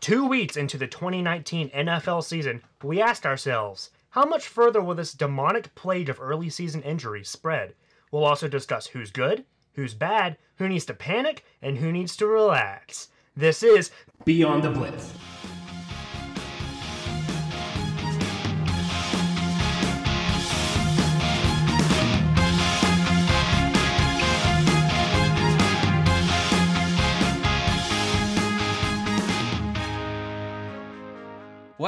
Two 0.00 0.24
weeks 0.24 0.56
into 0.56 0.78
the 0.78 0.86
2019 0.86 1.68
NFL 1.70 2.24
season, 2.24 2.62
we 2.82 3.02
asked 3.02 3.26
ourselves, 3.26 3.90
how 4.08 4.24
much 4.24 4.48
further 4.48 4.80
will 4.80 4.94
this 4.94 5.12
demonic 5.12 5.74
plague 5.74 6.08
of 6.08 6.18
early 6.22 6.48
season 6.48 6.82
injuries 6.82 7.28
spread? 7.28 7.74
We'll 8.10 8.24
also 8.24 8.48
discuss 8.48 8.86
who's 8.86 9.10
good, 9.10 9.44
who's 9.74 9.92
bad, 9.92 10.38
who 10.56 10.68
needs 10.68 10.86
to 10.86 10.94
panic, 10.94 11.44
and 11.60 11.76
who 11.76 11.92
needs 11.92 12.16
to 12.16 12.26
relax. 12.26 13.08
This 13.36 13.62
is 13.62 13.90
Beyond 14.24 14.64
the 14.64 14.70
Blitz. 14.70 15.12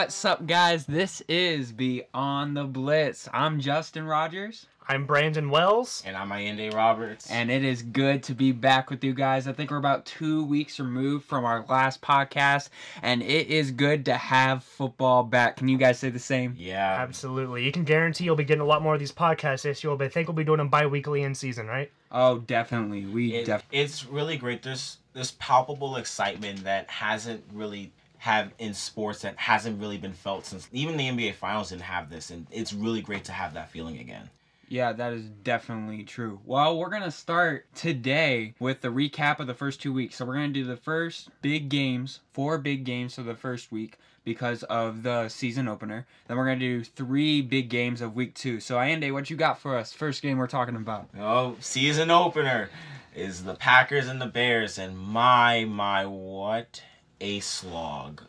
What's 0.02 0.24
up, 0.24 0.48
guys? 0.48 0.84
This 0.84 1.22
is 1.29 1.70
Beyond 1.70 2.56
the 2.56 2.64
Blitz. 2.64 3.29
I'm 3.32 3.60
Justin 3.60 4.04
Rogers, 4.04 4.66
I'm 4.88 5.06
Brandon 5.06 5.48
Wells. 5.48 6.02
And 6.04 6.16
I'm 6.16 6.30
Ayende 6.30 6.74
Roberts. 6.74 7.30
and 7.30 7.52
it 7.52 7.64
is 7.64 7.82
good 7.82 8.24
to 8.24 8.34
be 8.34 8.50
back 8.50 8.90
with 8.90 9.04
you 9.04 9.14
guys. 9.14 9.46
I 9.46 9.52
think 9.52 9.70
we're 9.70 9.76
about 9.76 10.04
two 10.04 10.44
weeks 10.44 10.80
removed 10.80 11.24
from 11.26 11.44
our 11.44 11.64
last 11.68 12.00
podcast, 12.02 12.70
and 13.00 13.22
it 13.22 13.46
is 13.46 13.70
good 13.70 14.04
to 14.07 14.14
have 14.16 14.64
football 14.64 15.22
back. 15.22 15.58
Can 15.58 15.68
you 15.68 15.79
guys 15.79 16.00
say 16.00 16.10
the 16.10 16.18
same? 16.18 16.57
yeah, 16.58 16.96
Absolutely. 16.98 17.64
You 17.64 17.71
can 17.71 17.84
guarantee 17.84 18.24
you'll 18.24 18.34
be 18.34 18.43
getting 18.43 18.60
a 18.60 18.66
lot 18.66 18.82
more 18.82 18.94
of 18.94 19.00
these 19.00 19.12
podcasts 19.12 19.62
this 19.62 19.84
year, 19.84 19.94
but 19.94 20.07
I 20.07 20.08
think 20.08 20.26
we'll 20.26 20.34
be 20.34 20.43
doing 20.43 20.58
them 20.58 20.68
bi 20.68 20.84
weekly 20.84 21.22
in 21.22 21.32
season, 21.32 21.68
right? 21.68 21.93
Oh, 22.10 22.38
definitely. 22.38 23.07
We 23.07 23.34
it, 23.34 23.46
def- 23.46 23.68
it's 23.71 24.04
really 24.04 24.36
great. 24.36 24.64
There's 24.64 24.98
this 25.12 25.36
palpable 25.38 25.94
excitement 25.94 26.64
that 26.64 26.90
hasn't 26.90 27.44
really 27.52 27.93
have 28.22 28.53
in 28.61 28.72
sports 28.72 29.22
that 29.22 29.36
hasn't 29.36 29.81
really 29.81 29.99
been 29.99 30.12
felt 30.12 30.46
since 30.46 30.68
even 30.71 30.96
the 30.96 31.08
NBA 31.08 31.35
Finals 31.35 31.71
didn't 31.71 31.82
have 31.82 32.08
this, 32.08 32.30
and 32.30 32.46
it's 32.52 32.72
really 32.72 33.02
great 33.02 33.24
to 33.24 33.33
have 33.33 33.55
that 33.55 33.69
feeling 33.72 33.98
again. 33.98 34.30
Yeah, 34.69 34.92
that 34.92 35.12
is 35.12 35.24
definitely 35.42 36.05
true. 36.05 36.38
Well, 36.44 36.78
we're 36.78 36.88
going 36.88 37.02
to 37.02 37.11
start 37.11 37.66
today 37.74 38.55
with 38.61 38.80
the 38.80 38.92
recap 38.92 39.41
of 39.41 39.48
the 39.48 39.55
first 39.55 39.83
two 39.83 39.92
weeks. 39.92 40.14
So, 40.14 40.24
we're 40.24 40.34
going 40.34 40.52
to 40.52 40.61
do 40.61 40.64
the 40.64 40.77
first 40.77 41.30
big 41.42 41.69
games, 41.69 42.20
four 42.33 42.58
big 42.58 42.84
games 42.84 43.16
for 43.16 43.24
the 43.24 43.34
first 43.34 43.72
week 43.72 43.98
because 44.24 44.62
of 44.62 45.02
the 45.02 45.28
season 45.28 45.66
opener. 45.66 46.06
Then 46.28 46.36
we're 46.36 46.46
going 46.46 46.61
to 46.61 46.78
do 46.78 46.84
three 46.84 47.42
big 47.42 47.70
games 47.70 48.00
of 48.00 48.14
week 48.14 48.36
two. 48.36 48.61
So, 48.61 48.77
Ayende, 48.77 49.12
what 49.12 49.30
you 49.30 49.36
got 49.36 49.58
for 49.58 49.77
us? 49.77 49.92
First 49.92 50.22
game 50.22 50.39
we're 50.39 50.46
talking 50.46 50.77
about. 50.77 51.08
Oh, 51.18 51.56
season 51.58 52.12
opener 52.12 52.70
is 53.16 53.42
the 53.42 53.56
Packers 53.56 54.06
and 54.06 54.20
the 54.20 54.27
Bears, 54.27 54.78
and 54.78 54.96
my 54.96 55.64
my 55.64 56.06
what 56.06 56.83
a 57.22 57.40
slog 57.40 58.22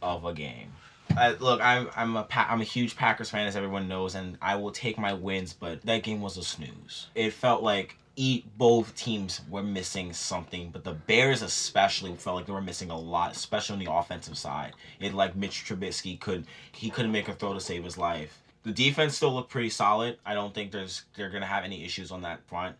of 0.00 0.24
a 0.24 0.32
game. 0.32 0.70
I, 1.16 1.32
look, 1.32 1.60
I'm 1.60 1.88
I'm 1.96 2.16
a 2.16 2.26
I'm 2.32 2.60
a 2.60 2.64
huge 2.64 2.96
Packers 2.96 3.30
fan, 3.30 3.46
as 3.46 3.56
everyone 3.56 3.88
knows, 3.88 4.14
and 4.14 4.36
I 4.40 4.56
will 4.56 4.70
take 4.70 4.98
my 4.98 5.12
wins. 5.12 5.52
But 5.52 5.82
that 5.82 6.02
game 6.02 6.20
was 6.20 6.36
a 6.36 6.42
snooze. 6.42 7.08
It 7.14 7.32
felt 7.32 7.62
like 7.62 7.96
eat 8.16 8.46
both 8.56 8.94
teams 8.94 9.40
were 9.50 9.62
missing 9.62 10.12
something, 10.12 10.70
but 10.70 10.84
the 10.84 10.92
Bears 10.92 11.42
especially 11.42 12.14
felt 12.14 12.36
like 12.36 12.46
they 12.46 12.52
were 12.52 12.60
missing 12.60 12.90
a 12.90 12.98
lot, 12.98 13.32
especially 13.32 13.74
on 13.74 13.84
the 13.84 13.92
offensive 13.92 14.38
side. 14.38 14.72
It 15.00 15.14
like 15.14 15.34
Mitch 15.34 15.64
Trubisky 15.64 16.18
could 16.18 16.46
he 16.72 16.90
couldn't 16.90 17.12
make 17.12 17.28
a 17.28 17.34
throw 17.34 17.54
to 17.54 17.60
save 17.60 17.84
his 17.84 17.98
life. 17.98 18.40
The 18.62 18.72
defense 18.72 19.16
still 19.16 19.34
looked 19.34 19.50
pretty 19.50 19.70
solid. 19.70 20.18
I 20.24 20.34
don't 20.34 20.54
think 20.54 20.72
there's 20.72 21.04
they're 21.16 21.30
gonna 21.30 21.46
have 21.46 21.64
any 21.64 21.84
issues 21.84 22.10
on 22.10 22.22
that 22.22 22.46
front. 22.46 22.76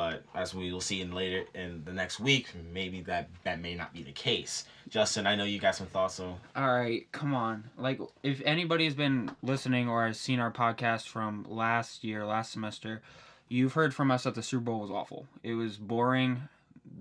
But 0.00 0.22
as 0.34 0.54
we 0.54 0.72
will 0.72 0.80
see 0.80 1.02
in 1.02 1.12
later 1.12 1.44
in 1.54 1.82
the 1.84 1.92
next 1.92 2.20
week, 2.20 2.48
maybe 2.72 3.02
that 3.02 3.28
that 3.44 3.60
may 3.60 3.74
not 3.74 3.92
be 3.92 4.02
the 4.02 4.12
case. 4.12 4.64
Justin, 4.88 5.26
I 5.26 5.36
know 5.36 5.44
you 5.44 5.58
got 5.58 5.74
some 5.74 5.88
thoughts. 5.88 6.14
So 6.14 6.38
All 6.56 6.72
right, 6.72 7.06
come 7.12 7.34
on. 7.34 7.64
Like, 7.76 8.00
if 8.22 8.40
anybody 8.46 8.86
has 8.86 8.94
been 8.94 9.30
listening 9.42 9.90
or 9.90 10.06
has 10.06 10.18
seen 10.18 10.40
our 10.40 10.50
podcast 10.50 11.06
from 11.06 11.44
last 11.46 12.02
year, 12.02 12.24
last 12.24 12.50
semester, 12.50 13.02
you've 13.50 13.74
heard 13.74 13.94
from 13.94 14.10
us 14.10 14.22
that 14.22 14.34
the 14.34 14.42
Super 14.42 14.64
Bowl 14.64 14.80
was 14.80 14.90
awful. 14.90 15.26
It 15.42 15.52
was 15.52 15.76
boring. 15.76 16.48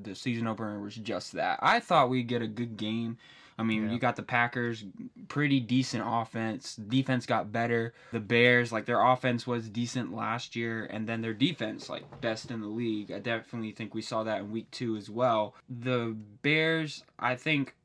The 0.04 0.14
season 0.14 0.46
opener 0.46 0.82
was 0.82 0.96
just 0.96 1.32
that. 1.32 1.60
I 1.62 1.80
thought 1.80 2.10
we'd 2.10 2.28
get 2.28 2.42
a 2.42 2.48
good 2.48 2.76
game. 2.76 3.18
I 3.60 3.64
mean, 3.64 3.88
Yeah. 3.88 3.92
you 3.92 4.00
got 4.00 4.16
the 4.16 4.24
Packers, 4.24 4.86
pretty 5.28 5.60
decent 5.60 6.04
offense. 6.08 6.76
Defense 6.78 7.26
got 7.26 7.52
better. 7.52 7.94
The 8.14 8.22
Bears, 8.22 8.72
like 8.72 8.86
their 8.86 9.02
offense 9.06 9.46
was 9.46 9.68
decent 9.70 10.14
last 10.16 10.56
year, 10.56 10.86
and 10.86 11.08
then 11.08 11.22
their 11.22 11.34
defense, 11.34 11.90
like 11.90 12.22
best 12.22 12.52
in 12.52 12.62
the 12.62 12.68
league. 12.68 13.12
I 13.12 13.20
definitely 13.20 13.72
think 13.74 13.94
we 13.94 14.02
saw 14.02 14.24
that 14.24 14.40
in 14.40 14.52
week 14.52 14.72
two 14.72 14.96
as 14.96 15.10
well. 15.10 15.56
The 15.70 16.16
Bears, 16.42 17.04
I 17.20 17.36
think 17.36 17.76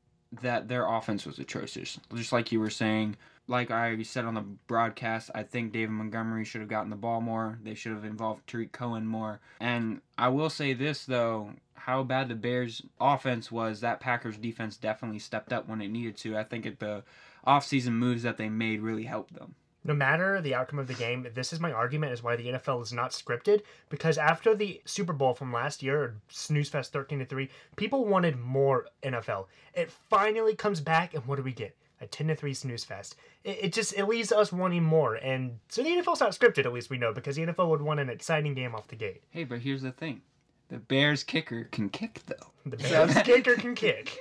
that 0.41 0.69
their 0.69 0.87
offense 0.87 1.25
was 1.25 1.39
atrocious. 1.39 1.99
Just 2.13 2.31
like 2.31 2.51
you 2.53 2.59
were 2.61 2.69
saying, 2.69 3.17
like 3.47 3.71
I 3.71 4.01
said 4.03 4.25
on 4.25 4.33
the 4.33 4.41
broadcast, 4.41 5.29
I 5.35 5.43
think 5.43 5.71
David 5.71 5.91
Montgomery 5.91 6.45
should 6.45 6.61
have 6.61 6.69
gotten 6.69 6.89
the 6.89 6.95
ball 6.95 7.21
more. 7.21 7.59
They 7.63 7.75
should 7.75 7.91
have 7.91 8.05
involved 8.05 8.47
Tarik 8.47 8.71
Cohen 8.71 9.05
more. 9.05 9.39
And 9.59 10.01
I 10.17 10.29
will 10.29 10.49
say 10.49 10.73
this 10.73 11.05
though, 11.05 11.51
how 11.75 12.03
bad 12.03 12.29
the 12.29 12.35
Bears 12.35 12.81
offense 12.99 13.51
was, 13.51 13.81
that 13.81 13.99
Packers 13.99 14.37
defense 14.37 14.77
definitely 14.77 15.19
stepped 15.19 15.53
up 15.53 15.67
when 15.67 15.81
it 15.81 15.89
needed 15.89 16.17
to. 16.17 16.37
I 16.37 16.43
think 16.43 16.65
it, 16.65 16.79
the 16.79 17.03
offseason 17.45 17.91
moves 17.91 18.23
that 18.23 18.37
they 18.37 18.49
made 18.49 18.81
really 18.81 19.03
helped 19.03 19.35
them. 19.35 19.55
No 19.83 19.93
matter 19.93 20.41
the 20.41 20.55
outcome 20.55 20.79
of 20.79 20.87
the 20.87 20.95
game, 20.95 21.27
this 21.35 21.53
is 21.53 21.59
my 21.59 21.71
argument 21.71 22.11
is 22.11 22.23
why 22.23 22.35
the 22.35 22.47
NFL 22.47 22.81
is 22.81 22.91
not 22.91 23.11
scripted. 23.11 23.61
Because 23.89 24.17
after 24.17 24.55
the 24.55 24.81
Super 24.85 25.13
Bowl 25.13 25.35
from 25.35 25.53
last 25.53 25.83
year, 25.83 26.15
Snooze 26.27 26.69
Fest 26.69 26.91
13 26.91 27.19
to 27.19 27.25
3, 27.25 27.47
people 27.75 28.05
wanted 28.05 28.39
more 28.39 28.87
NFL. 29.03 29.45
It 29.75 29.91
finally 29.91 30.55
comes 30.55 30.81
back, 30.81 31.13
and 31.13 31.23
what 31.27 31.35
do 31.35 31.43
we 31.43 31.53
get? 31.53 31.77
A 32.01 32.07
10 32.07 32.27
to 32.27 32.35
3 32.35 32.53
Snooze 32.53 32.83
Fest. 32.83 33.15
It, 33.43 33.57
it 33.63 33.73
just 33.73 33.93
it 33.93 34.05
leaves 34.05 34.31
us 34.31 34.51
wanting 34.51 34.83
more. 34.83 35.15
And 35.15 35.59
so 35.69 35.81
the 35.81 35.89
NFL's 35.89 36.19
not 36.19 36.31
scripted, 36.31 36.65
at 36.65 36.73
least 36.73 36.89
we 36.89 36.97
know, 36.97 37.13
because 37.13 37.35
the 37.35 37.45
NFL 37.45 37.69
would 37.69 37.81
want 37.81 37.99
an 37.99 38.09
exciting 38.09 38.53
game 38.53 38.75
off 38.75 38.87
the 38.87 38.95
gate. 38.95 39.21
Hey, 39.29 39.45
but 39.45 39.59
here's 39.59 39.81
the 39.81 39.91
thing. 39.91 40.21
The 40.69 40.77
Bears 40.77 41.23
kicker 41.23 41.65
can 41.65 41.89
kick 41.89 42.21
though. 42.25 42.47
The 42.65 42.77
Bears 42.77 43.13
kicker 43.23 43.55
can 43.55 43.75
kick. 43.75 44.17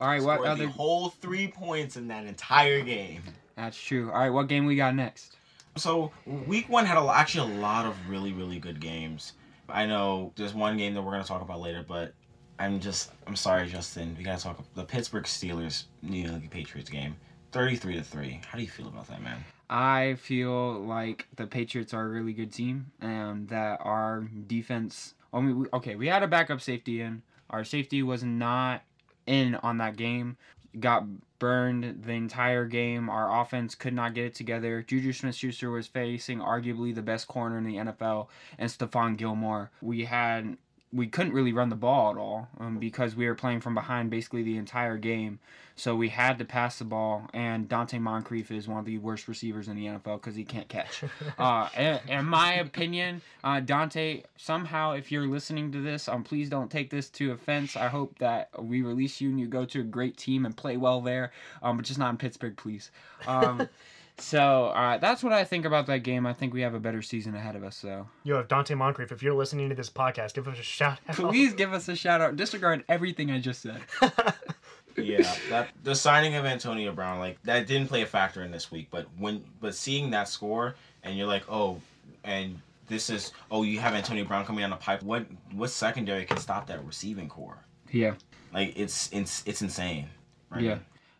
All 0.00 0.08
right, 0.08 0.22
what 0.22 0.44
other 0.44 0.66
the 0.66 0.70
whole 0.70 1.10
three 1.10 1.48
points 1.48 1.96
in 1.96 2.08
that 2.08 2.26
entire 2.26 2.82
game. 2.82 3.22
That's 3.56 3.80
true. 3.80 4.10
All 4.10 4.18
right, 4.18 4.30
what 4.30 4.48
game 4.48 4.66
we 4.66 4.76
got 4.76 4.94
next? 4.94 5.36
So 5.76 6.10
week 6.26 6.68
one 6.68 6.84
had 6.84 6.98
a, 6.98 7.08
actually 7.08 7.52
a 7.52 7.58
lot 7.60 7.86
of 7.86 7.94
really 8.08 8.32
really 8.32 8.58
good 8.58 8.80
games. 8.80 9.34
I 9.68 9.86
know 9.86 10.32
there's 10.36 10.54
one 10.54 10.76
game 10.76 10.94
that 10.94 11.02
we're 11.02 11.12
gonna 11.12 11.24
talk 11.24 11.42
about 11.42 11.60
later, 11.60 11.84
but 11.86 12.12
I'm 12.58 12.80
just 12.80 13.12
I'm 13.26 13.36
sorry, 13.36 13.68
Justin. 13.68 14.14
We 14.18 14.24
gotta 14.24 14.42
talk 14.42 14.64
the 14.74 14.84
Pittsburgh 14.84 15.24
Steelers 15.24 15.84
New 16.02 16.22
England 16.22 16.50
Patriots 16.50 16.90
game, 16.90 17.16
thirty 17.52 17.76
three 17.76 17.94
to 17.94 18.02
three. 18.02 18.40
How 18.48 18.58
do 18.58 18.64
you 18.64 18.70
feel 18.70 18.88
about 18.88 19.08
that, 19.08 19.22
man? 19.22 19.44
I 19.70 20.14
feel 20.14 20.80
like 20.80 21.26
the 21.36 21.46
Patriots 21.46 21.92
are 21.92 22.04
a 22.04 22.08
really 22.08 22.32
good 22.32 22.52
team 22.52 22.90
and 23.00 23.48
that 23.48 23.80
our 23.82 24.26
defense. 24.46 25.14
I 25.32 25.40
mean, 25.40 25.58
we, 25.60 25.66
okay, 25.74 25.94
we 25.94 26.08
had 26.08 26.22
a 26.22 26.28
backup 26.28 26.60
safety 26.60 27.02
in. 27.02 27.22
Our 27.50 27.64
safety 27.64 28.02
was 28.02 28.24
not 28.24 28.82
in 29.26 29.56
on 29.56 29.78
that 29.78 29.96
game. 29.96 30.36
Got 30.78 31.04
burned 31.38 32.02
the 32.04 32.12
entire 32.12 32.66
game. 32.66 33.08
Our 33.08 33.42
offense 33.42 33.74
could 33.74 33.94
not 33.94 34.14
get 34.14 34.26
it 34.26 34.34
together. 34.34 34.82
Juju 34.82 35.12
Smith 35.12 35.34
Schuster 35.34 35.70
was 35.70 35.86
facing 35.86 36.40
arguably 36.40 36.94
the 36.94 37.02
best 37.02 37.28
corner 37.28 37.58
in 37.58 37.64
the 37.64 37.76
NFL 37.76 38.28
and 38.58 38.70
Stephon 38.70 39.16
Gilmore. 39.16 39.70
We 39.80 40.04
had. 40.04 40.56
We 40.92 41.06
couldn't 41.06 41.32
really 41.32 41.52
run 41.52 41.68
the 41.68 41.76
ball 41.76 42.10
at 42.12 42.16
all 42.16 42.48
um, 42.58 42.78
because 42.78 43.14
we 43.14 43.26
were 43.26 43.34
playing 43.34 43.60
from 43.60 43.74
behind 43.74 44.10
basically 44.10 44.42
the 44.42 44.56
entire 44.56 44.96
game. 44.96 45.38
So 45.76 45.94
we 45.94 46.08
had 46.08 46.38
to 46.38 46.44
pass 46.44 46.80
the 46.80 46.84
ball, 46.84 47.28
and 47.32 47.68
Donte 47.68 48.00
Moncrief 48.00 48.50
is 48.50 48.66
one 48.66 48.80
of 48.80 48.84
the 48.84 48.98
worst 48.98 49.28
receivers 49.28 49.68
in 49.68 49.76
the 49.76 49.86
NFL 49.86 50.16
because 50.16 50.34
he 50.34 50.42
can't 50.42 50.68
catch. 50.68 51.04
uh, 51.38 51.68
in, 51.76 52.00
in 52.08 52.24
my 52.24 52.54
opinion, 52.54 53.22
uh, 53.44 53.60
Donte, 53.60 54.24
somehow, 54.36 54.92
if 54.92 55.12
you're 55.12 55.28
listening 55.28 55.70
to 55.70 55.80
this, 55.80 56.08
um, 56.08 56.24
please 56.24 56.50
don't 56.50 56.68
take 56.68 56.90
this 56.90 57.08
to 57.10 57.30
offense. 57.30 57.76
I 57.76 57.86
hope 57.86 58.18
that 58.18 58.50
we 58.60 58.82
release 58.82 59.20
you 59.20 59.28
and 59.28 59.38
you 59.38 59.46
go 59.46 59.64
to 59.66 59.80
a 59.80 59.84
great 59.84 60.16
team 60.16 60.46
and 60.46 60.56
play 60.56 60.76
well 60.76 61.00
there, 61.00 61.30
um, 61.62 61.76
but 61.76 61.86
just 61.86 62.00
not 62.00 62.10
in 62.10 62.16
Pittsburgh, 62.16 62.56
please. 62.56 62.90
Um, 63.28 63.68
so 64.18 64.66
uh, 64.66 64.98
that's 64.98 65.22
what 65.22 65.32
I 65.32 65.44
think 65.44 65.64
about 65.64 65.86
that 65.86 66.02
game. 66.02 66.26
I 66.26 66.32
think 66.32 66.52
we 66.52 66.60
have 66.62 66.74
a 66.74 66.80
better 66.80 67.02
season 67.02 67.34
ahead 67.34 67.56
of 67.56 67.64
us. 67.64 67.76
So 67.76 68.06
You 68.24 68.34
have 68.34 68.48
Donte 68.48 68.76
Moncrief. 68.76 69.12
If 69.12 69.22
you're 69.22 69.34
listening 69.34 69.68
to 69.68 69.74
this 69.74 69.90
podcast, 69.90 70.34
give 70.34 70.48
us 70.48 70.58
a 70.58 70.62
shout 70.62 70.98
out. 71.08 71.16
please 71.16 71.54
give 71.54 71.72
us 71.72 71.88
a 71.88 71.96
shout 71.96 72.20
out. 72.20 72.36
Disregard 72.36 72.84
everything 72.88 73.30
I 73.30 73.38
just 73.40 73.62
said. 73.62 73.80
yeah, 74.96 75.34
that 75.50 75.70
the 75.84 75.94
signing 75.94 76.34
of 76.34 76.44
Antonio 76.44 76.92
Brown 76.92 77.18
like 77.18 77.42
that 77.44 77.66
didn't 77.66 77.88
play 77.88 78.02
a 78.02 78.06
factor 78.06 78.42
in 78.42 78.50
this 78.50 78.70
week, 78.70 78.88
but 78.90 79.06
when 79.18 79.44
but 79.60 79.74
seeing 79.74 80.10
that 80.10 80.28
score 80.28 80.74
and 81.02 81.16
you're 81.16 81.28
like, 81.28 81.44
oh, 81.48 81.80
and 82.24 82.60
this 82.88 83.10
is 83.10 83.32
oh 83.50 83.62
you 83.62 83.78
have 83.78 83.94
Antonio 83.94 84.24
Brown 84.24 84.44
coming 84.44 84.62
down 84.62 84.70
the 84.70 84.76
pipe. 84.76 85.02
What 85.02 85.26
what 85.52 85.70
secondary 85.70 86.24
can 86.24 86.38
stop 86.38 86.66
that 86.66 86.84
receiving 86.84 87.28
corps? 87.28 87.58
Yeah. 87.90 88.14
Like 88.52 88.72
it's 88.76 89.10
it's 89.12 89.42
it's 89.46 89.62
insane. 89.62 90.08
Right? 90.50 90.62
Yeah. 90.62 90.78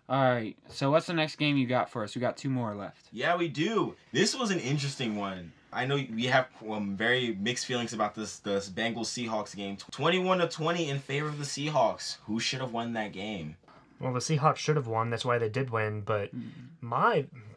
All 0.09 0.23
right. 0.23 0.57
So 0.69 0.91
what's 0.91 1.07
the 1.07 1.13
next 1.15 1.37
game 1.37 1.57
you 1.57 1.67
got 1.67 1.91
for 1.91 2.03
us? 2.03 2.15
We 2.15 2.21
got 2.21 2.37
two 2.37 2.49
more 2.49 2.75
left. 2.75 3.07
Yeah, 3.13 3.37
we 3.37 3.49
do. 3.49 3.95
This 4.13 4.35
was 4.35 4.51
an 4.51 4.59
interesting 4.59 5.17
one. 5.17 5.53
I 5.71 5.85
know 5.85 5.97
we 5.97 6.25
have 6.27 6.47
um, 6.67 6.97
very 6.97 7.37
mixed 7.39 7.67
feelings 7.67 7.93
about 7.93 8.15
this 8.15 8.39
this 8.39 8.71
Bengals 8.71 9.07
Seahawks 9.07 9.55
game. 9.55 9.77
Twenty 9.91 10.19
one 10.19 10.39
to 10.39 10.49
twenty 10.49 10.89
in 10.89 10.99
favor 10.99 11.29
of 11.29 11.39
the 11.39 11.45
Seahawks. 11.45 12.17
Who 12.27 12.41
should 12.41 12.61
have 12.61 12.73
won 12.73 12.95
that 12.95 13.13
game? 13.13 13.57
Well, 14.01 14.15
the 14.15 14.21
Seahawks 14.21 14.57
should 14.57 14.77
have 14.77 14.87
won. 14.87 15.11
That's 15.11 15.27
why 15.27 15.37
they 15.39 15.49
did 15.51 15.69
win. 15.71 16.01
But 16.01 16.35
Mm. 16.35 16.51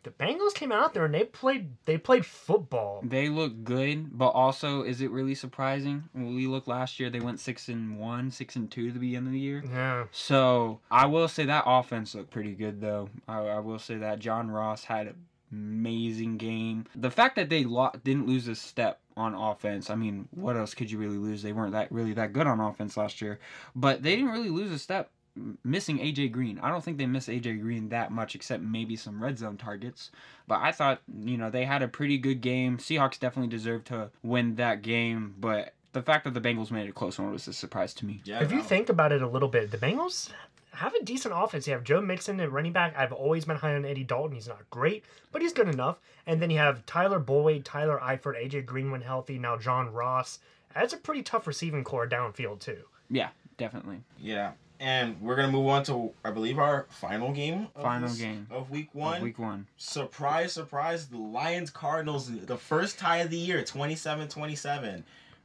The 0.04 0.10
Bengals 0.12 0.54
came 0.54 0.72
out 0.72 0.94
there 0.94 1.06
and 1.06 1.14
they 1.14 1.24
played. 1.24 1.70
They 1.86 1.98
played 1.98 2.26
football. 2.26 3.02
They 3.04 3.30
look 3.30 3.64
good, 3.64 4.18
but 4.18 4.30
also, 4.30 4.84
is 4.84 5.02
it 5.02 5.12
really 5.12 5.36
surprising? 5.36 6.06
When 6.14 6.36
we 6.36 6.48
look 6.48 6.68
last 6.68 7.00
year, 7.00 7.10
they 7.10 7.20
went 7.20 7.40
six 7.40 7.68
and 7.70 8.00
one, 8.00 8.32
six 8.32 8.56
and 8.56 8.70
two 8.72 8.88
at 8.88 8.94
the 8.94 9.00
beginning 9.00 9.28
of 9.28 9.34
the 9.34 9.40
year. 9.40 9.64
Yeah. 9.66 10.06
So 10.12 10.80
I 10.90 11.06
will 11.06 11.28
say 11.28 11.46
that 11.46 11.64
offense 11.68 12.16
looked 12.16 12.32
pretty 12.32 12.54
good, 12.54 12.82
though. 12.82 13.10
I, 13.28 13.40
I 13.40 13.60
will 13.60 13.80
say 13.80 13.98
that 13.98 14.20
John 14.20 14.50
Ross 14.50 14.84
had 14.86 15.08
an 15.08 15.16
amazing 15.52 16.38
game. 16.38 16.86
The 16.96 17.12
fact 17.12 17.36
that 17.36 17.50
they 17.50 17.64
lo- 17.64 17.92
didn't 18.04 18.28
lose 18.28 18.48
a 18.48 18.56
step 18.56 19.00
on 19.16 19.36
offense, 19.36 19.90
I 19.90 19.96
mean, 19.96 20.28
what 20.32 20.58
else 20.58 20.74
could 20.74 20.90
you 20.90 20.98
really 20.98 21.18
lose? 21.18 21.44
They 21.44 21.54
weren't 21.54 21.74
that 21.74 21.92
really 21.92 22.14
that 22.14 22.34
good 22.34 22.48
on 22.48 22.60
offense 22.60 22.98
last 22.98 23.22
year, 23.22 23.40
but 23.76 24.02
they 24.02 24.16
didn't 24.16 24.32
really 24.32 24.50
lose 24.50 24.72
a 24.72 24.80
step. 24.80 25.12
M- 25.38 25.58
Missing 25.64 26.00
AJ 26.00 26.32
Green, 26.32 26.60
I 26.60 26.70
don't 26.70 26.84
think 26.84 26.98
they 26.98 27.06
missed 27.06 27.30
AJ 27.30 27.62
Green 27.62 27.90
that 27.90 28.12
much, 28.12 28.36
except 28.36 28.64
maybe 28.64 28.96
some 28.96 29.22
red 29.22 29.38
zone 29.38 29.58
targets. 29.58 30.12
But 30.48 30.60
I 30.62 30.72
thought, 30.72 31.02
you 31.24 31.38
know, 31.38 31.50
they 31.50 31.66
had 31.66 31.82
a 31.82 31.88
pretty 31.88 32.18
good 32.18 32.42
game. 32.42 32.78
Seahawks 32.78 33.20
definitely 33.20 33.50
deserved 33.50 33.88
to 33.88 34.10
win 34.24 34.56
that 34.56 34.82
game, 34.82 35.36
but 35.40 35.74
the 35.94 36.02
fact 36.02 36.24
that 36.24 36.34
the 36.34 36.42
Bengals 36.42 36.72
made 36.72 36.86
it 36.86 36.90
a 36.90 36.94
close 36.94 37.20
one 37.20 37.32
was 37.32 37.48
a 37.48 37.54
surprise 37.54 37.94
to 37.96 38.06
me. 38.06 38.22
Yeah. 38.24 38.42
If 38.42 38.52
you 38.52 38.62
think 38.62 38.90
about 38.90 39.12
it 39.12 39.22
a 39.22 39.28
little 39.28 39.50
bit, 39.50 39.72
the 39.72 39.78
Bengals 39.78 40.32
have 40.74 40.94
a 40.96 41.04
decent 41.04 41.34
offense. 41.36 41.68
You 41.68 41.74
have 41.74 41.84
Joe 41.84 42.02
Mixon 42.02 42.40
at 42.40 42.52
running 42.52 42.72
back. 42.72 42.96
I've 42.98 43.12
always 43.12 43.46
been 43.46 43.58
high 43.58 43.76
on 43.76 43.86
Andy 43.86 44.04
Dalton. 44.04 44.36
He's 44.36 44.48
not 44.48 44.70
great, 44.70 45.04
but 45.32 45.42
he's 45.42 45.54
good 45.54 45.68
enough. 45.68 46.00
And 46.26 46.42
then 46.42 46.50
you 46.50 46.58
have 46.60 46.86
Tyler 46.86 47.20
Boyd, 47.20 47.66
Tyler 47.66 48.00
Eifert, 48.02 48.42
AJ 48.42 48.66
Green 48.66 48.90
when 48.90 49.02
healthy. 49.02 49.38
Now 49.38 49.58
John 49.58 49.92
Ross. 49.92 50.40
That's 50.74 50.94
a 50.94 50.98
pretty 50.98 51.24
tough 51.24 51.48
receiving 51.48 51.84
corps 51.84 52.08
downfield 52.08 52.62
too. 52.62 52.84
Yeah, 53.10 53.30
definitely. 53.58 54.02
Yeah. 54.18 54.52
And 54.82 55.22
we're 55.22 55.36
gonna 55.36 55.52
move 55.52 55.68
on 55.68 55.84
to 55.84 56.12
I 56.26 56.32
believe 56.32 56.58
our 56.58 56.88
final 56.90 57.32
game. 57.32 57.68
Of 57.76 57.84
Final 57.84 58.10
this- 58.10 58.18
game. 58.18 58.48
of 58.50 58.72
week 58.72 58.90
Of 58.90 58.96
one. 58.96 59.22
Week 59.22 59.38
one. 59.38 59.68
Surprise, 59.78 60.54
surprise! 60.54 61.08
The 61.08 61.18
Lions 61.20 61.70
Cardinals, 61.70 62.32
the 62.46 62.58
first 62.58 62.98
tie 62.98 63.18
of 63.18 63.30
the 63.30 63.38
year, 63.38 63.62
27-27. 63.62 65.04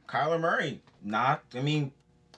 Kyler 0.09 0.39
Murray, 0.39 0.81
not. 1.03 1.43
I 1.53 1.61
mean, 1.61 1.91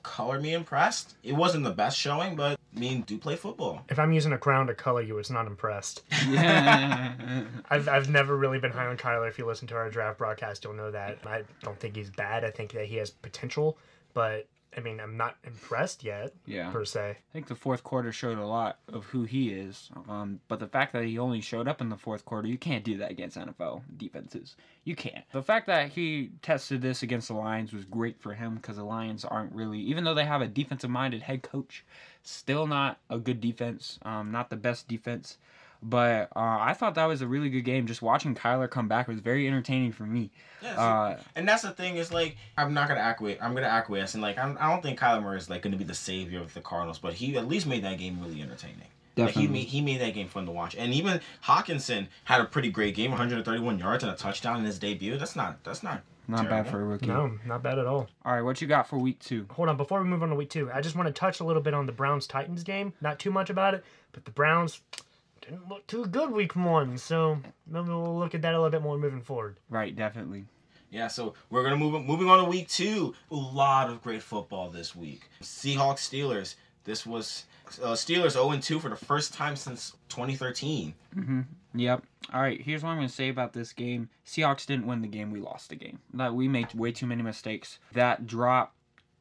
color 0.04 0.42
me 0.42 0.54
impressed. 0.54 1.16
It 1.24 1.34
wasn't 1.34 1.64
the 1.64 1.72
best 1.72 1.98
showing, 1.98 2.36
but 2.36 2.60
I 2.76 2.80
mean, 2.80 3.02
do 3.04 3.18
play 3.18 3.38
football. 3.38 3.86
If 3.90 3.98
I'm 3.98 4.12
using 4.12 4.34
a 4.34 4.38
crown 4.38 4.68
to 4.68 4.74
color 4.74 5.02
you, 5.02 5.18
it's 5.20 5.30
not 5.30 5.48
impressed. 5.48 6.04
Yeah. 6.28 7.14
I've, 7.70 7.88
I've 7.88 8.10
never 8.10 8.36
really 8.36 8.60
been 8.60 8.72
high 8.72 8.88
on 8.88 8.98
Kyler. 8.98 9.30
If 9.30 9.38
you 9.38 9.46
listen 9.46 9.68
to 9.70 9.76
our 9.76 9.90
draft 9.90 10.18
broadcast, 10.18 10.66
you'll 10.66 10.74
know 10.74 10.92
that. 10.92 11.20
I 11.26 11.44
don't 11.64 11.80
think 11.80 11.96
he's 11.96 12.10
bad. 12.10 12.44
I 12.44 12.52
think 12.52 12.74
that 12.74 12.88
he 12.88 12.98
has 12.98 13.10
potential, 13.10 13.78
but 14.14 14.48
I 14.80 14.82
mean, 14.82 15.02
I'm 15.02 15.18
not 15.18 15.36
impressed 15.44 16.06
yet, 16.06 16.34
yeah. 16.46 16.72
per 16.72 16.86
se. 16.86 17.10
I 17.10 17.34
think 17.34 17.48
the 17.48 17.56
fourth 17.56 17.84
quarter 17.84 18.14
showed 18.14 18.38
a 18.38 18.46
lot 18.46 18.80
of 18.88 19.04
who 19.08 19.24
he 19.24 19.50
is. 19.50 19.90
Um, 20.08 20.40
but 20.48 20.60
the 20.60 20.68
fact 20.68 20.94
that 20.94 21.04
he 21.04 21.20
only 21.20 21.42
showed 21.42 21.68
up 21.68 21.82
in 21.82 21.90
the 21.90 21.98
fourth 21.98 22.24
quarter, 22.24 22.48
you 22.48 22.58
can't 22.58 22.86
do 22.86 22.96
that 22.98 23.12
against 23.12 23.38
NFL 23.38 23.82
defenses. 23.98 24.56
You 24.86 24.96
can't. 24.96 25.26
The 25.34 25.44
fact 25.44 25.68
that 25.68 25.90
he 25.90 26.32
tested 26.42 26.82
this 26.82 27.04
against 27.04 27.28
the 27.28 27.34
Lions 27.34 27.74
was 27.74 27.84
great 27.84 28.22
for 28.22 28.34
him 28.34 28.56
because 28.56 28.78
the 28.78 28.86
Lions 28.86 29.26
aren't 29.26 29.52
really, 29.52 29.80
even 29.80 30.06
though 30.06 30.14
they 30.14 30.24
have 30.24 30.42
a 30.42 30.48
defensive 30.48 30.90
minded 30.90 31.24
head 31.24 31.44
coach, 31.44 31.84
still 32.24 32.66
not 32.66 33.00
a 33.10 33.18
good 33.18 33.42
defense. 33.42 34.00
Um, 34.04 34.32
not 34.32 34.50
the 34.50 34.56
best 34.56 34.88
defense. 34.88 35.38
But 35.82 36.30
uh, 36.36 36.58
I 36.60 36.74
thought 36.74 36.96
that 36.96 37.06
was 37.06 37.22
a 37.22 37.28
really 37.28 37.50
good 37.50 37.62
game. 37.62 37.88
Just 37.88 38.02
watching 38.02 38.36
Kyler 38.36 38.70
come 38.70 38.88
back 38.90 39.08
was 39.08 39.20
very 39.22 39.48
entertaining 39.48 39.92
for 39.94 40.04
me. 40.04 40.30
Yeah, 40.62 40.76
so- 40.76 40.82
Uh, 40.82 41.20
and 41.36 41.48
that's 41.48 41.62
the 41.64 41.72
thing 41.72 41.96
is 41.96 42.12
like 42.12 42.36
I'm 42.58 42.74
not 42.74 42.88
gonna 42.90 43.00
acquiesce. 43.00 43.40
I'm 43.42 43.54
gonna 43.54 43.68
acquiesce, 43.68 44.14
and 44.14 44.22
like 44.22 44.38
I'm, 44.38 44.58
I 44.60 44.70
don't 44.70 44.84
think 44.84 45.00
Kyler 45.00 45.24
Murray 45.24 45.38
is 45.38 45.50
like 45.50 45.62
gonna 45.62 45.78
be 45.78 45.86
the 45.86 45.94
savior 45.94 46.42
of 46.42 46.54
the 46.54 46.62
Cardinals, 46.62 47.00
but 47.00 47.14
he 47.14 47.38
at 47.38 47.48
least 47.48 47.66
made 47.66 47.84
that 47.86 47.98
game 47.98 48.20
really 48.22 48.42
entertaining. 48.42 48.78
Like 49.18 49.30
he 49.30 49.42
Definitely. 49.42 49.48
made 49.48 49.68
he 49.68 49.82
made 49.82 50.02
that 50.02 50.14
game 50.14 50.28
fun 50.28 50.46
to 50.46 50.52
watch, 50.52 50.76
and 50.76 50.94
even 50.94 51.22
Hockenson 51.46 52.08
had 52.26 52.42
a 52.42 52.46
pretty 52.46 52.70
great 52.72 52.96
game, 52.96 53.12
131 53.12 53.80
yards 53.80 54.04
and 54.04 54.12
a 54.12 54.16
touchdown 54.16 54.60
in 54.60 54.66
his 54.66 54.80
debut. 54.80 55.18
That's 55.18 55.36
not 55.36 55.64
that's 55.64 55.82
not 55.84 56.02
not 56.28 56.48
bad 56.50 56.68
for 56.68 56.80
a 56.82 56.86
rookie. 56.86 57.08
No, 57.08 57.38
not 57.46 57.64
bad 57.64 57.80
at 57.80 57.86
all. 57.88 58.08
All 58.24 58.34
right, 58.34 58.42
what 58.42 58.62
you 58.62 58.68
got 58.68 58.88
for 58.88 58.98
week 59.00 59.20
two? 59.20 59.46
Hold 59.52 59.70
on, 59.70 59.78
before 59.78 60.02
we 60.02 60.08
move 60.08 60.24
on 60.24 60.30
to 60.30 60.36
week 60.36 60.50
two, 60.52 60.70
I 60.74 60.80
just 60.82 60.96
want 60.96 61.08
to 61.08 61.14
touch 61.14 61.40
a 61.40 61.44
little 61.44 61.62
bit 61.62 61.74
on 61.74 61.86
the 61.86 61.92
Browns 61.92 62.28
Titans 62.28 62.64
game. 62.64 62.94
Not 63.02 63.18
too 63.18 63.32
much 63.32 63.50
about 63.50 63.74
it, 63.74 63.84
but 64.12 64.26
the 64.26 64.32
Browns 64.32 64.82
didn't 65.50 65.68
look 65.70 65.86
too 65.88 66.06
good 66.06 66.32
week 66.32 66.56
one, 66.56 66.98
so 66.98 67.40
maybe 67.68 67.90
we'll 67.90 68.18
look 68.18 68.36
at 68.36 68.42
that 68.44 68.54
a 68.54 68.58
little 68.58 68.70
bit 68.72 68.82
more 68.82 68.98
moving 68.98 69.22
forward. 69.22 69.60
Right, 69.70 69.96
definitely. 69.96 70.46
Yeah, 70.92 71.08
so 71.08 71.36
we're 71.50 71.64
gonna 71.64 71.76
move 71.78 72.04
moving 72.06 72.30
on 72.30 72.40
to 72.40 72.46
week 72.46 72.68
two. 72.68 73.14
A 73.32 73.36
lot 73.36 73.90
of 73.90 74.02
great 74.02 74.24
football 74.24 74.70
this 74.70 74.96
week. 74.96 75.30
Seahawks 75.42 76.00
Steelers. 76.00 76.56
This 76.84 77.06
was 77.06 77.46
uh, 77.84 77.94
Steelers 77.94 78.32
0 78.32 78.58
2 78.58 78.80
for 78.80 78.90
the 78.90 78.96
first 78.96 79.34
time 79.34 79.56
since 79.56 79.96
2013. 80.10 80.94
hmm 81.14 81.42
Yep. 81.76 82.04
All 82.34 82.42
right. 82.42 82.60
Here's 82.60 82.82
what 82.82 82.90
I'm 82.90 82.98
going 82.98 83.08
to 83.08 83.14
say 83.14 83.30
about 83.30 83.54
this 83.54 83.74
game. 83.74 84.10
Seahawks 84.26 84.66
didn't 84.66 84.88
win 84.88 85.04
the 85.04 85.08
game. 85.08 85.30
We 85.30 85.40
lost 85.40 85.70
the 85.70 85.76
game. 85.76 86.00
That 86.16 86.34
we 86.34 86.48
made 86.48 86.74
way 86.74 86.92
too 86.92 87.06
many 87.06 87.22
mistakes. 87.22 87.78
That 87.94 88.26
drop 88.26 88.74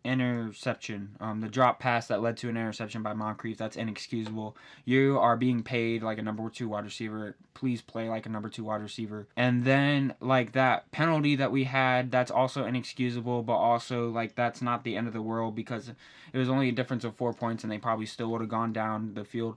interception, 0.09 1.17
um, 1.21 1.41
the 1.41 1.49
drop 1.49 1.79
pass 1.79 2.07
that 2.09 2.23
led 2.23 2.37
to 2.39 2.49
an 2.49 2.57
interception 2.57 3.03
by 3.03 3.13
Moncrief, 3.13 3.59
that's 3.59 3.77
inexcusable. 3.77 4.57
You 4.85 5.19
are 5.19 5.37
being 5.37 5.63
paid 5.63 6.03
like 6.03 6.19
a 6.19 6.23
number 6.23 6.49
two 6.51 6.69
wide 6.69 6.85
receiver. 6.85 7.37
Please 7.55 7.83
play 7.83 8.09
like 8.09 8.27
a 8.27 8.29
number 8.29 8.49
two 8.49 8.65
wide 8.65 8.81
receiver. 8.81 9.29
And 9.37 9.65
then 9.65 10.15
like 10.21 10.53
that 10.53 10.91
penalty 10.91 11.37
that 11.37 11.53
we 11.53 11.65
had, 11.65 12.11
that's 12.11 12.31
also 12.31 12.65
inexcusable, 12.65 13.43
but 13.43 13.57
also 13.57 14.11
like 14.11 14.35
that's 14.35 14.63
not 14.63 14.85
the 14.85 14.97
end 14.97 15.07
of 15.07 15.13
the 15.13 15.23
world 15.23 15.55
because 15.55 15.93
it 16.33 16.39
was 16.39 16.49
only 16.49 16.69
a 16.69 16.73
difference 16.73 17.05
of 17.05 17.15
four 17.17 17.33
points 17.33 17.63
and 17.63 17.73
they 17.73 17.79
probably 17.79 18.07
still 18.07 18.31
would 18.31 18.41
have 18.41 18.51
gone 18.51 18.73
down 18.73 19.15
the 19.15 19.25
field 19.25 19.57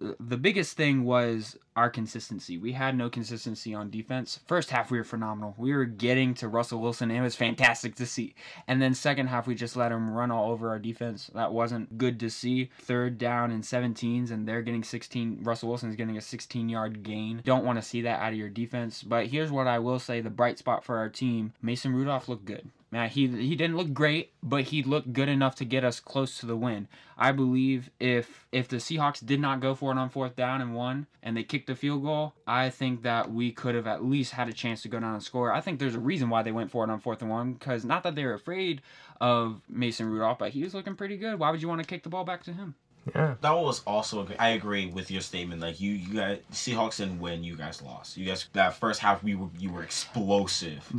the 0.00 0.38
biggest 0.38 0.76
thing 0.76 1.04
was 1.04 1.58
our 1.76 1.90
consistency. 1.90 2.56
We 2.56 2.72
had 2.72 2.96
no 2.96 3.10
consistency 3.10 3.74
on 3.74 3.90
defense. 3.90 4.40
First 4.46 4.70
half, 4.70 4.90
we 4.90 4.96
were 4.98 5.04
phenomenal. 5.04 5.54
We 5.58 5.74
were 5.74 5.84
getting 5.84 6.32
to 6.34 6.48
Russell 6.48 6.80
Wilson. 6.80 7.10
And 7.10 7.18
it 7.18 7.22
was 7.22 7.36
fantastic 7.36 7.94
to 7.96 8.06
see. 8.06 8.34
And 8.66 8.80
then 8.80 8.94
second 8.94 9.26
half, 9.26 9.46
we 9.46 9.54
just 9.54 9.76
let 9.76 9.92
him 9.92 10.10
run 10.10 10.30
all 10.30 10.50
over 10.50 10.70
our 10.70 10.78
defense. 10.78 11.30
That 11.34 11.52
wasn't 11.52 11.98
good 11.98 12.18
to 12.20 12.30
see. 12.30 12.70
Third 12.80 13.18
down 13.18 13.50
and 13.50 13.62
17s, 13.62 14.30
and 14.30 14.48
they're 14.48 14.62
getting 14.62 14.84
16. 14.84 15.40
Russell 15.42 15.68
Wilson's 15.68 15.96
getting 15.96 16.16
a 16.16 16.22
16 16.22 16.68
yard 16.68 17.02
gain. 17.02 17.42
Don't 17.44 17.64
want 17.64 17.78
to 17.78 17.86
see 17.86 18.02
that 18.02 18.20
out 18.20 18.32
of 18.32 18.38
your 18.38 18.48
defense. 18.48 19.02
But 19.02 19.26
here's 19.26 19.50
what 19.50 19.66
I 19.66 19.78
will 19.78 19.98
say 19.98 20.20
the 20.20 20.30
bright 20.30 20.58
spot 20.58 20.82
for 20.84 20.96
our 20.96 21.08
team 21.08 21.52
Mason 21.60 21.92
Rudolph 21.92 22.28
looked 22.28 22.46
good. 22.46 22.70
Man, 22.92 23.08
he 23.08 23.28
he 23.28 23.54
didn't 23.54 23.76
look 23.76 23.92
great, 23.92 24.32
but 24.42 24.64
he 24.64 24.82
looked 24.82 25.12
good 25.12 25.28
enough 25.28 25.54
to 25.56 25.64
get 25.64 25.84
us 25.84 26.00
close 26.00 26.38
to 26.38 26.46
the 26.46 26.56
win. 26.56 26.88
I 27.16 27.30
believe 27.30 27.88
if 28.00 28.46
if 28.50 28.66
the 28.66 28.78
Seahawks 28.78 29.24
did 29.24 29.38
not 29.40 29.60
go 29.60 29.76
for 29.76 29.92
it 29.92 29.98
on 29.98 30.08
fourth 30.08 30.34
down 30.34 30.60
and 30.60 30.74
one, 30.74 31.06
and 31.22 31.36
they 31.36 31.44
kicked 31.44 31.68
the 31.68 31.76
field 31.76 32.02
goal, 32.02 32.34
I 32.48 32.68
think 32.68 33.02
that 33.02 33.30
we 33.30 33.52
could 33.52 33.76
have 33.76 33.86
at 33.86 34.04
least 34.04 34.32
had 34.32 34.48
a 34.48 34.52
chance 34.52 34.82
to 34.82 34.88
go 34.88 34.98
down 34.98 35.14
and 35.14 35.22
score. 35.22 35.52
I 35.52 35.60
think 35.60 35.78
there's 35.78 35.94
a 35.94 36.00
reason 36.00 36.30
why 36.30 36.42
they 36.42 36.50
went 36.50 36.72
for 36.72 36.82
it 36.82 36.90
on 36.90 36.98
fourth 36.98 37.22
and 37.22 37.30
one, 37.30 37.52
because 37.52 37.84
not 37.84 38.02
that 38.02 38.16
they 38.16 38.24
were 38.24 38.34
afraid 38.34 38.82
of 39.20 39.60
Mason 39.68 40.06
Rudolph, 40.06 40.38
but 40.38 40.50
he 40.50 40.64
was 40.64 40.74
looking 40.74 40.96
pretty 40.96 41.16
good. 41.16 41.38
Why 41.38 41.50
would 41.52 41.62
you 41.62 41.68
want 41.68 41.80
to 41.80 41.86
kick 41.86 42.02
the 42.02 42.08
ball 42.08 42.24
back 42.24 42.42
to 42.44 42.52
him? 42.52 42.74
Yeah. 43.14 43.36
That 43.40 43.52
was 43.52 43.82
also 43.86 44.26
I 44.38 44.50
agree 44.50 44.86
with 44.86 45.10
your 45.10 45.20
statement. 45.20 45.60
Like 45.60 45.80
you, 45.80 45.92
you 45.92 46.14
guys 46.14 46.38
Seahawks 46.52 46.96
didn't 46.96 47.20
win. 47.20 47.44
You 47.44 47.56
guys 47.56 47.82
lost. 47.82 48.16
You 48.16 48.26
guys 48.26 48.46
that 48.52 48.74
first 48.74 49.00
half 49.00 49.22
we 49.22 49.36
were 49.36 49.48
you 49.58 49.70
were 49.70 49.82
explosive. 49.82 50.92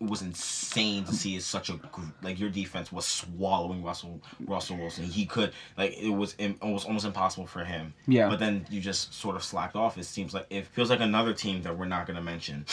It 0.00 0.10
was 0.10 0.22
insane 0.22 1.04
to 1.04 1.14
see 1.14 1.38
such 1.40 1.70
a 1.70 1.78
like 2.22 2.38
your 2.38 2.50
defense 2.50 2.92
was 2.92 3.06
swallowing 3.06 3.82
Russell 3.82 4.20
Russell 4.46 4.76
Wilson. 4.76 5.04
He 5.04 5.24
could 5.24 5.52
like 5.78 5.96
it 5.96 6.10
was 6.10 6.34
it 6.38 6.60
was 6.62 6.84
almost 6.84 7.06
impossible 7.06 7.46
for 7.46 7.64
him. 7.64 7.94
Yeah. 8.06 8.28
But 8.28 8.38
then 8.40 8.66
you 8.70 8.80
just 8.80 9.14
sort 9.14 9.36
of 9.36 9.44
slacked 9.44 9.76
off. 9.76 9.96
It 9.96 10.04
seems 10.04 10.34
like 10.34 10.46
it 10.50 10.66
feels 10.66 10.90
like 10.90 11.00
another 11.00 11.32
team 11.32 11.62
that 11.62 11.76
we're 11.76 11.86
not 11.86 12.06
gonna 12.06 12.22
mention. 12.22 12.66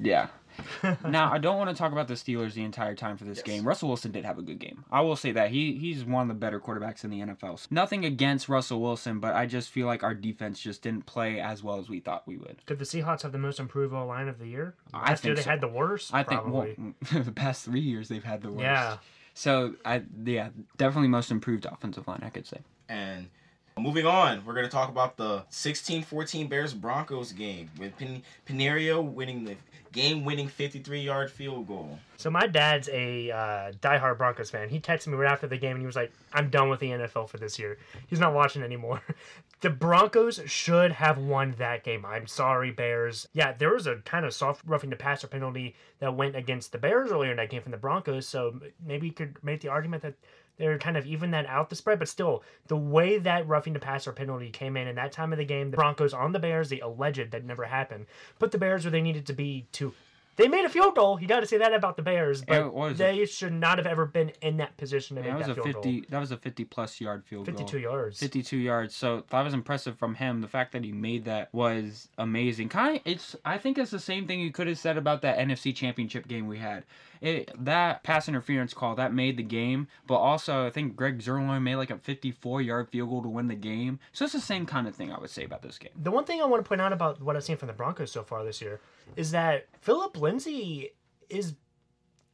Yeah. 0.00 0.28
now 1.08 1.32
I 1.32 1.38
don't 1.38 1.58
want 1.58 1.70
to 1.70 1.76
talk 1.76 1.92
about 1.92 2.08
the 2.08 2.14
Steelers 2.14 2.54
the 2.54 2.62
entire 2.62 2.94
time 2.94 3.16
for 3.16 3.24
this 3.24 3.38
Yes. 3.38 3.46
game. 3.46 3.64
Russell 3.66 3.88
Wilson 3.88 4.12
did 4.12 4.24
have 4.24 4.38
a 4.38 4.42
good 4.42 4.58
game. 4.58 4.84
I 4.90 5.00
will 5.00 5.16
say 5.16 5.32
that 5.32 5.50
he 5.50 5.74
he's 5.74 6.04
one 6.04 6.22
of 6.22 6.28
the 6.28 6.34
better 6.34 6.60
quarterbacks 6.60 7.04
in 7.04 7.10
the 7.10 7.20
NFL. 7.20 7.58
So 7.58 7.66
nothing 7.70 8.04
against 8.04 8.48
Russell 8.48 8.80
Wilson, 8.80 9.18
but 9.20 9.34
I 9.34 9.46
just 9.46 9.70
feel 9.70 9.86
like 9.86 10.02
our 10.02 10.14
defense 10.14 10.60
just 10.60 10.82
didn't 10.82 11.06
play 11.06 11.40
as 11.40 11.62
well 11.62 11.78
as 11.78 11.88
we 11.88 12.00
thought 12.00 12.26
we 12.26 12.36
would. 12.36 12.56
Did 12.66 12.78
the 12.78 12.84
Seahawks 12.84 13.22
have 13.22 13.32
the 13.32 13.38
most 13.38 13.58
improved 13.60 13.92
O 13.94 14.06
line 14.06 14.28
of 14.28 14.38
the 14.38 14.46
year? 14.46 14.74
I 14.92 15.10
Last 15.10 15.24
year 15.24 15.34
think 15.34 15.36
they 15.36 15.42
so. 15.44 15.50
had 15.50 15.60
the 15.60 15.68
worst. 15.68 16.14
I 16.14 16.22
think 16.22 16.46
well, 16.46 16.66
the 17.12 17.32
past 17.32 17.64
three 17.64 17.80
years 17.80 18.08
they've 18.08 18.22
had 18.24 18.42
the 18.42 18.50
worst. 18.50 18.62
Yeah. 18.62 18.96
So 19.34 19.74
I 19.84 20.02
yeah 20.24 20.50
definitely 20.76 21.08
most 21.08 21.30
improved 21.30 21.66
offensive 21.66 22.06
line 22.06 22.20
I 22.24 22.30
could 22.30 22.46
say. 22.46 22.58
And 22.88 23.28
moving 23.76 24.06
on, 24.06 24.44
we're 24.44 24.54
going 24.54 24.66
to 24.66 24.70
talk 24.70 24.88
about 24.88 25.16
the 25.16 25.42
16-14 25.50 26.48
Bears 26.48 26.72
Broncos 26.74 27.32
game 27.32 27.70
with 27.78 27.96
Pin- 27.96 28.22
Pineiro 28.46 29.02
winning 29.02 29.44
the 29.44 29.56
game-winning 29.94 30.48
53-yard 30.48 31.30
field 31.30 31.66
goal. 31.66 31.98
So 32.16 32.28
my 32.28 32.46
dad's 32.46 32.88
a 32.90 33.30
uh, 33.30 33.72
diehard 33.80 34.18
Broncos 34.18 34.50
fan. 34.50 34.68
He 34.68 34.80
texted 34.80 35.06
me 35.06 35.14
right 35.14 35.32
after 35.32 35.46
the 35.46 35.56
game 35.56 35.72
and 35.72 35.80
he 35.80 35.86
was 35.86 35.96
like, 35.96 36.12
"I'm 36.32 36.50
done 36.50 36.68
with 36.68 36.80
the 36.80 36.90
NFL 36.90 37.28
for 37.28 37.38
this 37.38 37.58
year. 37.58 37.78
He's 38.08 38.20
not 38.20 38.34
watching 38.34 38.62
anymore." 38.62 39.00
the 39.60 39.70
Broncos 39.70 40.40
should 40.46 40.92
have 40.92 41.18
won 41.18 41.54
that 41.58 41.84
game. 41.84 42.04
I'm 42.04 42.26
sorry, 42.26 42.70
Bears. 42.70 43.28
Yeah, 43.32 43.52
there 43.52 43.72
was 43.72 43.86
a 43.86 43.96
kind 44.04 44.26
of 44.26 44.34
soft 44.34 44.62
roughing 44.66 44.90
the 44.90 44.96
passer 44.96 45.26
penalty 45.26 45.74
that 46.00 46.14
went 46.14 46.36
against 46.36 46.72
the 46.72 46.78
Bears 46.78 47.10
earlier 47.10 47.30
in 47.30 47.36
that 47.38 47.50
game 47.50 47.62
from 47.62 47.72
the 47.72 47.78
Broncos. 47.78 48.28
So 48.28 48.60
maybe 48.84 49.06
you 49.06 49.12
could 49.12 49.42
make 49.42 49.60
the 49.60 49.68
argument 49.68 50.02
that 50.02 50.14
They're 50.56 50.78
kind 50.78 50.96
of 50.96 51.06
even 51.06 51.32
that 51.32 51.46
out 51.46 51.68
the 51.68 51.76
spread, 51.76 51.98
but 51.98 52.08
still, 52.08 52.42
the 52.68 52.76
way 52.76 53.18
that 53.18 53.46
roughing 53.48 53.72
the 53.72 53.80
passer 53.80 54.12
penalty 54.12 54.50
came 54.50 54.76
in 54.76 54.86
in 54.86 54.96
that 54.96 55.12
time 55.12 55.32
of 55.32 55.38
the 55.38 55.44
game, 55.44 55.70
the 55.70 55.76
Broncos 55.76 56.14
on 56.14 56.32
the 56.32 56.38
Bears, 56.38 56.68
the 56.68 56.80
alleged 56.80 57.32
that 57.32 57.44
never 57.44 57.64
happened, 57.64 58.06
put 58.38 58.52
the 58.52 58.58
Bears 58.58 58.84
where 58.84 58.92
they 58.92 59.02
needed 59.02 59.26
to 59.26 59.32
be 59.32 59.66
to 59.72 59.92
they 60.36 60.48
made 60.48 60.64
a 60.64 60.68
field 60.68 60.96
goal. 60.96 61.20
You 61.20 61.28
got 61.28 61.40
to 61.40 61.46
say 61.46 61.58
that 61.58 61.72
about 61.72 61.96
the 61.96 62.02
Bears, 62.02 62.42
but 62.42 62.66
It 62.66 62.96
they 62.96 63.24
should 63.26 63.52
not 63.52 63.78
have 63.78 63.86
ever 63.86 64.04
been 64.04 64.32
in 64.42 64.56
that 64.56 64.76
position 64.76 65.16
to 65.16 65.22
that 65.22 65.28
make 65.28 65.38
was 65.38 65.46
that 65.46 65.58
a 65.58 65.62
field 65.62 65.76
50 65.76 65.92
goal. 65.92 66.06
that 66.10 66.18
was 66.18 66.32
a 66.32 66.36
50 66.36 66.64
plus 66.64 67.00
yard 67.00 67.24
field 67.24 67.46
goal 67.46 67.54
52 67.54 67.78
yards. 67.78 68.18
52 68.20 68.56
yards. 68.56 68.96
So 68.96 69.24
that 69.30 69.42
was 69.42 69.54
impressive 69.54 69.96
from 69.96 70.16
him. 70.16 70.40
The 70.40 70.48
fact 70.48 70.72
that 70.72 70.84
he 70.84 70.92
made 70.92 71.24
that 71.26 71.52
was 71.52 72.08
amazing. 72.18 72.68
Kind 72.68 72.96
of, 72.96 73.02
it's. 73.04 73.36
I 73.44 73.58
think 73.58 73.78
it's 73.78 73.90
the 73.90 74.00
same 74.00 74.26
thing 74.26 74.40
you 74.40 74.50
could 74.50 74.66
have 74.66 74.78
said 74.78 74.96
about 74.96 75.22
that 75.22 75.38
NFC 75.38 75.74
Championship 75.74 76.26
game 76.26 76.48
we 76.48 76.58
had. 76.58 76.84
It 77.20 77.50
that 77.64 78.02
pass 78.02 78.28
interference 78.28 78.74
call 78.74 78.94
that 78.96 79.12
made 79.12 79.36
the 79.36 79.42
game, 79.42 79.88
but 80.06 80.16
also 80.16 80.66
I 80.66 80.70
think 80.70 80.96
Greg 80.96 81.20
Zuerlein 81.20 81.62
made 81.62 81.76
like 81.76 81.90
a 81.90 81.98
54 81.98 82.62
yard 82.62 82.88
field 82.88 83.10
goal 83.10 83.22
to 83.22 83.28
win 83.28 83.48
the 83.48 83.54
game. 83.54 83.98
So 84.12 84.24
it's 84.24 84.34
the 84.34 84.40
same 84.40 84.66
kind 84.66 84.86
of 84.86 84.94
thing 84.94 85.12
I 85.12 85.18
would 85.18 85.30
say 85.30 85.44
about 85.44 85.62
this 85.62 85.78
game. 85.78 85.92
The 85.96 86.10
one 86.10 86.24
thing 86.24 86.40
I 86.40 86.44
want 86.44 86.64
to 86.64 86.68
point 86.68 86.80
out 86.80 86.92
about 86.92 87.20
what 87.22 87.36
I've 87.36 87.44
seen 87.44 87.56
from 87.56 87.68
the 87.68 87.74
Broncos 87.74 88.12
so 88.12 88.22
far 88.22 88.44
this 88.44 88.60
year 88.60 88.80
is 89.16 89.30
that 89.30 89.66
Phillip 89.80 90.16
Lindsay 90.20 90.92
is 91.28 91.54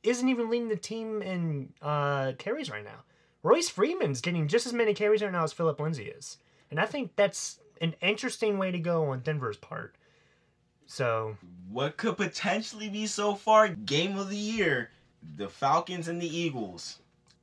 isn't 0.02 0.28
even 0.28 0.50
leading 0.50 0.68
the 0.68 0.76
team 0.76 1.22
in 1.22 1.72
uh, 1.82 2.32
carries 2.38 2.70
right 2.70 2.84
now. 2.84 3.04
Royce 3.42 3.68
Freeman's 3.68 4.20
getting 4.20 4.48
just 4.48 4.66
as 4.66 4.72
many 4.72 4.94
carries 4.94 5.22
right 5.22 5.32
now 5.32 5.44
as 5.44 5.52
Phillip 5.52 5.80
Lindsay 5.80 6.04
is, 6.04 6.38
and 6.70 6.78
I 6.78 6.86
think 6.86 7.16
that's 7.16 7.58
an 7.80 7.94
interesting 8.02 8.58
way 8.58 8.70
to 8.70 8.78
go 8.78 9.10
on 9.10 9.20
Denver's 9.20 9.56
part. 9.56 9.96
So 10.90 11.36
What 11.70 11.96
could 11.96 12.16
potentially 12.16 12.88
be 12.88 13.06
so 13.06 13.36
far 13.36 13.68
game 13.68 14.18
of 14.18 14.28
the 14.28 14.36
year? 14.36 14.90
The 15.36 15.48
Falcons 15.48 16.08
and 16.08 16.20
the 16.20 16.26
Eagles. 16.26 16.98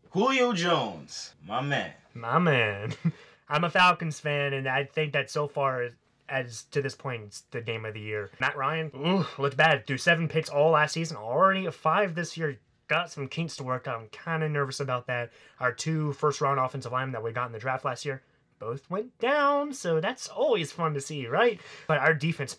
Julio 0.10 0.52
Jones, 0.52 1.34
my 1.48 1.62
man. 1.62 1.94
My 2.14 2.40
man. 2.40 2.94
I'm 3.50 3.64
a 3.64 3.70
Falcons 3.70 4.20
fan, 4.20 4.52
and 4.52 4.68
I 4.68 4.84
think 4.84 5.14
that 5.14 5.32
so 5.32 5.48
far, 5.48 5.92
as 6.28 6.64
to 6.72 6.82
this 6.82 6.94
point, 6.94 7.24
it's 7.24 7.42
the 7.52 7.62
game 7.62 7.86
of 7.86 7.94
the 7.94 8.02
year. 8.02 8.32
Matt 8.42 8.58
Ryan, 8.58 8.92
ooh, 8.94 9.26
looked 9.42 9.56
bad. 9.56 9.88
Threw 9.88 9.98
seven 9.98 10.28
picks 10.28 10.50
all 10.50 10.72
last 10.72 10.92
season, 10.92 11.16
already 11.16 11.68
a 11.68 11.72
five 11.72 12.16
this 12.16 12.36
year. 12.36 12.60
Got 12.90 13.12
some 13.12 13.30
kinks 13.30 13.56
to 13.58 13.64
work 13.64 13.88
out. 13.88 14.02
I'm 14.02 14.10
kind 14.10 14.44
of 14.44 14.52
nervous 14.52 14.82
about 14.82 15.08
that. 15.08 15.32
Our 15.62 15.72
two 15.72 16.12
first 16.12 16.42
round 16.42 16.60
offensive 16.60 16.92
linemen 16.92 17.14
that 17.14 17.24
we 17.24 17.32
got 17.32 17.46
in 17.46 17.54
the 17.54 17.60
draft 17.60 17.86
last 17.86 18.04
year 18.04 18.22
both 18.60 18.90
went 18.90 19.18
down, 19.20 19.74
so 19.74 20.02
that's 20.02 20.28
always 20.28 20.72
fun 20.72 20.94
to 20.96 21.02
see, 21.02 21.28
right? 21.28 21.62
But 21.88 22.00
our 22.00 22.14
defense, 22.14 22.58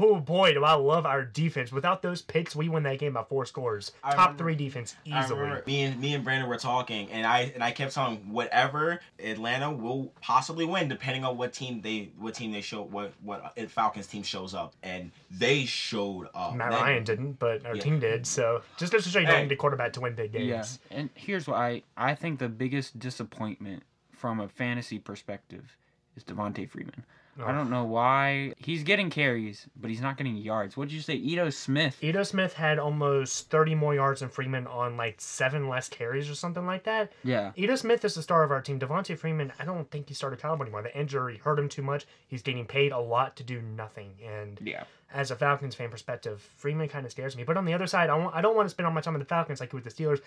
oh 0.00 0.18
boy, 0.18 0.54
do 0.54 0.64
I 0.64 0.72
love 0.74 1.04
our 1.06 1.24
defense. 1.24 1.70
Without 1.70 2.02
those 2.02 2.22
picks, 2.22 2.56
we 2.56 2.68
win 2.68 2.82
that 2.84 2.98
game 2.98 3.12
by 3.12 3.22
four 3.22 3.44
scores. 3.46 3.92
I 4.02 4.10
Top 4.10 4.18
remember- 4.18 4.42
three 4.42 4.54
defense 4.56 4.96
easily. 5.04 5.60
me 5.66 5.82
and 5.82 6.00
me 6.00 6.14
and 6.14 6.24
Brandon 6.24 6.48
were 6.48 6.56
talking, 6.56 7.10
and 7.10 7.26
I 7.26 7.52
and 7.54 7.62
I 7.62 7.70
kept 7.70 7.94
telling 7.94 8.16
whatever 8.32 9.00
Atlanta 9.18 9.70
will 9.70 10.12
possibly 10.20 10.64
win, 10.64 10.88
depending 10.88 11.24
on 11.24 11.36
what 11.36 11.52
team 11.52 11.80
they 11.82 12.10
what 12.18 12.34
team 12.34 12.50
they 12.52 12.60
show 12.60 12.82
what 12.82 13.12
what 13.22 13.52
uh, 13.58 13.66
Falcons 13.66 14.06
team 14.06 14.22
shows 14.22 14.54
up, 14.54 14.74
and 14.82 15.10
they 15.30 15.64
showed 15.66 16.28
up. 16.34 16.54
Matt 16.54 16.70
Then- 16.72 16.80
Ryan 16.80 17.04
didn't, 17.04 17.32
but 17.38 17.64
our 17.66 17.76
Yeah. 17.76 17.82
team 17.82 18.00
did. 18.00 18.26
So 18.26 18.62
just 18.78 18.92
goes 18.92 19.04
to 19.04 19.10
show 19.10 19.18
you 19.20 19.26
don't 19.26 19.42
need 19.42 19.52
a 19.52 19.56
quarterback 19.56 19.92
to 19.94 20.00
win 20.00 20.14
big 20.14 20.32
games. 20.32 20.78
Yeah, 20.90 20.96
and 20.98 21.10
here's 21.14 21.46
what 21.46 21.58
I 21.58 21.82
I 21.96 22.14
think 22.14 22.38
the 22.38 22.48
biggest 22.48 22.98
disappointment 22.98 23.82
from 24.12 24.40
a 24.40 24.48
fantasy 24.48 24.98
perspective 24.98 25.76
is 26.16 26.24
Devonta 26.24 26.68
Freeman. 26.68 27.04
I 27.44 27.52
don't 27.52 27.70
know 27.70 27.84
why 27.84 28.52
he's 28.58 28.82
getting 28.82 29.10
carries, 29.10 29.66
but 29.76 29.90
he's 29.90 30.00
not 30.00 30.16
getting 30.16 30.36
yards. 30.36 30.76
What 30.76 30.88
did 30.88 30.94
you 30.94 31.00
say, 31.00 31.14
Ito 31.14 31.50
Smith? 31.50 31.96
Ito 32.02 32.22
Smith 32.22 32.54
had 32.54 32.78
almost 32.78 33.50
30 33.50 33.74
more 33.74 33.94
yards 33.94 34.20
than 34.20 34.28
Freeman 34.28 34.66
on 34.66 34.96
like 34.96 35.20
seven 35.20 35.68
less 35.68 35.88
carries 35.88 36.30
or 36.30 36.34
something 36.34 36.66
like 36.66 36.84
that. 36.84 37.12
Yeah, 37.24 37.52
Ito 37.56 37.76
Smith 37.76 38.04
is 38.04 38.14
the 38.14 38.22
star 38.22 38.42
of 38.42 38.50
our 38.50 38.60
team. 38.60 38.78
Devonta 38.78 39.16
Freeman, 39.16 39.52
I 39.58 39.64
don't 39.64 39.90
think 39.90 40.08
he 40.08 40.14
started 40.14 40.40
college 40.40 40.60
anymore. 40.60 40.82
The 40.82 40.98
injury 40.98 41.38
hurt 41.38 41.58
him 41.58 41.68
too 41.68 41.82
much. 41.82 42.06
He's 42.28 42.42
getting 42.42 42.66
paid 42.66 42.92
a 42.92 42.98
lot 42.98 43.36
to 43.36 43.44
do 43.44 43.60
nothing. 43.60 44.12
And 44.24 44.60
yeah. 44.62 44.84
as 45.12 45.30
a 45.30 45.36
Falcons 45.36 45.74
fan 45.74 45.90
perspective, 45.90 46.48
Freeman 46.56 46.88
kind 46.88 47.04
of 47.06 47.12
scares 47.12 47.36
me. 47.36 47.44
But 47.44 47.56
on 47.56 47.64
the 47.64 47.74
other 47.74 47.86
side, 47.86 48.10
I 48.10 48.40
don't 48.40 48.56
want 48.56 48.66
to 48.66 48.70
spend 48.70 48.86
all 48.86 48.92
my 48.92 49.00
time 49.00 49.14
on 49.14 49.20
the 49.20 49.26
Falcons 49.26 49.60
like 49.60 49.72
with 49.72 49.84
the 49.84 49.90
Steelers. 49.90 50.20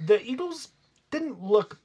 The 0.00 0.22
Eagles 0.22 0.68
didn't 1.10 1.42
look 1.42 1.78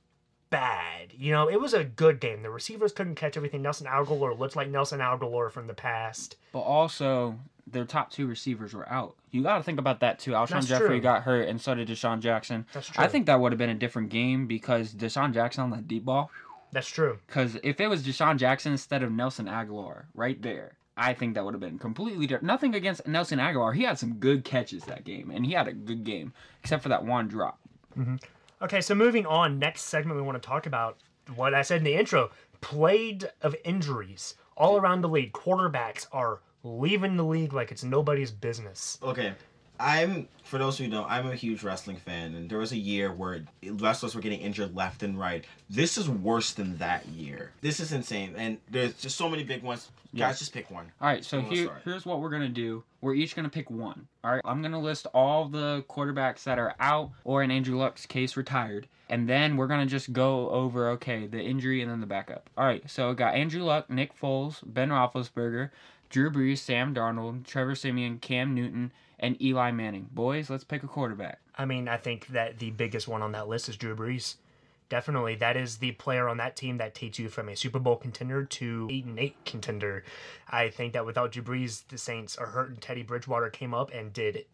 bad. 0.49 1.13
You 1.17 1.31
know, 1.31 1.49
it 1.49 1.59
was 1.59 1.73
a 1.73 1.83
good 1.83 2.19
game. 2.19 2.41
The 2.41 2.49
receivers 2.49 2.91
couldn't 2.91 3.15
catch 3.15 3.37
everything. 3.37 3.61
Nelson 3.61 3.87
Agholor 3.87 4.37
looked 4.37 4.55
like 4.55 4.69
Nelson 4.69 4.99
Agholor 4.99 5.51
from 5.51 5.67
the 5.67 5.73
past. 5.73 6.35
But 6.51 6.61
also, 6.61 7.37
their 7.67 7.85
top 7.85 8.11
two 8.11 8.27
receivers 8.27 8.73
were 8.73 8.87
out. 8.89 9.15
You 9.31 9.43
got 9.43 9.57
to 9.57 9.63
think 9.63 9.79
about 9.79 9.99
that 10.01 10.19
too. 10.19 10.31
Alshon 10.31 10.49
That's 10.49 10.67
Jeffery 10.67 10.87
true. 10.87 11.01
got 11.01 11.23
hurt, 11.23 11.47
and 11.47 11.59
so 11.59 11.75
did 11.75 11.87
DeSean 11.87 12.19
Jackson. 12.19 12.65
That's 12.73 12.87
true. 12.87 13.03
I 13.03 13.07
think 13.07 13.25
that 13.25 13.39
would 13.39 13.51
have 13.51 13.59
been 13.59 13.69
a 13.69 13.75
different 13.75 14.09
game 14.09 14.47
because 14.47 14.93
DeSean 14.93 15.33
Jackson 15.33 15.63
on 15.63 15.69
that 15.71 15.87
deep 15.87 16.05
ball. 16.05 16.31
That's 16.71 16.89
true. 16.89 17.19
Because 17.27 17.57
if 17.63 17.79
it 17.79 17.87
was 17.87 18.03
DeSean 18.03 18.37
Jackson 18.37 18.71
instead 18.71 19.03
of 19.03 19.11
Nelson 19.11 19.45
Agholor 19.47 20.05
right 20.13 20.41
there, 20.41 20.77
I 20.97 21.13
think 21.13 21.33
that 21.33 21.43
would 21.43 21.53
have 21.53 21.61
been 21.61 21.79
completely 21.79 22.27
different. 22.27 22.45
Nothing 22.45 22.75
against 22.75 23.05
Nelson 23.07 23.39
Agholor. 23.39 23.75
He 23.75 23.83
had 23.83 23.99
some 23.99 24.13
good 24.15 24.43
catches 24.45 24.83
that 24.85 25.03
game, 25.03 25.31
and 25.31 25.45
he 25.45 25.53
had 25.53 25.67
a 25.67 25.73
good 25.73 26.03
game, 26.03 26.33
except 26.61 26.83
for 26.83 26.89
that 26.89 27.03
one 27.03 27.27
drop. 27.27 27.59
Mm-hmm. 27.97 28.15
Okay, 28.61 28.81
so 28.81 28.95
moving 28.95 29.25
on, 29.25 29.59
next 29.59 29.83
segment 29.83 30.17
we 30.17 30.25
want 30.25 30.41
to 30.41 30.47
talk 30.47 30.65
about 30.65 30.97
what 31.35 31.53
I 31.53 31.61
said 31.61 31.79
in 31.79 31.83
the 31.83 31.95
intro 31.95 32.29
plague 32.61 33.25
of 33.41 33.55
injuries 33.63 34.35
all 34.55 34.77
around 34.77 35.01
the 35.01 35.09
league. 35.09 35.33
Quarterbacks 35.33 36.07
are 36.11 36.41
leaving 36.63 37.17
the 37.17 37.23
league 37.23 37.53
like 37.53 37.71
it's 37.71 37.83
nobody's 37.83 38.31
business. 38.31 38.97
Okay. 39.03 39.33
I'm 39.79 40.27
for 40.43 40.59
those 40.59 40.77
who 40.77 40.87
don't, 40.87 41.09
I'm 41.09 41.27
a 41.27 41.35
huge 41.35 41.63
wrestling 41.63 41.97
fan, 41.97 42.35
and 42.35 42.49
there 42.49 42.59
was 42.59 42.71
a 42.71 42.77
year 42.77 43.11
where 43.11 43.43
wrestlers 43.63 44.13
were 44.13 44.21
getting 44.21 44.41
injured 44.41 44.75
left 44.75 45.01
and 45.01 45.19
right. 45.19 45.43
This 45.69 45.97
is 45.97 46.07
worse 46.07 46.53
than 46.53 46.77
that 46.77 47.05
year. 47.07 47.51
This 47.61 47.79
is 47.79 47.91
insane, 47.91 48.35
and 48.37 48.59
there's 48.69 48.93
just 48.93 49.17
so 49.17 49.27
many 49.27 49.43
big 49.43 49.63
ones. 49.63 49.89
Yeah. 50.13 50.27
Guys, 50.27 50.39
just 50.39 50.53
pick 50.53 50.71
one. 50.71 50.91
All 51.01 51.07
right, 51.07 51.25
so 51.25 51.37
Who 51.37 51.43
wants 51.43 51.59
to 51.59 51.63
here, 51.63 51.81
here's 51.83 52.05
what 52.05 52.21
we're 52.21 52.29
gonna 52.29 52.47
do. 52.47 52.83
We're 53.01 53.15
each 53.15 53.35
gonna 53.35 53.49
pick 53.49 53.69
one. 53.69 54.07
All 54.23 54.31
right, 54.31 54.41
I'm 54.45 54.61
gonna 54.61 54.79
list 54.79 55.07
all 55.13 55.49
the 55.49 55.83
quarterbacks 55.89 56.43
that 56.43 56.59
are 56.59 56.75
out, 56.79 57.11
or 57.23 57.43
in 57.43 57.51
Andrew 57.51 57.77
Luck's 57.77 58.05
case, 58.05 58.37
retired, 58.37 58.87
and 59.09 59.27
then 59.27 59.57
we're 59.57 59.67
gonna 59.67 59.85
just 59.85 60.13
go 60.13 60.49
over 60.51 60.89
okay 60.91 61.27
the 61.27 61.41
injury 61.41 61.81
and 61.81 61.91
then 61.91 62.01
the 62.01 62.07
backup. 62.07 62.49
All 62.57 62.65
right, 62.65 62.87
so 62.89 63.09
we 63.09 63.15
got 63.15 63.33
Andrew 63.33 63.63
Luck, 63.63 63.89
Nick 63.89 64.17
Foles, 64.17 64.59
Ben 64.63 64.89
Roethlisberger, 64.89 65.71
Drew 66.09 66.29
Brees, 66.31 66.59
Sam 66.59 66.93
Darnold, 66.93 67.45
Trevor 67.45 67.75
Siemian, 67.75 68.19
Cam 68.19 68.53
Newton, 68.53 68.91
and 69.25 69.41
Eli 69.41 69.71
Manning. 69.71 70.07
Boys, 70.11 70.51
let's 70.51 70.63
pick 70.63 70.83
a 70.83 70.87
quarterback. 70.87 71.39
I 71.57 71.65
mean, 71.65 71.87
I 71.87 71.97
think 71.97 72.27
that 72.27 72.59
the 72.59 72.69
biggest 72.69 73.07
one 73.07 73.23
on 73.23 73.31
that 73.31 73.47
list 73.47 73.67
is 73.67 73.75
Drew 73.75 73.95
Brees. 73.95 74.35
Definitely, 74.87 75.33
that 75.37 75.57
is 75.57 75.77
the 75.77 75.93
player 75.93 76.29
on 76.29 76.37
that 76.37 76.55
team 76.55 76.77
that 76.77 76.93
takes 76.93 77.17
you 77.17 77.27
from 77.27 77.49
a 77.49 77.55
Super 77.55 77.79
Bowl 77.79 77.95
contender 77.95 78.45
to 78.45 78.87
eight 78.91 79.05
and 79.05 79.17
eight 79.17 79.35
contender. 79.43 80.03
I 80.47 80.69
think 80.69 80.93
that 80.93 81.07
without 81.07 81.31
Drew 81.31 81.41
Brees, 81.41 81.87
the 81.87 81.97
Saints 81.97 82.37
are 82.37 82.45
hurt, 82.45 82.69
and 82.69 82.79
Teddy 82.79 83.01
Bridgewater 83.01 83.49
came 83.49 83.73
up 83.73 83.91
and 83.91 84.13
did 84.13 84.45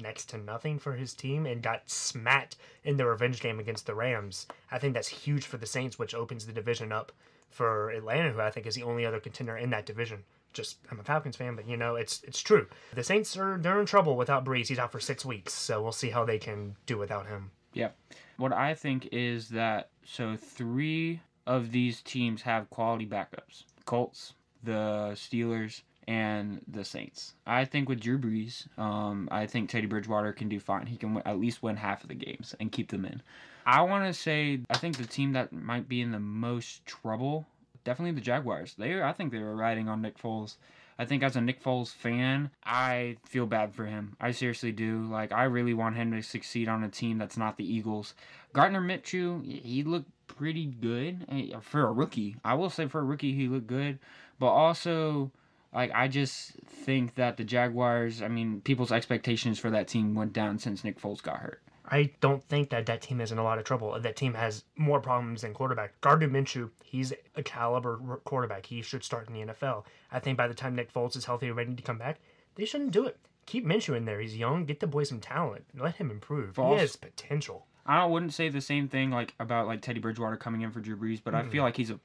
next 0.00 0.26
to 0.26 0.38
nothing 0.38 0.78
for 0.78 0.92
his 0.92 1.14
team 1.14 1.44
and 1.44 1.60
got 1.60 1.90
smacked 1.90 2.54
in 2.84 2.98
the 2.98 3.06
revenge 3.06 3.40
game 3.40 3.58
against 3.58 3.86
the 3.86 3.94
Rams. 3.94 4.46
I 4.70 4.78
think 4.78 4.94
that's 4.94 5.08
huge 5.08 5.46
for 5.46 5.56
the 5.56 5.66
Saints, 5.66 5.98
which 5.98 6.14
opens 6.14 6.46
the 6.46 6.52
division 6.52 6.92
up 6.92 7.10
for 7.50 7.90
Atlanta, 7.90 8.30
who 8.30 8.40
I 8.40 8.52
think 8.52 8.66
is 8.66 8.76
the 8.76 8.84
only 8.84 9.04
other 9.04 9.18
contender 9.18 9.56
in 9.56 9.70
that 9.70 9.84
division. 9.84 10.22
Just 10.52 10.78
I'm 10.90 11.00
a 11.00 11.02
Falcons 11.02 11.36
fan, 11.36 11.56
but 11.56 11.68
you 11.68 11.76
know 11.76 11.96
it's 11.96 12.22
it's 12.24 12.40
true. 12.40 12.66
The 12.94 13.04
Saints 13.04 13.36
are 13.36 13.58
they're 13.58 13.80
in 13.80 13.86
trouble 13.86 14.16
without 14.16 14.44
Brees. 14.44 14.68
He's 14.68 14.78
out 14.78 14.92
for 14.92 15.00
six 15.00 15.24
weeks, 15.24 15.52
so 15.52 15.82
we'll 15.82 15.92
see 15.92 16.10
how 16.10 16.24
they 16.24 16.38
can 16.38 16.76
do 16.86 16.98
without 16.98 17.26
him. 17.26 17.50
Yep. 17.74 17.96
What 18.36 18.52
I 18.52 18.74
think 18.74 19.08
is 19.12 19.48
that 19.50 19.90
so 20.04 20.36
three 20.36 21.20
of 21.46 21.72
these 21.72 22.02
teams 22.02 22.42
have 22.42 22.70
quality 22.70 23.06
backups: 23.06 23.64
Colts, 23.84 24.34
the 24.62 25.12
Steelers, 25.14 25.82
and 26.08 26.60
the 26.68 26.84
Saints. 26.84 27.34
I 27.46 27.64
think 27.64 27.88
with 27.88 28.00
Drew 28.00 28.18
Brees, 28.18 28.66
um, 28.78 29.28
I 29.30 29.46
think 29.46 29.70
Teddy 29.70 29.86
Bridgewater 29.86 30.32
can 30.32 30.48
do 30.48 30.60
fine. 30.60 30.86
He 30.86 30.96
can 30.96 31.22
at 31.24 31.38
least 31.38 31.62
win 31.62 31.76
half 31.76 32.02
of 32.02 32.08
the 32.08 32.14
games 32.14 32.54
and 32.60 32.72
keep 32.72 32.90
them 32.90 33.04
in. 33.04 33.22
I 33.64 33.82
want 33.82 34.04
to 34.04 34.12
say 34.12 34.60
I 34.70 34.76
think 34.76 34.96
the 34.96 35.06
team 35.06 35.32
that 35.32 35.52
might 35.52 35.88
be 35.88 36.00
in 36.00 36.10
the 36.10 36.20
most 36.20 36.84
trouble, 36.84 37.46
definitely 37.84 38.12
the 38.12 38.20
Jaguars. 38.20 38.74
They, 38.78 39.02
I 39.02 39.12
think 39.12 39.32
they 39.32 39.38
were 39.40 39.56
riding 39.56 39.88
on 39.88 40.02
Nick 40.02 40.18
Foles. 40.18 40.56
I 40.98 41.04
think 41.04 41.22
as 41.22 41.36
a 41.36 41.40
Nick 41.40 41.62
Foles 41.62 41.92
fan, 41.92 42.50
I 42.64 43.16
feel 43.24 43.46
bad 43.46 43.74
for 43.74 43.86
him. 43.86 44.16
I 44.20 44.30
seriously 44.30 44.72
do. 44.72 45.04
Like 45.04 45.32
I 45.32 45.44
really 45.44 45.74
want 45.74 45.96
him 45.96 46.12
to 46.12 46.22
succeed 46.22 46.68
on 46.68 46.84
a 46.84 46.88
team 46.88 47.18
that's 47.18 47.36
not 47.36 47.56
the 47.56 47.64
Eagles. 47.64 48.14
Gardner 48.52 48.80
Minshew, 48.80 49.44
he 49.44 49.82
looked 49.82 50.10
pretty 50.26 50.66
good 50.66 51.26
eh, 51.30 51.58
for 51.60 51.86
a 51.86 51.92
rookie. 51.92 52.36
I 52.44 52.54
will 52.54 52.70
say 52.70 52.86
for 52.86 53.00
a 53.00 53.04
rookie, 53.04 53.34
he 53.34 53.48
looked 53.48 53.66
good, 53.66 53.98
but 54.38 54.48
also 54.48 55.30
like 55.72 55.90
I 55.94 56.08
just 56.08 56.52
think 56.66 57.14
that 57.14 57.36
the 57.36 57.44
Jaguars. 57.44 58.22
I 58.22 58.28
mean, 58.28 58.60
people's 58.60 58.92
expectations 58.92 59.58
for 59.58 59.70
that 59.70 59.88
team 59.88 60.14
went 60.14 60.32
down 60.32 60.58
since 60.58 60.84
Nick 60.84 61.00
Foles 61.00 61.22
got 61.22 61.38
hurt. 61.38 61.62
I 61.84 62.10
don't 62.20 62.42
think 62.44 62.70
that 62.70 62.86
that 62.86 63.02
team 63.02 63.20
is 63.20 63.32
in 63.32 63.38
a 63.38 63.42
lot 63.42 63.58
of 63.58 63.64
trouble. 63.64 63.98
That 63.98 64.14
team 64.16 64.34
has 64.34 64.64
more 64.76 65.00
problems 65.00 65.42
than 65.42 65.52
quarterback. 65.52 66.00
Gardner 66.00 66.28
Minshew, 66.28 66.70
he's 66.84 67.12
a 67.34 67.42
caliber 67.42 67.98
quarterback. 68.24 68.66
He 68.66 68.82
should 68.82 69.02
start 69.02 69.28
in 69.28 69.34
the 69.34 69.52
NFL. 69.52 69.84
I 70.12 70.20
think 70.20 70.38
by 70.38 70.46
the 70.46 70.54
time 70.54 70.76
Nick 70.76 70.92
Foles 70.92 71.16
is 71.16 71.24
healthy 71.24 71.48
and 71.48 71.56
ready 71.56 71.74
to 71.74 71.82
come 71.82 71.98
back, 71.98 72.20
they 72.54 72.64
shouldn't 72.64 72.92
do 72.92 73.06
it. 73.06 73.18
Keep 73.46 73.66
Minshew 73.66 73.96
in 73.96 74.04
there. 74.04 74.20
He's 74.20 74.36
young. 74.36 74.64
Get 74.64 74.78
the 74.78 74.86
boy 74.86 75.02
some 75.02 75.18
talent. 75.18 75.64
Let 75.76 75.96
him 75.96 76.10
improve. 76.10 76.54
False. 76.54 76.74
He 76.76 76.80
has 76.80 76.94
potential. 76.96 77.66
I 77.84 78.04
wouldn't 78.06 78.32
say 78.32 78.48
the 78.48 78.60
same 78.60 78.86
thing 78.86 79.10
like 79.10 79.34
about 79.40 79.66
like 79.66 79.82
Teddy 79.82 79.98
Bridgewater 79.98 80.36
coming 80.36 80.60
in 80.60 80.70
for 80.70 80.78
Drew 80.78 80.96
Brees, 80.96 81.20
but 81.22 81.34
I 81.34 81.42
feel 81.42 81.64
like 81.64 81.76
he's 81.76 81.90
a 81.90 81.98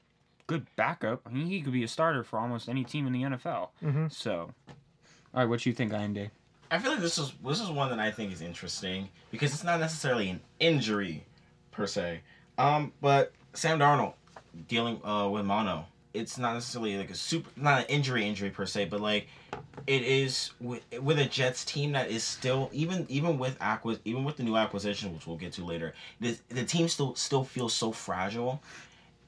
good 0.48 0.66
backup. 0.74 1.20
I 1.24 1.30
mean, 1.30 1.46
he 1.46 1.60
could 1.62 1.72
be 1.72 1.84
a 1.84 1.88
starter 1.88 2.24
for 2.24 2.40
almost 2.40 2.68
any 2.68 2.82
team 2.82 3.06
in 3.06 3.12
the 3.12 3.22
NFL. 3.22 3.70
Mhm. 3.80 4.10
So, 4.10 4.52
all 4.68 4.74
right, 5.34 5.44
what 5.44 5.64
you 5.66 5.72
think, 5.72 5.92
Inde? 5.92 6.32
I 6.70 6.78
feel 6.78 6.92
like 6.92 7.00
this 7.00 7.18
is 7.18 7.32
this 7.44 7.60
is 7.60 7.70
one 7.70 7.90
that 7.90 7.98
I 7.98 8.10
think 8.10 8.32
is 8.32 8.42
interesting 8.42 9.08
because 9.30 9.54
it's 9.54 9.64
not 9.64 9.80
necessarily 9.80 10.28
an 10.28 10.40
injury 10.60 11.24
per 11.70 11.86
se. 11.86 12.20
Um, 12.58 12.92
but 13.00 13.32
Sam 13.54 13.78
Darnold 13.78 14.14
dealing 14.66 15.00
uh, 15.04 15.28
with 15.28 15.44
mono. 15.44 15.86
It's 16.14 16.38
not 16.38 16.54
necessarily 16.54 16.96
like 16.96 17.10
a 17.10 17.14
super, 17.14 17.48
not 17.56 17.80
an 17.80 17.86
injury 17.88 18.26
injury 18.26 18.50
per 18.50 18.66
se, 18.66 18.86
but 18.86 19.00
like 19.00 19.28
it 19.86 20.02
is 20.02 20.50
with, 20.60 20.82
with 21.00 21.18
a 21.18 21.26
Jets 21.26 21.64
team 21.64 21.92
that 21.92 22.10
is 22.10 22.24
still 22.24 22.70
even 22.72 23.06
even 23.08 23.38
with 23.38 23.56
acquis 23.60 23.98
even 24.04 24.24
with 24.24 24.36
the 24.36 24.42
new 24.42 24.56
acquisition, 24.56 25.14
which 25.14 25.26
we'll 25.26 25.36
get 25.36 25.52
to 25.54 25.64
later. 25.64 25.94
The 26.20 26.36
the 26.48 26.64
team 26.64 26.88
still 26.88 27.14
still 27.14 27.44
feels 27.44 27.72
so 27.72 27.92
fragile, 27.92 28.62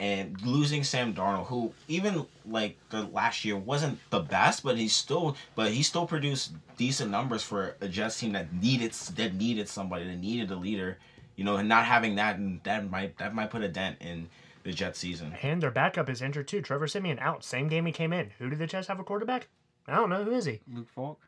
and 0.01 0.41
losing 0.43 0.83
Sam 0.83 1.15
Darnold, 1.15 1.47
who 1.47 1.73
even 1.87 2.27
like 2.47 2.77
the 2.89 3.03
last 3.05 3.45
year 3.45 3.57
wasn't 3.57 3.99
the 4.09 4.21
best, 4.21 4.65
but 4.65 4.77
he 4.79 4.89
still 4.89 5.37
but 5.55 5.71
he 5.71 5.83
still 5.83 6.07
produced 6.07 6.53
decent 6.79 7.11
numbers 7.11 7.43
for 7.43 7.77
a 7.83 7.87
Jets 7.87 8.19
team 8.19 8.33
that 8.33 8.53
needed 8.53 8.93
that 8.93 9.35
needed 9.35 9.69
somebody 9.69 10.07
that 10.07 10.17
needed 10.17 10.51
a 10.51 10.57
leader, 10.57 10.99
you 11.37 11.45
know, 11.45 11.57
and 11.57 11.69
not 11.69 11.85
having 11.85 12.15
that 12.17 12.37
and 12.39 12.61
that 12.65 12.91
might 12.91 13.19
that 13.19 13.35
might 13.35 13.51
put 13.51 13.63
a 13.63 13.69
dent 13.69 13.99
in 14.01 14.29
the 14.65 14.73
Jets 14.73 14.99
season. 14.99 15.35
And 15.43 15.63
their 15.63 15.71
backup 15.71 16.09
is 16.09 16.23
injured 16.23 16.49
too. 16.49 16.63
Trevor 16.63 16.89
Siemian 16.89 17.19
out. 17.19 17.45
Same 17.45 17.69
game 17.69 17.85
he 17.85 17.93
came 17.93 18.13
in. 18.13 18.31
Who 18.39 18.49
did 18.49 18.59
the 18.59 18.67
Jets 18.67 18.89
have 18.89 19.01
a 19.01 19.05
quarterback? 19.05 19.49
I 19.87 19.97
don't 19.97 20.11
know. 20.11 20.25
Who 20.25 20.33
is 20.33 20.47
he? 20.47 20.61
Luke 20.73 20.89
Falk. 20.89 21.21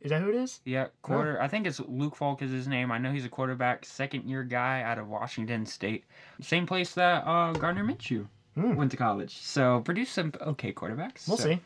Is 0.00 0.10
that 0.10 0.22
who 0.22 0.30
it 0.30 0.34
is? 0.34 0.60
Yeah, 0.64 0.86
quarter. 1.02 1.40
I 1.42 1.48
think 1.48 1.66
it's 1.66 1.78
Luke 1.80 2.16
Falk 2.16 2.40
is 2.42 2.50
his 2.50 2.66
name. 2.66 2.90
I 2.90 2.98
know 2.98 3.12
he's 3.12 3.24
a 3.26 3.28
quarterback, 3.28 3.84
second 3.84 4.24
year 4.28 4.42
guy 4.44 4.82
out 4.82 4.98
of 4.98 5.08
Washington 5.08 5.66
State, 5.66 6.04
same 6.40 6.66
place 6.66 6.94
that 6.94 7.26
uh, 7.26 7.52
Gardner 7.52 7.84
Minshew 7.84 8.26
Hmm. 8.54 8.74
went 8.74 8.90
to 8.92 8.96
college. 8.96 9.36
So 9.36 9.80
produced 9.80 10.12
some 10.14 10.32
okay 10.40 10.72
quarterbacks. 10.72 11.28
We'll 11.28 11.36
So- 11.36 11.44
see. 11.50 11.60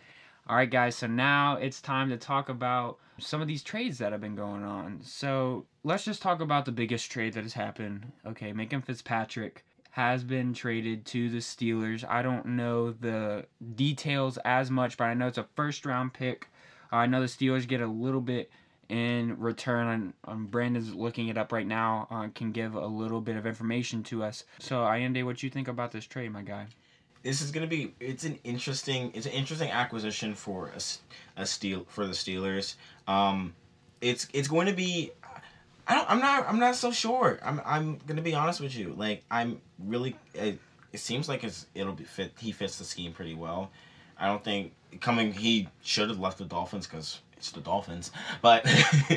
All 0.47 0.57
right, 0.57 0.69
guys. 0.71 0.97
So 0.97 1.07
now 1.07 1.57
it's 1.57 1.81
time 1.81 2.11
to 2.11 2.19
talk 2.19 2.49
about 2.51 2.99
some 3.19 3.41
of 3.41 3.47
these 3.49 3.63
trades 3.63 3.97
that 3.99 4.13
have 4.13 4.21
been 4.21 4.35
going 4.35 4.63
on. 4.65 5.01
So 5.03 5.65
let's 5.85 6.05
just 6.05 6.21
talk 6.21 6.41
about 6.41 6.65
the 6.67 6.73
biggest 6.73 7.11
trade 7.11 7.33
that 7.35 7.45
has 7.45 7.55
happened. 7.55 8.13
Okay, 8.27 8.53
Minkah 8.53 8.85
Fitzpatrick 8.85 9.65
has 9.93 10.23
been 10.25 10.53
traded 10.53 11.07
to 11.07 11.31
the 11.31 11.39
Steelers. 11.39 12.05
I 12.07 12.21
don't 12.21 12.45
know 12.45 12.91
the 12.91 13.47
details 13.77 14.37
as 14.45 14.71
much, 14.71 14.97
but 14.99 15.05
I 15.05 15.15
know 15.15 15.29
it's 15.29 15.39
a 15.39 15.47
first 15.55 15.87
round 15.87 16.13
pick. 16.13 16.49
I 16.95 17.07
know 17.07 17.21
the 17.21 17.27
Steelers 17.27 17.67
get 17.67 17.81
a 17.81 17.87
little 17.87 18.21
bit 18.21 18.51
in 18.89 19.39
return. 19.39 19.89
And 19.89 20.13
um, 20.25 20.47
Brandon's 20.47 20.95
looking 20.95 21.29
it 21.29 21.39
up 21.39 21.53
right 21.53 21.67
now. 21.67 22.07
Uh, 22.11 22.29
can 22.35 22.53
give 22.53 22.75
a 22.75 22.87
little 22.87 23.21
bit 23.21 23.37
of 23.37 23.47
information 23.47 24.03
to 24.05 24.23
us. 24.23 24.45
So, 24.59 24.77
Ayende, 24.77 25.25
what 25.25 25.43
you 25.43 25.51
think 25.51 25.69
about 25.69 25.93
this 25.93 26.07
trade, 26.07 26.33
my 26.33 26.43
guy? 26.43 26.67
This 27.23 27.41
is 27.41 27.51
gonna 27.51 27.67
be 27.67 27.95
it's 28.01 28.25
an 28.25 28.39
interesting 28.45 29.11
it's 29.15 29.25
an 29.25 29.33
interesting 29.33 29.71
acquisition 29.71 30.35
for 30.35 30.71
a 31.39 31.47
steel 31.47 31.87
for 31.89 32.07
the 32.07 32.13
Steelers. 32.13 32.75
Um, 33.09 33.55
it's 34.03 34.29
it's 34.35 34.49
going 34.49 34.67
to 34.67 34.75
be. 34.75 35.11
I 35.87 35.95
don't, 35.95 36.11
I'm 36.11 36.21
not. 36.21 36.49
I'm 36.49 36.59
not 36.59 36.77
so 36.77 36.93
sure. 36.93 37.39
I'm. 37.43 37.63
I'm 37.65 37.99
gonna 38.07 38.23
be 38.23 38.35
honest 38.35 38.61
with 38.61 38.77
you. 38.77 38.95
Like 38.97 39.25
I'm 39.31 39.61
really. 39.79 40.17
It, 40.35 40.59
it 40.93 41.01
seems 41.01 41.29
like 41.29 41.45
it's. 41.45 41.67
It'll 41.75 41.95
be 41.95 42.05
fit. 42.05 42.33
He 42.39 42.53
fits 42.53 42.79
the 42.79 42.85
scheme 42.85 43.13
pretty 43.13 43.35
well. 43.35 43.71
I 44.19 44.27
don't 44.27 44.43
think 44.43 44.73
coming. 45.01 45.33
He 45.33 45.69
should 45.83 46.09
have 46.09 46.19
left 46.19 46.39
the 46.39 46.45
Dolphins 46.45 46.87
because 46.87 47.21
it's 47.37 47.51
the 47.51 47.61
Dolphins. 47.61 48.11
But, 48.43 48.67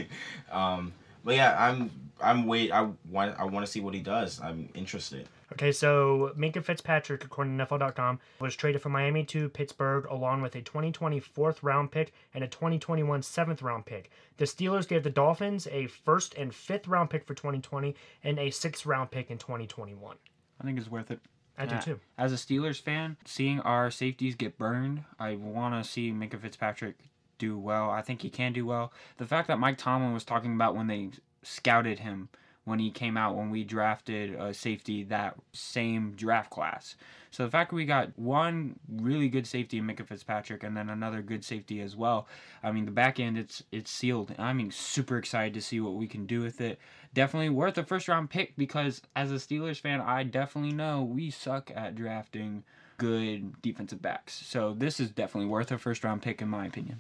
um. 0.52 0.94
But 1.24 1.36
yeah, 1.36 1.56
I'm. 1.60 1.92
I'm 2.22 2.46
wait. 2.46 2.72
I 2.72 2.88
want. 3.10 3.38
I 3.38 3.44
want 3.44 3.66
to 3.66 3.72
see 3.72 3.82
what 3.82 3.94
he 3.94 4.00
does. 4.00 4.40
I'm 4.42 4.70
interested. 4.74 5.28
Okay, 5.54 5.72
so 5.72 6.34
Minkah 6.38 6.64
Fitzpatrick, 6.64 7.24
according 7.24 7.58
to 7.58 7.66
NFL.com, 7.66 8.20
was 8.40 8.56
traded 8.56 8.82
from 8.82 8.92
Miami 8.92 9.24
to 9.26 9.48
Pittsburgh 9.50 10.06
along 10.10 10.42
with 10.42 10.56
a 10.56 10.62
2020 10.62 11.20
fourth 11.22 11.64
round 11.64 11.92
pick 11.92 12.14
and 12.34 12.44
a 12.44 12.48
2021 12.48 13.22
seventh 13.22 13.62
round 13.62 13.86
pick. 13.86 14.12
The 14.38 14.46
Steelers 14.46 14.88
gave 14.88 15.04
the 15.04 15.10
Dolphins 15.10 15.68
a 15.72 15.88
first 15.88 16.34
and 16.36 16.54
fifth 16.54 16.88
round 16.88 17.10
pick 17.10 17.26
for 17.26 17.34
2020 17.34 17.96
and 18.24 18.40
a 18.40 18.50
sixth 18.50 18.86
round 18.86 19.12
pick 19.12 19.32
in 19.32 19.38
2021. 19.38 20.18
I 20.60 20.64
think 20.64 20.78
it's 20.78 20.92
worth 20.92 21.12
it. 21.12 21.20
I 21.58 21.66
do 21.66 21.76
Yeah. 21.76 21.82
too. 21.82 22.00
As 22.18 22.32
a 22.32 22.36
Steelers 22.36 22.80
fan, 22.82 23.18
seeing 23.26 23.60
our 23.62 23.90
safeties 23.90 24.36
get 24.36 24.58
burned, 24.58 25.06
I 25.20 25.36
want 25.36 25.74
to 25.84 25.90
see 25.90 26.12
Minkah 26.12 26.40
Fitzpatrick 26.40 26.98
do 27.38 27.58
well. 27.58 27.90
I 27.90 28.02
think 28.02 28.22
he 28.22 28.30
can 28.30 28.54
do 28.54 28.66
well. 28.66 28.92
The 29.18 29.26
fact 29.26 29.48
that 29.48 29.60
Mike 29.60 29.78
Tomlin 29.78 30.14
was 30.14 30.24
talking 30.24 30.54
about 30.54 30.76
when 30.76 30.88
they 30.88 31.10
scouted 31.44 32.00
him 32.00 32.30
when 32.68 32.80
he 32.80 32.92
came 32.92 33.16
out 33.16 33.34
when 33.34 33.50
we 33.50 33.64
drafted 33.64 34.36
a 34.36 34.54
safety 34.54 35.02
that 35.02 35.36
same 35.54 36.12
draft 36.18 36.50
class. 36.50 36.98
So 37.32 37.46
the 37.46 37.50
fact 37.50 37.70
that 37.70 37.78
we 37.78 37.86
got 37.86 38.10
one 38.20 38.78
really 38.92 39.30
good 39.30 39.48
safety 39.48 39.78
in 39.78 39.88
Minkah 39.88 40.06
Fitzpatrick 40.06 40.64
and 40.64 40.76
then 40.76 40.90
another 40.90 41.22
good 41.22 41.46
safety 41.46 41.80
as 41.80 41.96
well. 41.96 42.28
I 42.62 42.74
mean 42.74 42.84
the 42.84 42.92
back 42.92 43.22
end 43.22 43.38
it's 43.38 43.64
it's 43.72 43.90
sealed. 43.90 44.36
I 44.38 44.52
mean 44.52 44.70
super 44.70 45.18
excited 45.18 45.54
to 45.54 45.62
see 45.62 45.80
what 45.80 45.94
we 45.94 46.08
can 46.08 46.26
do 46.26 46.42
with 46.42 46.60
it. 46.60 46.78
Definitely 47.14 47.52
worth 47.52 47.78
a 47.78 47.86
first 47.86 48.10
round 48.10 48.30
pick 48.30 48.58
because 48.58 49.02
as 49.16 49.32
a 49.32 49.36
Steelers 49.36 49.80
fan 49.80 50.02
I 50.02 50.24
definitely 50.24 50.74
know 50.74 51.04
we 51.04 51.32
suck 51.32 51.72
at 51.74 51.96
drafting 51.96 52.66
good 52.98 53.62
defensive 53.62 54.02
backs. 54.02 54.34
So 54.46 54.76
this 54.78 55.00
is 55.00 55.10
definitely 55.10 55.50
worth 55.50 55.72
a 55.72 55.78
first 55.78 56.04
round 56.04 56.22
pick 56.22 56.42
in 56.42 56.50
my 56.50 56.66
opinion. 56.66 57.00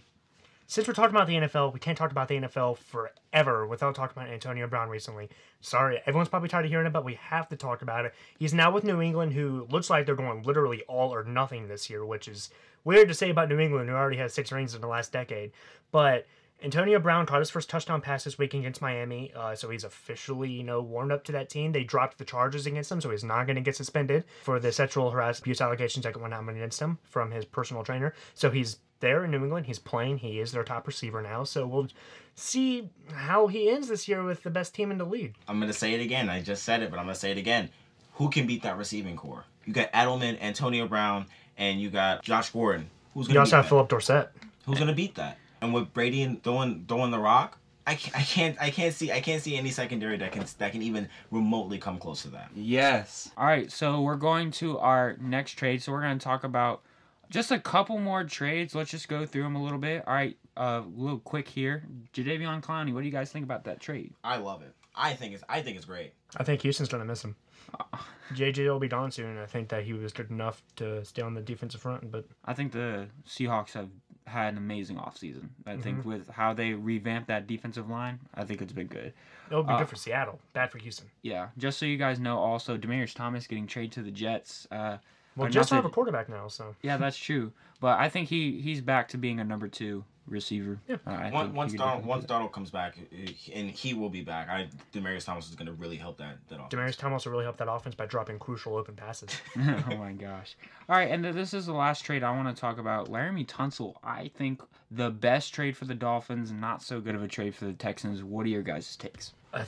Since 0.69 0.85
we're 0.85 0.93
talking 0.93 1.15
about 1.15 1.27
the 1.27 1.35
NFL, 1.35 1.73
we 1.73 1.79
can't 1.79 1.97
talk 1.97 2.11
about 2.11 2.27
the 2.27 2.41
NFL 2.41 2.77
forever 2.77 3.65
without 3.65 3.95
talking 3.95 4.21
about 4.21 4.29
Antonio 4.29 4.67
Brown 4.67 4.89
recently. 4.89 5.29
Sorry, 5.61 6.01
everyone's 6.05 6.27
probably 6.27 6.49
tired 6.49 6.65
of 6.65 6.71
hearing 6.71 6.85
it, 6.85 6.91
but 6.91 7.05
we 7.05 7.13
have 7.13 7.47
to 7.49 7.55
talk 7.55 7.81
about 7.81 8.03
it. 8.03 8.13
He's 8.37 8.53
now 8.53 8.69
with 8.69 8.83
New 8.83 9.01
England, 9.01 9.31
who 9.31 9.65
looks 9.71 9.89
like 9.89 10.05
they're 10.05 10.13
going 10.13 10.43
literally 10.43 10.83
all 10.89 11.13
or 11.13 11.23
nothing 11.23 11.69
this 11.69 11.89
year, 11.89 12.05
which 12.05 12.27
is 12.27 12.49
weird 12.83 13.07
to 13.07 13.13
say 13.13 13.29
about 13.29 13.47
New 13.47 13.59
England, 13.59 13.87
who 13.87 13.95
already 13.95 14.17
has 14.17 14.33
six 14.33 14.51
rings 14.51 14.75
in 14.75 14.81
the 14.81 14.87
last 14.87 15.13
decade. 15.13 15.53
But 15.91 16.27
Antonio 16.61 16.99
Brown 16.99 17.25
caught 17.25 17.39
his 17.39 17.49
first 17.49 17.69
touchdown 17.69 18.01
pass 18.01 18.25
this 18.25 18.37
week 18.37 18.53
against 18.53 18.81
Miami, 18.81 19.31
uh, 19.33 19.55
so 19.55 19.69
he's 19.69 19.85
officially, 19.85 20.49
you 20.49 20.63
know, 20.65 20.81
warmed 20.81 21.13
up 21.13 21.23
to 21.25 21.31
that 21.31 21.49
team. 21.49 21.71
They 21.71 21.85
dropped 21.85 22.17
the 22.17 22.25
charges 22.25 22.65
against 22.65 22.91
him, 22.91 22.99
so 22.99 23.11
he's 23.11 23.23
not 23.23 23.45
going 23.45 23.55
to 23.55 23.61
get 23.61 23.77
suspended 23.77 24.25
for 24.43 24.59
the 24.59 24.73
sexual 24.73 25.11
harassment 25.11 25.45
abuse 25.45 25.61
allegations 25.61 26.03
that 26.03 26.19
went 26.19 26.33
out 26.33 26.49
against 26.49 26.81
him 26.81 26.97
from 27.03 27.31
his 27.31 27.45
personal 27.45 27.85
trainer. 27.85 28.13
So 28.33 28.49
he's 28.49 28.79
there 28.99 29.23
in 29.25 29.31
New 29.31 29.43
England. 29.43 29.65
He's 29.67 29.79
playing. 29.79 30.19
He 30.19 30.39
is 30.39 30.51
their 30.51 30.63
top 30.63 30.87
receiver 30.87 31.21
now. 31.21 31.43
So 31.43 31.65
we'll 31.67 31.87
see 32.35 32.89
how 33.13 33.47
he 33.47 33.69
ends 33.69 33.87
this 33.87 34.07
year 34.07 34.23
with 34.23 34.43
the 34.43 34.49
best 34.49 34.73
team 34.75 34.91
in 34.91 34.97
the 34.97 35.05
league. 35.05 35.35
I'm 35.47 35.59
gonna 35.59 35.73
say 35.73 35.93
it 35.93 36.01
again. 36.01 36.29
I 36.29 36.41
just 36.41 36.63
said 36.63 36.81
it, 36.81 36.89
but 36.89 36.99
I'm 36.99 37.05
gonna 37.05 37.15
say 37.15 37.31
it 37.31 37.37
again. 37.37 37.69
Who 38.13 38.29
can 38.29 38.47
beat 38.47 38.63
that 38.63 38.77
receiving 38.77 39.15
corps? 39.15 39.45
You 39.65 39.73
got 39.73 39.91
Edelman, 39.91 40.41
Antonio 40.41 40.87
Brown, 40.87 41.25
and 41.57 41.79
you 41.81 41.89
got 41.89 42.23
Josh 42.23 42.49
Gordon. 42.51 42.89
Who's 43.13 43.27
gonna 43.27 43.35
You 43.35 43.39
also 43.41 43.51
beat 43.51 43.55
have 43.57 43.65
that? 43.65 43.69
Phillip 43.69 43.89
Dorsett. 43.89 44.29
Who's 44.65 44.79
gonna 44.79 44.93
beat 44.93 45.15
that? 45.15 45.37
And 45.61 45.73
with 45.73 45.93
Brady 45.93 46.21
and 46.21 46.41
throwing 46.43 46.85
throwing 46.87 47.11
the 47.11 47.19
rock, 47.19 47.57
I 47.87 47.95
can't, 47.95 48.15
I 48.15 48.21
can't 48.21 48.61
I 48.61 48.69
can't 48.69 48.93
see 48.93 49.11
I 49.11 49.21
can't 49.21 49.41
see 49.41 49.55
any 49.55 49.71
secondary 49.71 50.17
that 50.17 50.31
can 50.31 50.45
that 50.59 50.71
can 50.71 50.81
even 50.81 51.09
remotely 51.31 51.77
come 51.79 51.97
close 51.97 52.21
to 52.23 52.29
that. 52.29 52.49
Yes. 52.55 53.31
All 53.37 53.45
right, 53.45 53.71
so 53.71 54.01
we're 54.01 54.15
going 54.17 54.51
to 54.51 54.77
our 54.79 55.15
next 55.19 55.53
trade. 55.53 55.81
So 55.81 55.91
we're 55.91 56.01
going 56.01 56.19
to 56.19 56.23
talk 56.23 56.43
about 56.43 56.81
just 57.29 57.51
a 57.51 57.59
couple 57.59 57.97
more 57.99 58.23
trades. 58.23 58.73
Let's 58.75 58.91
just 58.91 59.07
go 59.07 59.25
through 59.25 59.43
them 59.43 59.55
a 59.55 59.63
little 59.63 59.77
bit. 59.79 60.03
All 60.07 60.13
right, 60.13 60.37
uh, 60.55 60.81
a 60.85 60.87
little 60.95 61.19
quick 61.19 61.47
here. 61.47 61.83
Jadeveon 62.13 62.61
Clowney, 62.61 62.93
what 62.93 63.01
do 63.01 63.05
you 63.05 63.11
guys 63.11 63.31
think 63.31 63.43
about 63.43 63.63
that 63.65 63.79
trade? 63.79 64.13
I 64.23 64.37
love 64.37 64.61
it. 64.61 64.73
I 64.95 65.13
think 65.13 65.33
it's 65.35 65.43
I 65.47 65.61
think 65.61 65.77
it's 65.77 65.85
great. 65.85 66.13
I 66.37 66.43
think 66.43 66.61
Houston's 66.61 66.89
going 66.89 67.01
to 67.01 67.07
miss 67.07 67.23
him. 67.23 67.35
JJ 68.33 68.65
will 68.67 68.79
be 68.79 68.87
gone 68.87 69.11
soon, 69.11 69.27
and 69.31 69.39
I 69.39 69.45
think 69.45 69.69
that 69.69 69.83
he 69.83 69.93
was 69.93 70.11
good 70.13 70.29
enough 70.29 70.61
to 70.77 71.03
stay 71.05 71.21
on 71.21 71.33
the 71.33 71.41
defensive 71.41 71.81
front. 71.81 72.11
But 72.11 72.25
I 72.45 72.53
think 72.53 72.71
the 72.71 73.07
Seahawks 73.27 73.73
have 73.73 73.89
had 74.25 74.49
an 74.53 74.57
amazing 74.57 74.97
offseason. 74.97 75.47
I 75.65 75.77
think 75.77 76.03
with 76.03 76.27
how 76.29 76.53
they 76.53 76.73
revamped 76.73 77.29
that 77.29 77.47
defensive 77.47 77.89
line, 77.89 78.19
I 78.35 78.43
think 78.43 78.61
it's 78.61 78.73
been 78.73 78.87
good. 78.87 79.13
it'll 79.49 79.63
be 79.63 79.71
Uh, 79.71 79.77
good 79.79 79.87
for 79.87 79.95
Seattle, 79.95 80.39
bad 80.51 80.69
for 80.71 80.79
Houston. 80.79 81.07
Yeah, 81.21 81.49
just 81.57 81.77
so 81.77 81.85
you 81.85 81.97
guys 81.97 82.19
know, 82.19 82.37
also 82.37 82.77
Demaryius 82.77 83.13
Thomas 83.13 83.47
getting 83.47 83.67
traded 83.67 83.93
to 83.93 84.01
the 84.01 84.11
Jets. 84.11 84.67
Uh, 84.69 84.97
Well, 85.37 85.49
Jets 85.49 85.69
have 85.69 85.85
a 85.85 85.89
quarterback 85.89 86.29
now, 86.29 86.47
so 86.47 86.75
yeah, 86.81 86.97
that's 86.97 87.17
true. 87.17 87.51
But 87.79 87.99
I 87.99 88.09
think 88.09 88.29
he 88.29 88.59
he's 88.59 88.81
back 88.81 89.07
to 89.09 89.17
being 89.17 89.39
a 89.39 89.43
number 89.43 89.67
two 89.67 90.03
receiver. 90.27 90.79
Yeah. 90.87 90.97
Uh, 91.05 91.29
Once 91.31 91.53
once 91.53 91.73
Darnold 91.73 92.03
once 92.03 92.25
do. 92.25 92.33
Darnold 92.33 92.51
comes 92.51 92.69
back, 92.69 92.97
uh, 92.97 93.31
and 93.53 93.69
he 93.69 93.93
will 93.93 94.09
be 94.09 94.21
back. 94.21 94.49
I 94.49 94.67
Demaryius 94.93 95.25
Thomas 95.25 95.49
is 95.49 95.55
gonna 95.55 95.73
really 95.73 95.95
help 95.95 96.17
that 96.17 96.37
that 96.49 96.55
offense. 96.55 96.73
Demaryius 96.73 96.97
Thomas 96.97 97.25
will 97.25 97.31
really 97.31 97.45
help 97.45 97.57
that 97.57 97.71
offense 97.71 97.95
by 97.95 98.05
dropping 98.05 98.39
crucial 98.39 98.75
open 98.75 98.95
passes. 98.95 99.29
oh 99.57 99.95
my 99.97 100.11
gosh. 100.13 100.55
All 100.89 100.95
right, 100.95 101.09
and 101.11 101.23
this 101.23 101.53
is 101.53 101.65
the 101.65 101.73
last 101.73 102.03
trade 102.03 102.23
I 102.23 102.31
want 102.31 102.53
to 102.53 102.59
talk 102.59 102.77
about. 102.77 103.09
Laremy 103.09 103.45
Tunsil, 103.45 103.95
I 104.03 104.29
think 104.35 104.61
the 104.91 105.09
best 105.09 105.53
trade 105.53 105.75
for 105.75 105.85
the 105.85 105.95
Dolphins, 105.95 106.51
not 106.51 106.81
so 106.81 106.99
good 107.01 107.15
of 107.15 107.23
a 107.23 107.27
trade 107.27 107.55
for 107.55 107.65
the 107.65 107.73
Texans. 107.73 108.23
What 108.23 108.45
are 108.45 108.49
your 108.49 108.63
guys' 108.63 108.95
takes? 108.95 109.33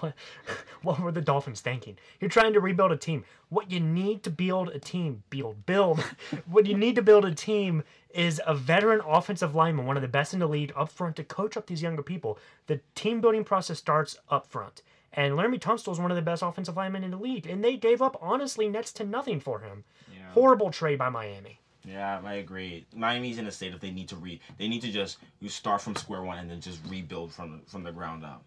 What, 0.00 0.14
what 0.82 1.00
were 1.00 1.12
the 1.12 1.20
Dolphins 1.20 1.60
thinking? 1.60 1.96
You're 2.20 2.30
trying 2.30 2.52
to 2.52 2.60
rebuild 2.60 2.92
a 2.92 2.96
team. 2.96 3.24
What 3.48 3.70
you 3.70 3.80
need 3.80 4.22
to 4.24 4.30
build 4.30 4.68
a 4.68 4.78
team, 4.78 5.22
build, 5.30 5.66
build. 5.66 6.00
what 6.46 6.66
you 6.66 6.76
need 6.76 6.96
to 6.96 7.02
build 7.02 7.24
a 7.24 7.34
team 7.34 7.84
is 8.10 8.40
a 8.46 8.54
veteran 8.54 9.00
offensive 9.06 9.54
lineman, 9.54 9.86
one 9.86 9.96
of 9.96 10.02
the 10.02 10.08
best 10.08 10.34
in 10.34 10.40
the 10.40 10.48
league, 10.48 10.72
up 10.76 10.90
front 10.90 11.16
to 11.16 11.24
coach 11.24 11.56
up 11.56 11.66
these 11.66 11.82
younger 11.82 12.02
people. 12.02 12.38
The 12.66 12.80
team 12.94 13.20
building 13.20 13.44
process 13.44 13.78
starts 13.78 14.18
up 14.28 14.46
front. 14.46 14.82
And 15.12 15.34
Laremy 15.34 15.60
Tunstall 15.60 15.94
is 15.94 16.00
one 16.00 16.10
of 16.10 16.16
the 16.16 16.22
best 16.22 16.42
offensive 16.42 16.76
linemen 16.76 17.02
in 17.02 17.10
the 17.10 17.16
league, 17.16 17.46
and 17.46 17.64
they 17.64 17.76
gave 17.76 18.02
up 18.02 18.18
honestly 18.20 18.68
next 18.68 18.92
to 18.96 19.04
nothing 19.04 19.40
for 19.40 19.60
him. 19.60 19.84
Yeah. 20.12 20.30
Horrible 20.32 20.70
trade 20.70 20.98
by 20.98 21.08
Miami. 21.08 21.60
Yeah, 21.84 22.20
I 22.22 22.34
agree. 22.34 22.86
Miami's 22.94 23.38
in 23.38 23.46
a 23.46 23.50
state 23.50 23.72
of 23.72 23.80
they 23.80 23.90
need 23.90 24.08
to 24.08 24.16
re 24.16 24.40
they 24.58 24.68
need 24.68 24.82
to 24.82 24.92
just 24.92 25.18
you 25.40 25.48
start 25.48 25.80
from 25.80 25.96
square 25.96 26.22
one 26.22 26.38
and 26.38 26.50
then 26.50 26.60
just 26.60 26.80
rebuild 26.86 27.32
from 27.32 27.62
from 27.66 27.82
the 27.82 27.92
ground 27.92 28.24
up. 28.24 28.44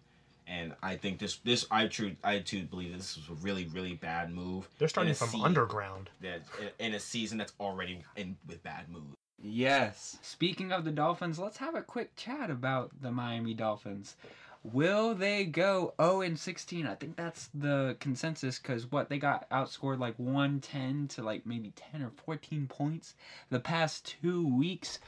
And 0.52 0.74
I 0.82 0.96
think 0.96 1.18
this 1.18 1.36
this 1.36 1.64
I 1.70 1.86
true 1.86 2.14
I 2.22 2.40
too 2.40 2.64
believe 2.64 2.94
this 2.94 3.16
was 3.16 3.26
a 3.30 3.40
really 3.42 3.64
really 3.72 3.94
bad 3.94 4.30
move. 4.34 4.68
They're 4.78 4.88
starting 4.88 5.14
from 5.14 5.28
se- 5.28 5.40
underground. 5.42 6.10
that 6.20 6.42
in 6.78 6.92
a 6.92 7.00
season 7.00 7.38
that's 7.38 7.54
already 7.58 8.00
in 8.16 8.36
with 8.46 8.62
bad 8.62 8.90
mood. 8.90 9.16
Yes. 9.42 10.18
Speaking 10.20 10.70
of 10.70 10.84
the 10.84 10.90
Dolphins, 10.90 11.38
let's 11.38 11.56
have 11.56 11.74
a 11.74 11.80
quick 11.82 12.14
chat 12.16 12.50
about 12.50 12.90
the 13.00 13.10
Miami 13.10 13.54
Dolphins. 13.54 14.14
Will 14.62 15.14
they 15.14 15.44
go 15.44 15.94
0 16.00 16.20
and 16.20 16.38
16? 16.38 16.86
I 16.86 16.94
think 16.94 17.16
that's 17.16 17.48
the 17.52 17.96
consensus 17.98 18.58
because 18.58 18.92
what 18.92 19.08
they 19.08 19.18
got 19.18 19.48
outscored 19.50 19.98
like 19.98 20.16
110 20.18 21.08
to 21.08 21.22
like 21.22 21.46
maybe 21.46 21.72
10 21.90 22.02
or 22.02 22.12
14 22.26 22.66
points 22.68 23.14
the 23.50 23.58
past 23.58 24.16
two 24.22 24.46
weeks. 24.46 25.00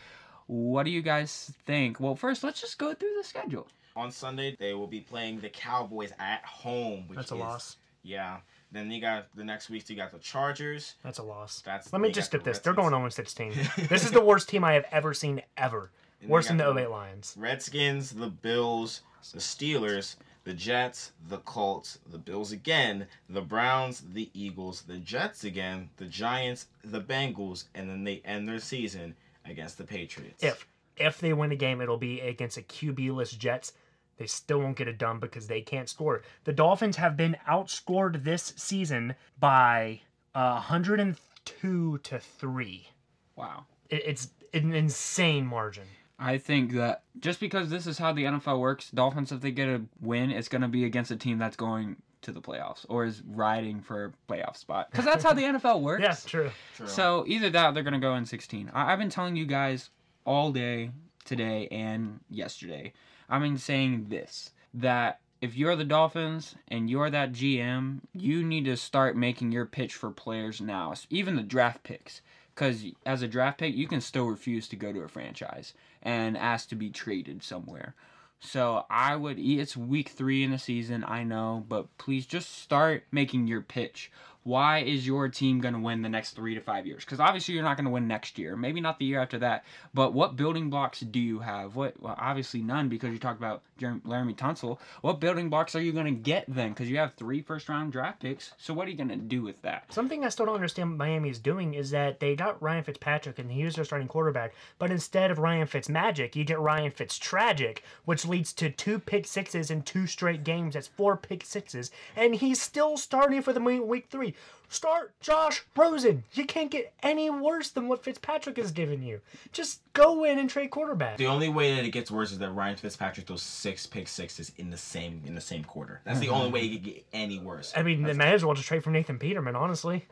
What 0.46 0.84
do 0.84 0.90
you 0.90 1.02
guys 1.02 1.52
think? 1.66 2.00
Well, 2.00 2.16
first, 2.16 2.42
let's 2.42 2.60
just 2.60 2.78
go 2.78 2.94
through 2.94 3.14
the 3.16 3.24
schedule. 3.24 3.68
On 3.96 4.10
Sunday 4.10 4.56
they 4.58 4.74
will 4.74 4.86
be 4.86 5.00
playing 5.00 5.40
the 5.40 5.48
Cowboys 5.48 6.12
at 6.18 6.44
home, 6.44 7.04
which 7.06 7.16
That's 7.16 7.32
a 7.32 7.34
is, 7.34 7.40
loss. 7.40 7.76
Yeah. 8.02 8.38
Then 8.72 8.90
you 8.90 9.00
got 9.00 9.26
the 9.36 9.44
next 9.44 9.70
week 9.70 9.88
you 9.88 9.96
got 9.96 10.10
the 10.10 10.18
Chargers. 10.18 10.96
That's 11.02 11.18
a 11.18 11.22
loss. 11.22 11.62
That's 11.64 11.92
Let 11.92 12.02
me 12.02 12.10
just 12.10 12.28
skip 12.28 12.42
the 12.42 12.50
this. 12.50 12.58
They're 12.58 12.74
going 12.74 12.90
0 12.90 13.08
16. 13.08 13.52
this 13.88 14.04
is 14.04 14.10
the 14.10 14.20
worst 14.20 14.48
team 14.48 14.64
I 14.64 14.72
have 14.72 14.84
ever 14.90 15.14
seen 15.14 15.42
ever. 15.56 15.90
And 16.20 16.30
Worse 16.30 16.48
than 16.48 16.56
the 16.56 16.68
08 16.68 16.90
Lions. 16.90 17.34
Redskins, 17.38 18.10
the 18.10 18.28
Bills, 18.28 19.02
the 19.32 19.38
Steelers, 19.38 20.16
the 20.44 20.54
Jets, 20.54 21.12
the 21.28 21.38
Colts, 21.38 21.98
the 22.10 22.18
Bills 22.18 22.52
again, 22.52 23.06
the 23.28 23.40
Browns, 23.40 24.02
the 24.12 24.30
Eagles, 24.34 24.82
the 24.82 24.98
Jets 24.98 25.44
again, 25.44 25.88
the 25.96 26.06
Giants, 26.06 26.66
the 26.82 27.00
Bengals, 27.00 27.64
and 27.74 27.88
then 27.88 28.04
they 28.04 28.22
end 28.24 28.48
their 28.48 28.58
season 28.58 29.14
against 29.44 29.78
the 29.78 29.84
Patriots. 29.84 30.42
If 30.42 30.66
if 30.96 31.18
they 31.18 31.32
win 31.32 31.50
a 31.50 31.56
game, 31.56 31.80
it'll 31.80 31.96
be 31.96 32.20
against 32.20 32.56
a 32.56 32.62
QB-less 32.62 33.32
Jets. 33.32 33.72
They 34.16 34.26
still 34.26 34.60
won't 34.60 34.76
get 34.76 34.88
it 34.88 34.98
done 34.98 35.18
because 35.18 35.46
they 35.46 35.60
can't 35.60 35.88
score. 35.88 36.22
The 36.44 36.52
Dolphins 36.52 36.96
have 36.96 37.16
been 37.16 37.36
outscored 37.48 38.24
this 38.24 38.52
season 38.56 39.14
by 39.38 40.00
uh, 40.34 40.52
102 40.54 41.98
to 41.98 42.18
three. 42.18 42.88
Wow. 43.36 43.64
It's 43.90 44.28
an 44.52 44.72
insane 44.72 45.46
margin. 45.46 45.84
I 46.18 46.38
think 46.38 46.72
that 46.72 47.02
just 47.18 47.40
because 47.40 47.70
this 47.70 47.86
is 47.86 47.98
how 47.98 48.12
the 48.12 48.24
NFL 48.24 48.60
works, 48.60 48.90
Dolphins, 48.90 49.32
if 49.32 49.40
they 49.40 49.50
get 49.50 49.68
a 49.68 49.82
win, 50.00 50.30
it's 50.30 50.48
going 50.48 50.62
to 50.62 50.68
be 50.68 50.84
against 50.84 51.10
a 51.10 51.16
team 51.16 51.38
that's 51.38 51.56
going 51.56 51.96
to 52.22 52.32
the 52.32 52.40
playoffs 52.40 52.86
or 52.88 53.04
is 53.04 53.22
riding 53.26 53.80
for 53.82 54.06
a 54.06 54.32
playoff 54.32 54.56
spot. 54.56 54.90
Because 54.90 55.04
that's 55.04 55.24
how 55.24 55.32
the 55.34 55.42
NFL 55.42 55.80
works. 55.82 56.02
Yeah, 56.02 56.16
true. 56.26 56.50
True. 56.76 56.86
So 56.86 57.24
either 57.26 57.50
that 57.50 57.66
or 57.66 57.72
they're 57.72 57.82
going 57.82 57.94
to 57.94 58.00
go 58.00 58.14
in 58.14 58.24
16. 58.24 58.70
I- 58.72 58.92
I've 58.92 58.98
been 58.98 59.10
telling 59.10 59.36
you 59.36 59.44
guys 59.44 59.90
all 60.24 60.52
day 60.52 60.90
today 61.24 61.68
and 61.70 62.20
yesterday. 62.30 62.92
I've 63.28 63.42
been 63.42 63.58
saying 63.58 64.06
this 64.08 64.50
that 64.72 65.20
if 65.40 65.56
you're 65.56 65.76
the 65.76 65.84
Dolphins 65.84 66.54
and 66.68 66.88
you're 66.88 67.10
that 67.10 67.32
GM, 67.32 68.00
you 68.12 68.42
need 68.42 68.64
to 68.64 68.76
start 68.76 69.16
making 69.16 69.52
your 69.52 69.66
pitch 69.66 69.94
for 69.94 70.10
players 70.10 70.60
now, 70.60 70.94
even 71.10 71.36
the 71.36 71.42
draft 71.42 71.82
picks. 71.82 72.22
Because 72.54 72.84
as 73.04 73.20
a 73.20 73.28
draft 73.28 73.58
pick, 73.58 73.74
you 73.74 73.88
can 73.88 74.00
still 74.00 74.26
refuse 74.26 74.68
to 74.68 74.76
go 74.76 74.92
to 74.92 75.00
a 75.00 75.08
franchise 75.08 75.74
and 76.02 76.36
ask 76.36 76.68
to 76.68 76.76
be 76.76 76.88
traded 76.88 77.42
somewhere. 77.42 77.94
So 78.40 78.84
I 78.88 79.16
would. 79.16 79.38
It's 79.38 79.76
week 79.76 80.10
three 80.10 80.42
in 80.44 80.50
the 80.50 80.58
season, 80.58 81.04
I 81.06 81.24
know, 81.24 81.64
but 81.68 81.96
please 81.98 82.26
just 82.26 82.58
start 82.58 83.04
making 83.10 83.46
your 83.46 83.62
pitch. 83.62 84.12
Why 84.44 84.80
is 84.80 85.06
your 85.06 85.28
team 85.28 85.60
going 85.60 85.74
to 85.74 85.80
win 85.80 86.02
the 86.02 86.08
next 86.08 86.32
three 86.32 86.54
to 86.54 86.60
five 86.60 86.86
years? 86.86 87.04
Because 87.04 87.18
obviously 87.18 87.54
you're 87.54 87.64
not 87.64 87.76
going 87.78 87.86
to 87.86 87.90
win 87.90 88.06
next 88.06 88.38
year, 88.38 88.56
maybe 88.56 88.80
not 88.80 88.98
the 88.98 89.06
year 89.06 89.20
after 89.20 89.38
that. 89.38 89.64
But 89.94 90.12
what 90.12 90.36
building 90.36 90.68
blocks 90.68 91.00
do 91.00 91.18
you 91.18 91.38
have? 91.38 91.76
What? 91.76 92.00
Well, 92.00 92.14
obviously 92.18 92.60
none 92.60 92.88
because 92.88 93.10
you 93.10 93.18
talked 93.18 93.38
about 93.38 93.62
Jer- 93.78 94.00
Laremy 94.06 94.36
Tunsil. 94.36 94.78
What 95.00 95.18
building 95.18 95.48
blocks 95.48 95.74
are 95.74 95.80
you 95.80 95.92
going 95.92 96.04
to 96.04 96.20
get 96.20 96.44
then? 96.46 96.70
Because 96.70 96.90
you 96.90 96.98
have 96.98 97.14
three 97.14 97.40
first 97.40 97.68
round 97.68 97.92
draft 97.92 98.20
picks. 98.20 98.52
So 98.58 98.74
what 98.74 98.86
are 98.86 98.90
you 98.90 98.96
going 98.96 99.08
to 99.08 99.16
do 99.16 99.42
with 99.42 99.62
that? 99.62 99.90
Something 99.92 100.24
I 100.24 100.28
still 100.28 100.46
don't 100.46 100.54
understand 100.54 100.98
Miami 100.98 101.30
is 101.30 101.38
doing 101.38 101.72
is 101.72 101.90
that 101.90 102.20
they 102.20 102.36
got 102.36 102.62
Ryan 102.62 102.84
Fitzpatrick 102.84 103.38
and 103.38 103.50
he 103.50 103.64
was 103.64 103.76
their 103.76 103.84
starting 103.84 104.08
quarterback, 104.08 104.52
but 104.78 104.90
instead 104.90 105.30
of 105.30 105.38
Ryan 105.38 105.66
Fitzmagic, 105.66 106.36
you 106.36 106.44
get 106.44 106.60
Ryan 106.60 106.90
Fitztragic, 106.90 107.78
which 108.04 108.26
leads 108.26 108.52
to 108.54 108.70
two 108.70 108.98
pick 108.98 109.26
sixes 109.26 109.70
in 109.70 109.82
two 109.82 110.06
straight 110.06 110.44
games. 110.44 110.74
That's 110.74 110.86
four 110.86 111.16
pick 111.16 111.44
sixes, 111.44 111.90
and 112.14 112.34
he's 112.34 112.60
still 112.60 112.96
starting 112.96 113.40
for 113.40 113.52
the 113.52 113.60
week 113.60 114.08
three. 114.10 114.33
Start 114.68 115.12
Josh 115.20 115.62
Rosen. 115.76 116.24
You 116.32 116.44
can't 116.46 116.70
get 116.70 116.92
any 117.02 117.30
worse 117.30 117.70
than 117.70 117.86
what 117.86 118.02
Fitzpatrick 118.02 118.56
has 118.56 118.72
given 118.72 119.02
you. 119.02 119.20
Just 119.52 119.80
go 119.92 120.24
in 120.24 120.38
and 120.38 120.50
trade 120.50 120.70
quarterback. 120.70 121.16
the 121.16 121.26
only 121.26 121.48
way 121.48 121.76
that 121.76 121.84
it 121.84 121.90
gets 121.90 122.10
worse 122.10 122.32
is 122.32 122.38
that 122.38 122.50
Ryan 122.50 122.76
Fitzpatrick 122.76 123.26
throws 123.26 123.42
six 123.42 123.86
pick 123.86 124.08
sixes 124.08 124.50
in 124.56 124.70
the 124.70 124.76
same 124.76 125.22
in 125.26 125.34
the 125.34 125.40
same 125.40 125.62
quarter. 125.62 126.00
That's 126.04 126.18
the 126.18 126.28
only 126.28 126.46
mm-hmm. 126.46 126.54
way 126.54 126.60
it 126.66 126.72
could 126.72 126.82
get 126.82 127.06
any 127.12 127.38
worse. 127.38 127.72
I 127.76 127.82
mean, 127.82 128.02
they 128.02 128.14
might 128.14 128.34
as 128.34 128.44
well 128.44 128.54
just 128.54 128.66
trade 128.66 128.82
for 128.82 128.90
Nathan 128.90 129.18
Peterman, 129.18 129.54
honestly. 129.54 130.06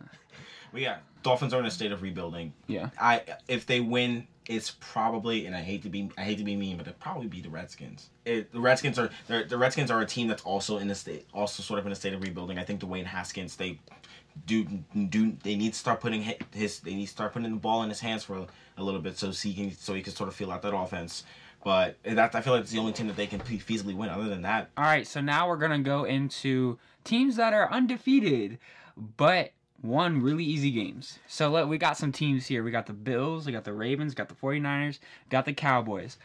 But 0.72 0.80
yeah, 0.80 0.96
Dolphins 1.22 1.54
are 1.54 1.61
in 1.61 1.66
a 1.66 1.70
state 1.70 1.92
of 1.92 2.02
rebuilding. 2.02 2.52
Yeah. 2.66 2.90
I 3.00 3.22
if 3.48 3.66
they 3.66 3.80
win, 3.80 4.26
it's 4.46 4.72
probably 4.80 5.46
and 5.46 5.54
I 5.54 5.61
hate 5.61 5.82
to 5.82 5.88
be 5.88 6.11
I 6.16 6.22
hate 6.22 6.38
to 6.38 6.44
be 6.44 6.56
mean, 6.56 6.76
but 6.76 6.87
it'd 6.87 6.98
probably 6.98 7.28
be 7.28 7.40
the 7.40 7.50
Redskins. 7.50 8.11
It, 8.24 8.52
the 8.52 8.61
Redskins 8.61 8.98
are 8.98 9.11
the 9.28 9.56
Redskins 9.56 9.90
are 9.90 10.00
a 10.00 10.06
team 10.06 10.28
that's 10.28 10.42
also 10.42 10.78
in 10.78 10.90
a 10.90 10.94
state 10.94 11.26
also 11.32 11.62
sort 11.62 11.78
of 11.78 11.87
in 11.87 11.92
a 11.92 11.96
state 11.96 12.14
of 12.14 12.22
rebuilding. 12.22 12.58
I 12.58 12.64
think 12.64 12.80
Dwayne 12.80 13.06
Haskins 13.06 13.56
they 13.56 13.78
do 14.46 14.64
do 14.64 15.37
they 15.42 15.56
need 15.56 15.74
to 15.74 15.78
start 15.78 16.00
putting 16.00 16.35
his 16.52 16.80
they 16.80 16.94
need 16.94 17.06
to 17.06 17.12
start 17.12 17.32
putting 17.32 17.50
the 17.50 17.56
ball 17.56 17.82
in 17.82 17.88
his 17.88 18.00
hands 18.00 18.24
for 18.24 18.38
a, 18.38 18.46
a 18.78 18.82
little 18.82 19.00
bit 19.00 19.18
so 19.18 19.30
he 19.30 19.54
can 19.54 19.72
so 19.72 19.94
he 19.94 20.02
can 20.02 20.14
sort 20.14 20.28
of 20.28 20.35
feel 20.35 20.50
out 20.50 20.62
that 20.62 20.74
offense. 20.74 21.24
But 21.64 21.96
that 22.02 22.35
I 22.35 22.40
feel 22.40 22.54
like 22.54 22.62
it's 22.62 22.72
the 22.72 22.78
only 22.78 22.92
team 22.92 23.06
that 23.06 23.16
they 23.16 23.28
can 23.28 23.38
feasibly 23.38 23.94
win. 23.94 24.08
Other 24.08 24.28
than 24.28 24.42
that, 24.42 24.70
All 24.76 24.85
right, 24.85 25.06
so 25.06 25.20
now 25.20 25.48
we're 25.48 25.58
going 25.58 25.70
to 25.70 25.78
go 25.78 26.02
into 26.02 26.78
teams 27.04 27.37
that 27.37 27.52
are 27.52 27.70
undefeated, 27.70 28.58
but 28.96 29.52
won 29.82 30.22
really 30.22 30.44
easy 30.44 30.70
games. 30.70 31.18
So 31.26 31.50
let, 31.50 31.68
we 31.68 31.78
got 31.78 31.96
some 31.96 32.12
teams 32.12 32.46
here. 32.46 32.62
We 32.62 32.70
got 32.70 32.86
the 32.86 32.92
Bills, 32.92 33.46
we 33.46 33.52
got 33.52 33.64
the 33.64 33.72
Ravens, 33.72 34.14
got 34.14 34.28
the 34.28 34.34
49ers, 34.34 34.98
got 35.28 35.44
the 35.44 35.52
Cowboys. 35.52 36.16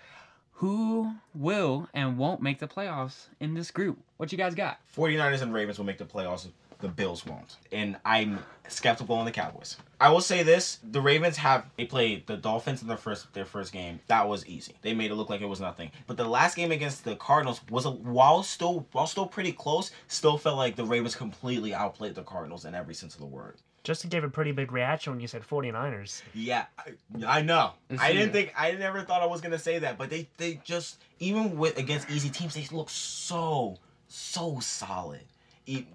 Who 0.53 1.13
will 1.35 1.87
and 1.93 2.17
won't 2.17 2.41
make 2.41 2.59
the 2.59 2.67
playoffs 2.67 3.27
in 3.39 3.53
this 3.53 3.69
group? 3.69 3.99
What 4.17 4.31
you 4.31 4.37
guys 4.37 4.55
got? 4.55 4.79
49ers 4.95 5.41
and 5.41 5.53
Ravens 5.53 5.77
will 5.77 5.85
make 5.85 5.99
the 5.99 6.05
playoffs. 6.05 6.47
The 6.79 6.87
Bills 6.87 7.25
won't. 7.25 7.55
And 7.71 7.97
I'm 8.05 8.39
skeptical 8.67 9.15
on 9.15 9.25
the 9.25 9.31
Cowboys. 9.31 9.77
I 9.99 10.09
will 10.09 10.21
say 10.21 10.43
this: 10.43 10.79
the 10.83 11.01
Ravens 11.01 11.37
have 11.37 11.65
they 11.75 11.85
played 11.85 12.27
the 12.27 12.37
Dolphins 12.37 12.81
in 12.81 12.87
their 12.87 12.97
first 12.97 13.33
their 13.33 13.45
first 13.45 13.73
game. 13.73 13.99
That 14.07 14.27
was 14.27 14.45
easy. 14.45 14.75
They 14.81 14.93
made 14.93 15.11
it 15.11 15.15
look 15.15 15.29
like 15.29 15.41
it 15.41 15.47
was 15.47 15.59
nothing. 15.59 15.91
But 16.05 16.17
the 16.17 16.25
last 16.25 16.55
game 16.55 16.71
against 16.71 17.03
the 17.03 17.15
Cardinals 17.15 17.61
was 17.69 17.85
a 17.85 17.91
while 17.91 18.43
still 18.43 18.85
while 18.91 19.07
still 19.07 19.25
pretty 19.25 19.51
close. 19.51 19.91
Still 20.07 20.37
felt 20.37 20.57
like 20.57 20.75
the 20.75 20.85
Ravens 20.85 21.15
completely 21.15 21.73
outplayed 21.73 22.15
the 22.15 22.23
Cardinals 22.23 22.65
in 22.65 22.75
every 22.75 22.93
sense 22.93 23.15
of 23.15 23.21
the 23.21 23.27
word. 23.27 23.55
Justin 23.83 24.09
gave 24.09 24.25
a 24.25 24.29
pretty 24.29 24.51
big 24.51 24.73
reaction 24.73 25.13
when 25.13 25.21
you 25.21 25.27
said 25.27 25.41
49ers. 25.47 26.21
Yeah, 26.33 26.65
I, 26.77 26.91
I 27.25 27.41
know. 27.41 27.71
Is 27.89 28.01
I 28.01 28.11
didn't 28.11 28.33
think 28.33 28.53
I 28.57 28.73
never 28.73 29.01
thought 29.01 29.21
I 29.21 29.25
was 29.25 29.39
gonna 29.39 29.57
say 29.57 29.79
that, 29.79 29.97
but 29.97 30.09
they 30.09 30.27
they 30.37 30.59
just 30.63 31.01
even 31.19 31.57
with 31.57 31.77
against 31.77 32.09
easy 32.09 32.29
teams, 32.29 32.53
they 32.53 32.67
look 32.75 32.89
so 32.89 33.77
so 34.09 34.59
solid. 34.59 35.21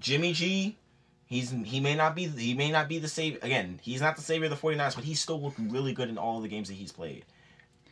Jimmy 0.01 0.33
G, 0.33 0.77
he's 1.27 1.51
he 1.65 1.81
may 1.81 1.95
not 1.95 2.15
be 2.15 2.27
he 2.27 2.55
may 2.55 2.71
not 2.71 2.89
be 2.89 2.99
the 2.99 3.09
savior 3.09 3.39
again. 3.43 3.81
He's 3.83 4.01
not 4.01 4.17
the 4.17 4.23
savior 4.23 4.47
of 4.47 4.51
the 4.51 4.57
49ers, 4.57 4.95
but 4.95 5.05
he's 5.05 5.21
still 5.21 5.41
looked 5.41 5.59
really 5.59 5.93
good 5.93 6.09
in 6.09 6.19
all 6.19 6.41
the 6.41 6.49
games 6.49 6.69
that 6.69 6.75
he's 6.75 6.93
played. 6.93 7.25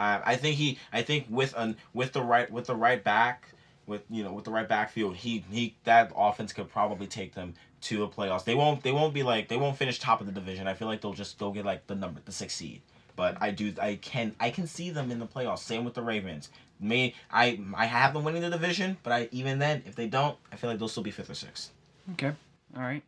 I 0.01 0.37
think 0.37 0.57
he 0.57 0.79
I 0.93 1.03
think 1.03 1.27
with 1.29 1.55
an 1.57 1.77
with 1.93 2.13
the 2.13 2.23
right 2.23 2.51
with 2.51 2.67
the 2.67 2.75
right 2.75 3.03
back 3.03 3.49
with 3.87 4.03
you 4.09 4.23
know 4.23 4.33
with 4.33 4.45
the 4.45 4.51
right 4.51 4.69
backfield 4.69 5.17
he 5.17 5.45
he 5.51 5.77
that 5.85 6.13
offense 6.17 6.53
could 6.53 6.71
probably 6.71 7.07
take 7.07 7.35
them 7.35 7.55
to 7.83 8.05
a 8.05 8.09
playoffs. 8.09 8.45
They 8.45 8.55
won't 8.55 8.83
they 8.83 8.93
won't 8.93 9.13
be 9.13 9.23
like 9.23 9.49
they 9.49 9.57
won't 9.57 9.77
finish 9.77 9.99
top 9.99 10.21
of 10.21 10.27
the 10.27 10.33
division. 10.33 10.67
I 10.67 10.75
feel 10.75 10.89
like 10.89 11.01
they'll 11.01 11.13
just 11.13 11.39
go 11.39 11.51
get 11.51 11.65
like 11.65 11.87
the 11.87 11.95
number 11.95 12.21
the 12.25 12.33
sixth 12.33 12.57
seed. 12.57 12.81
But 13.17 13.37
I 13.41 13.51
do 13.51 13.75
I 13.81 13.97
can 13.97 14.35
I 14.41 14.51
can 14.51 14.67
see 14.67 14.91
them 14.91 15.11
in 15.11 15.19
the 15.19 15.27
playoffs. 15.27 15.59
Same 15.59 15.85
with 15.85 15.95
the 15.95 16.03
Ravens. 16.03 16.51
May 16.81 17.15
I 17.31 17.61
I 17.75 17.87
have 17.87 18.15
them 18.15 18.25
winning 18.25 18.43
the 18.43 18.51
division, 18.51 18.97
but 19.03 19.13
I 19.13 19.29
even 19.33 19.59
then 19.59 19.83
if 19.87 19.95
they 19.95 20.07
don't, 20.07 20.37
I 20.53 20.57
feel 20.57 20.71
like 20.71 20.79
they'll 20.79 20.89
still 20.89 21.03
be 21.03 21.11
fifth 21.11 21.31
or 21.31 21.35
sixth. 21.35 21.71
Okay. 22.13 22.33
All 22.77 22.83
right. 22.83 23.03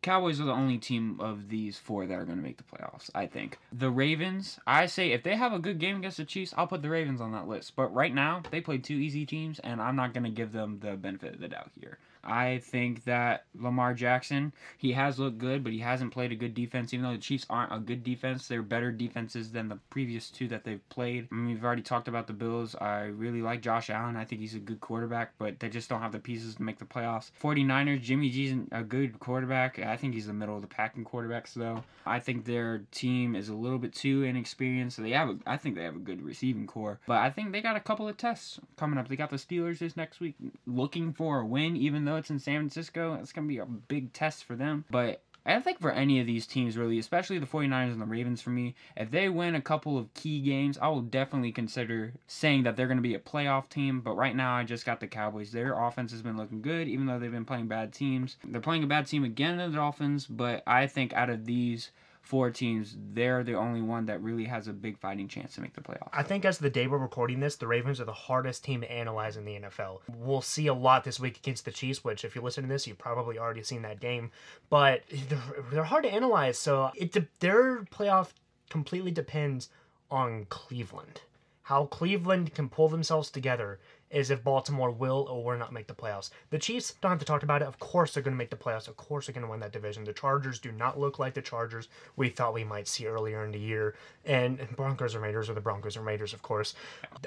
Cowboys 0.00 0.40
are 0.40 0.44
the 0.44 0.52
only 0.52 0.78
team 0.78 1.18
of 1.20 1.48
these 1.48 1.76
four 1.76 2.06
that 2.06 2.14
are 2.14 2.24
going 2.24 2.38
to 2.38 2.42
make 2.42 2.56
the 2.56 2.62
playoffs, 2.62 3.10
I 3.16 3.26
think. 3.26 3.58
The 3.72 3.90
Ravens, 3.90 4.60
I 4.64 4.86
say 4.86 5.10
if 5.10 5.24
they 5.24 5.34
have 5.34 5.52
a 5.52 5.58
good 5.58 5.80
game 5.80 5.96
against 5.96 6.18
the 6.18 6.24
Chiefs, 6.24 6.54
I'll 6.56 6.68
put 6.68 6.82
the 6.82 6.88
Ravens 6.88 7.20
on 7.20 7.32
that 7.32 7.48
list. 7.48 7.74
But 7.74 7.92
right 7.92 8.14
now, 8.14 8.42
they 8.52 8.60
played 8.60 8.84
two 8.84 8.94
easy 8.94 9.26
teams, 9.26 9.58
and 9.58 9.82
I'm 9.82 9.96
not 9.96 10.14
going 10.14 10.22
to 10.22 10.30
give 10.30 10.52
them 10.52 10.78
the 10.80 10.92
benefit 10.92 11.34
of 11.34 11.40
the 11.40 11.48
doubt 11.48 11.72
here. 11.80 11.98
I 12.28 12.58
think 12.58 13.04
that 13.04 13.44
Lamar 13.58 13.94
Jackson, 13.94 14.52
he 14.76 14.92
has 14.92 15.18
looked 15.18 15.38
good, 15.38 15.64
but 15.64 15.72
he 15.72 15.78
hasn't 15.78 16.12
played 16.12 16.30
a 16.30 16.36
good 16.36 16.54
defense. 16.54 16.92
Even 16.92 17.04
though 17.04 17.12
the 17.12 17.18
Chiefs 17.18 17.46
aren't 17.48 17.72
a 17.72 17.78
good 17.78 18.04
defense, 18.04 18.46
they're 18.46 18.62
better 18.62 18.92
defenses 18.92 19.50
than 19.50 19.68
the 19.68 19.78
previous 19.88 20.30
two 20.30 20.46
that 20.48 20.64
they've 20.64 20.86
played. 20.90 21.28
I 21.32 21.34
mean, 21.34 21.54
we've 21.54 21.64
already 21.64 21.82
talked 21.82 22.06
about 22.06 22.26
the 22.26 22.34
Bills. 22.34 22.74
I 22.76 23.04
really 23.04 23.40
like 23.40 23.62
Josh 23.62 23.88
Allen. 23.88 24.16
I 24.16 24.24
think 24.24 24.42
he's 24.42 24.54
a 24.54 24.58
good 24.58 24.80
quarterback, 24.80 25.32
but 25.38 25.58
they 25.58 25.70
just 25.70 25.88
don't 25.88 26.02
have 26.02 26.12
the 26.12 26.18
pieces 26.18 26.56
to 26.56 26.62
make 26.62 26.78
the 26.78 26.84
playoffs. 26.84 27.30
49ers, 27.42 28.02
Jimmy 28.02 28.28
G's 28.28 28.54
a 28.72 28.82
good 28.82 29.18
quarterback. 29.18 29.78
I 29.78 29.96
think 29.96 30.14
he's 30.14 30.26
the 30.26 30.34
middle 30.34 30.56
of 30.56 30.62
the 30.62 30.68
pack 30.68 30.96
in 30.96 31.04
quarterbacks, 31.04 31.54
though. 31.54 31.82
I 32.04 32.20
think 32.20 32.44
their 32.44 32.82
team 32.92 33.34
is 33.34 33.48
a 33.48 33.54
little 33.54 33.78
bit 33.78 33.94
too 33.94 34.22
inexperienced. 34.22 35.02
They 35.02 35.10
have, 35.10 35.30
a, 35.30 35.38
I 35.46 35.56
think 35.56 35.76
they 35.76 35.84
have 35.84 35.96
a 35.96 36.00
good 36.00 36.22
receiving 36.22 36.66
corps, 36.66 37.00
but 37.06 37.18
I 37.18 37.30
think 37.30 37.52
they 37.52 37.62
got 37.62 37.76
a 37.76 37.80
couple 37.80 38.06
of 38.06 38.16
tests 38.18 38.60
coming 38.76 38.98
up. 38.98 39.08
They 39.08 39.16
got 39.16 39.30
the 39.30 39.36
Steelers 39.36 39.78
this 39.78 39.96
next 39.96 40.20
week, 40.20 40.34
looking 40.66 41.12
for 41.12 41.40
a 41.40 41.46
win, 41.46 41.76
even 41.76 42.04
though 42.04 42.17
it's 42.18 42.30
in 42.30 42.38
San 42.38 42.60
Francisco. 42.60 43.14
It's 43.14 43.32
gonna 43.32 43.46
be 43.46 43.58
a 43.58 43.66
big 43.66 44.12
test 44.12 44.44
for 44.44 44.56
them, 44.56 44.84
but. 44.90 45.22
I 45.46 45.60
think 45.60 45.80
for 45.80 45.90
any 45.90 46.20
of 46.20 46.26
these 46.26 46.46
teams, 46.46 46.76
really, 46.76 46.98
especially 46.98 47.38
the 47.38 47.46
49ers 47.46 47.92
and 47.92 48.02
the 48.02 48.06
Ravens 48.06 48.42
for 48.42 48.50
me, 48.50 48.74
if 48.98 49.10
they 49.10 49.30
win 49.30 49.54
a 49.54 49.62
couple 49.62 49.96
of 49.96 50.12
key 50.12 50.42
games, 50.42 50.76
I 50.76 50.88
will 50.88 51.00
definitely 51.00 51.52
consider 51.52 52.12
saying 52.26 52.64
that 52.64 52.76
they're 52.76 52.86
going 52.86 52.98
to 52.98 53.02
be 53.02 53.14
a 53.14 53.18
playoff 53.18 53.70
team. 53.70 54.02
But 54.02 54.16
right 54.16 54.36
now, 54.36 54.54
I 54.54 54.64
just 54.64 54.84
got 54.84 55.00
the 55.00 55.06
Cowboys. 55.06 55.50
Their 55.50 55.72
offense 55.72 56.12
has 56.12 56.20
been 56.20 56.36
looking 56.36 56.60
good, 56.60 56.86
even 56.86 57.06
though 57.06 57.18
they've 57.18 57.32
been 57.32 57.46
playing 57.46 57.68
bad 57.68 57.94
teams. 57.94 58.36
They're 58.44 58.60
playing 58.60 58.84
a 58.84 58.88
bad 58.88 59.06
team 59.06 59.24
again, 59.24 59.56
the 59.56 59.68
Dolphins, 59.68 60.26
but 60.26 60.62
I 60.66 60.86
think 60.86 61.14
out 61.14 61.30
of 61.30 61.46
these 61.46 61.92
four 62.28 62.50
teams, 62.50 62.94
they're 63.14 63.42
the 63.42 63.54
only 63.54 63.80
one 63.80 64.04
that 64.04 64.22
really 64.22 64.44
has 64.44 64.68
a 64.68 64.72
big 64.74 64.98
fighting 64.98 65.26
chance 65.28 65.54
to 65.54 65.62
make 65.62 65.72
the 65.72 65.80
playoffs. 65.80 66.10
I 66.12 66.22
think 66.22 66.44
as 66.44 66.58
the 66.58 66.68
day 66.68 66.86
we're 66.86 66.98
recording 66.98 67.40
this, 67.40 67.56
the 67.56 67.66
Ravens 67.66 68.02
are 68.02 68.04
the 68.04 68.12
hardest 68.12 68.62
team 68.62 68.82
to 68.82 68.92
analyze 68.92 69.38
in 69.38 69.46
the 69.46 69.58
NFL. 69.58 70.00
We'll 70.14 70.42
see 70.42 70.66
a 70.66 70.74
lot 70.74 71.04
this 71.04 71.18
week 71.18 71.38
against 71.38 71.64
the 71.64 71.70
Chiefs, 71.70 72.04
which 72.04 72.26
if 72.26 72.36
you 72.36 72.42
listen 72.42 72.64
to 72.64 72.68
this, 72.68 72.86
you've 72.86 72.98
probably 72.98 73.38
already 73.38 73.62
seen 73.62 73.80
that 73.80 73.98
game. 73.98 74.30
But 74.68 75.04
they're, 75.30 75.40
they're 75.72 75.84
hard 75.84 76.04
to 76.04 76.12
analyze, 76.12 76.58
so 76.58 76.90
it 76.94 77.16
their 77.40 77.84
playoff 77.84 78.32
completely 78.68 79.10
depends 79.10 79.70
on 80.10 80.44
Cleveland. 80.50 81.22
How 81.62 81.86
Cleveland 81.86 82.54
can 82.54 82.68
pull 82.68 82.90
themselves 82.90 83.30
together 83.30 83.80
is 84.10 84.30
if 84.30 84.42
Baltimore 84.42 84.90
will 84.90 85.26
or 85.28 85.44
will 85.44 85.58
not 85.58 85.72
make 85.72 85.86
the 85.86 85.94
playoffs. 85.94 86.30
The 86.50 86.58
Chiefs 86.58 86.94
don't 87.00 87.10
have 87.10 87.18
to 87.18 87.24
talk 87.24 87.42
about 87.42 87.62
it. 87.62 87.68
Of 87.68 87.78
course, 87.78 88.14
they're 88.14 88.22
going 88.22 88.34
to 88.34 88.38
make 88.38 88.50
the 88.50 88.56
playoffs. 88.56 88.88
Of 88.88 88.96
course, 88.96 89.26
they're 89.26 89.34
going 89.34 89.44
to 89.44 89.50
win 89.50 89.60
that 89.60 89.72
division. 89.72 90.04
The 90.04 90.12
Chargers 90.12 90.58
do 90.58 90.72
not 90.72 90.98
look 90.98 91.18
like 91.18 91.34
the 91.34 91.42
Chargers 91.42 91.88
we 92.16 92.28
thought 92.28 92.54
we 92.54 92.64
might 92.64 92.88
see 92.88 93.06
earlier 93.06 93.44
in 93.44 93.52
the 93.52 93.58
year. 93.58 93.94
And 94.24 94.58
Broncos 94.76 95.14
and 95.14 95.22
Raiders 95.22 95.50
are 95.50 95.54
the 95.54 95.60
Broncos 95.60 95.96
and 95.96 96.06
Raiders, 96.06 96.32
of 96.32 96.42
course. 96.42 96.74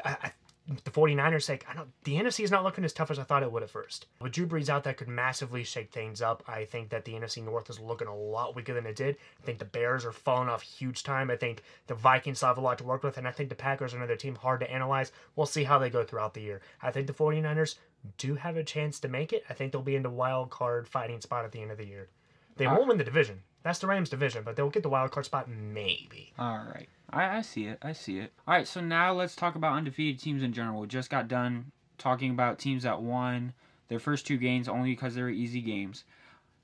I, 0.03 0.31
the 0.67 0.91
49ers 0.91 1.43
sake, 1.43 1.65
I 1.69 1.73
don't 1.73 1.89
the 2.03 2.15
NFC 2.15 2.43
is 2.43 2.51
not 2.51 2.63
looking 2.63 2.83
as 2.83 2.93
tough 2.93 3.11
as 3.11 3.19
I 3.19 3.23
thought 3.23 3.43
it 3.43 3.51
would 3.51 3.63
at 3.63 3.69
first. 3.69 4.05
With 4.21 4.31
Drew 4.31 4.45
Brees 4.45 4.69
out, 4.69 4.83
that 4.83 4.97
could 4.97 5.07
massively 5.07 5.63
shake 5.63 5.91
things 5.91 6.21
up. 6.21 6.43
I 6.47 6.65
think 6.65 6.89
that 6.89 7.05
the 7.05 7.13
NFC 7.13 7.43
North 7.43 7.69
is 7.69 7.79
looking 7.79 8.07
a 8.07 8.15
lot 8.15 8.55
weaker 8.55 8.73
than 8.73 8.85
it 8.85 8.95
did. 8.95 9.17
I 9.41 9.45
think 9.45 9.59
the 9.59 9.65
Bears 9.65 10.05
are 10.05 10.11
falling 10.11 10.49
off 10.49 10.61
huge 10.61 11.03
time. 11.03 11.29
I 11.31 11.35
think 11.35 11.63
the 11.87 11.95
Vikings 11.95 12.37
still 12.37 12.49
have 12.49 12.57
a 12.57 12.61
lot 12.61 12.77
to 12.77 12.83
work 12.83 13.03
with, 13.03 13.17
and 13.17 13.27
I 13.27 13.31
think 13.31 13.49
the 13.49 13.55
Packers 13.55 13.93
are 13.93 13.97
another 13.97 14.15
team 14.15 14.35
hard 14.35 14.59
to 14.61 14.71
analyze. 14.71 15.11
We'll 15.35 15.45
see 15.45 15.63
how 15.63 15.79
they 15.79 15.89
go 15.89 16.03
throughout 16.03 16.33
the 16.33 16.41
year. 16.41 16.61
I 16.81 16.91
think 16.91 17.07
the 17.07 17.13
49ers 17.13 17.75
do 18.17 18.35
have 18.35 18.57
a 18.57 18.63
chance 18.63 18.99
to 18.99 19.07
make 19.07 19.33
it. 19.33 19.43
I 19.49 19.53
think 19.53 19.71
they'll 19.71 19.81
be 19.81 19.95
in 19.95 20.03
the 20.03 20.09
wild 20.09 20.49
card 20.49 20.87
fighting 20.87 21.21
spot 21.21 21.45
at 21.45 21.51
the 21.51 21.61
end 21.61 21.71
of 21.71 21.77
the 21.77 21.85
year. 21.85 22.09
They 22.57 22.67
won't 22.67 22.87
win 22.87 22.97
the 22.97 23.03
division. 23.03 23.41
That's 23.63 23.79
the 23.79 23.87
Rams 23.87 24.09
division, 24.09 24.43
but 24.43 24.55
they'll 24.55 24.69
get 24.69 24.83
the 24.83 24.89
wild 24.89 25.11
card 25.11 25.25
spot 25.25 25.47
maybe. 25.49 26.33
All 26.37 26.57
right. 26.57 26.89
I, 27.13 27.37
I 27.37 27.41
see 27.41 27.65
it. 27.65 27.77
I 27.81 27.93
see 27.93 28.19
it. 28.19 28.31
All 28.47 28.53
right, 28.53 28.67
so 28.67 28.81
now 28.81 29.13
let's 29.13 29.35
talk 29.35 29.55
about 29.55 29.73
undefeated 29.73 30.19
teams 30.19 30.43
in 30.43 30.53
general. 30.53 30.81
We 30.81 30.87
just 30.87 31.09
got 31.09 31.27
done 31.27 31.71
talking 31.97 32.31
about 32.31 32.59
teams 32.59 32.83
that 32.83 33.01
won 33.01 33.53
their 33.89 33.99
first 33.99 34.25
two 34.25 34.37
games 34.37 34.67
only 34.67 34.91
because 34.91 35.15
they 35.15 35.21
were 35.21 35.29
easy 35.29 35.61
games. 35.61 36.03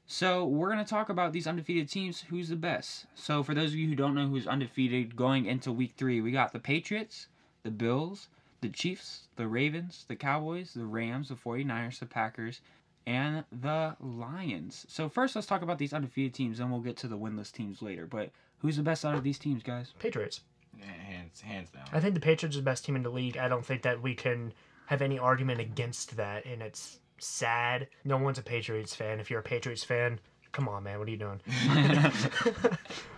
So 0.06 0.46
we're 0.46 0.72
going 0.72 0.84
to 0.84 0.90
talk 0.90 1.10
about 1.10 1.34
these 1.34 1.48
undefeated 1.48 1.90
teams. 1.90 2.22
Who's 2.30 2.48
the 2.48 2.56
best? 2.56 3.08
So 3.14 3.44
for 3.44 3.54
those 3.54 3.72
of 3.72 3.76
you 3.76 3.90
who 3.90 3.96
don't 3.96 4.16
know 4.16 4.28
who's 4.28 4.48
undefeated 4.48 5.18
going 5.18 5.46
into 5.46 5.72
week 5.72 5.94
three, 5.98 6.22
we 6.22 6.32
got 6.32 6.54
the 6.54 6.60
Patriots, 6.60 7.28
the 7.64 7.72
Bills, 7.72 8.30
the 8.62 8.70
Chiefs, 8.70 9.28
the 9.36 9.48
Ravens, 9.48 10.06
the 10.08 10.16
Cowboys, 10.16 10.74
the 10.74 10.86
Rams, 10.86 11.28
the 11.28 11.36
49ers, 11.36 12.00
the 12.00 12.06
Packers, 12.06 12.62
and 13.06 13.44
the 13.52 13.98
Lions. 14.00 14.86
So 14.88 15.10
first, 15.10 15.36
let's 15.36 15.48
talk 15.48 15.62
about 15.62 15.78
these 15.78 15.94
undefeated 15.94 16.34
teams, 16.34 16.58
then 16.58 16.72
we'll 16.72 16.80
get 16.80 16.98
to 16.98 17.08
the 17.08 17.18
winless 17.18 17.52
teams 17.52 17.82
later. 17.82 18.06
But 18.06 18.32
who's 18.60 18.78
the 18.78 18.84
best 18.84 19.06
out 19.06 19.16
of 19.16 19.24
these 19.24 19.40
teams, 19.40 19.64
guys? 19.64 19.94
Patriots. 20.00 20.42
Yeah, 20.78 20.86
hands 20.86 21.42
hands 21.42 21.70
down. 21.72 21.86
I 21.92 22.00
think 22.00 22.14
the 22.14 22.20
Patriots 22.20 22.56
are 22.56 22.60
the 22.60 22.66
best 22.66 22.86
team 22.86 22.96
in 22.96 23.04
the 23.04 23.10
league. 23.10 23.38
I 23.38 23.48
don't 23.48 23.66
think 23.66 23.82
that 23.84 24.02
we 24.02 24.14
can 24.14 24.54
have 24.88 25.02
any 25.02 25.20
argument 25.20 25.60
against 25.60 26.18
that, 26.18 26.46
and 26.46 26.62
it's 26.62 27.00
sad. 27.20 27.88
No 28.04 28.18
one's 28.18 28.38
a 28.38 28.44
Patriots 28.44 28.96
fan. 28.96 29.20
If 29.20 29.30
you're 29.30 29.40
a 29.40 29.44
Patriots 29.44 29.84
fan, 29.84 30.20
come 30.52 30.68
on, 30.70 30.84
man, 30.84 31.00
what 31.00 31.08
are 31.08 31.12
you 31.12 31.18
doing? 31.18 31.42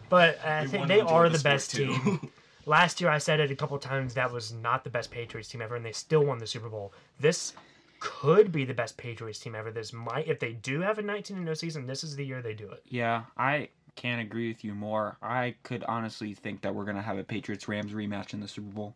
but 0.09 0.39
uh, 0.43 0.47
I 0.47 0.67
think 0.67 0.87
they 0.87 1.01
are 1.01 1.29
the 1.29 1.37
the 1.37 1.43
best 1.43 1.71
too. 1.71 1.95
team. 1.97 2.31
Last 2.65 3.01
year, 3.01 3.09
I 3.09 3.17
said 3.17 3.39
it 3.39 3.51
a 3.51 3.55
couple 3.55 3.77
times. 3.79 4.13
That 4.13 4.31
was 4.31 4.53
not 4.53 4.83
the 4.83 4.89
best 4.89 5.09
Patriots 5.09 5.49
team 5.49 5.61
ever, 5.61 5.75
and 5.75 5.85
they 5.85 5.91
still 5.91 6.23
won 6.23 6.37
the 6.37 6.47
Super 6.47 6.69
Bowl. 6.69 6.93
This 7.19 7.53
could 7.99 8.51
be 8.51 8.65
the 8.65 8.73
best 8.73 8.97
Patriots 8.97 9.39
team 9.39 9.55
ever. 9.55 9.71
This 9.71 9.91
might, 9.91 10.27
if 10.27 10.39
they 10.39 10.53
do 10.53 10.81
have 10.81 10.99
a 10.99 11.01
19 11.01 11.43
0 11.43 11.53
season, 11.53 11.87
this 11.87 12.03
is 12.03 12.15
the 12.15 12.25
year 12.25 12.41
they 12.41 12.53
do 12.53 12.69
it. 12.69 12.83
Yeah, 12.87 13.23
I 13.37 13.69
can't 13.99 14.21
agree 14.21 14.47
with 14.47 14.63
you 14.63 14.73
more. 14.73 15.17
I 15.21 15.55
could 15.63 15.83
honestly 15.83 16.33
think 16.33 16.61
that 16.61 16.73
we're 16.73 16.85
gonna 16.85 17.01
have 17.01 17.17
a 17.17 17.23
Patriots 17.23 17.67
Rams 17.67 17.91
rematch 17.91 18.33
in 18.33 18.39
the 18.39 18.47
Super 18.47 18.71
Bowl. 18.71 18.95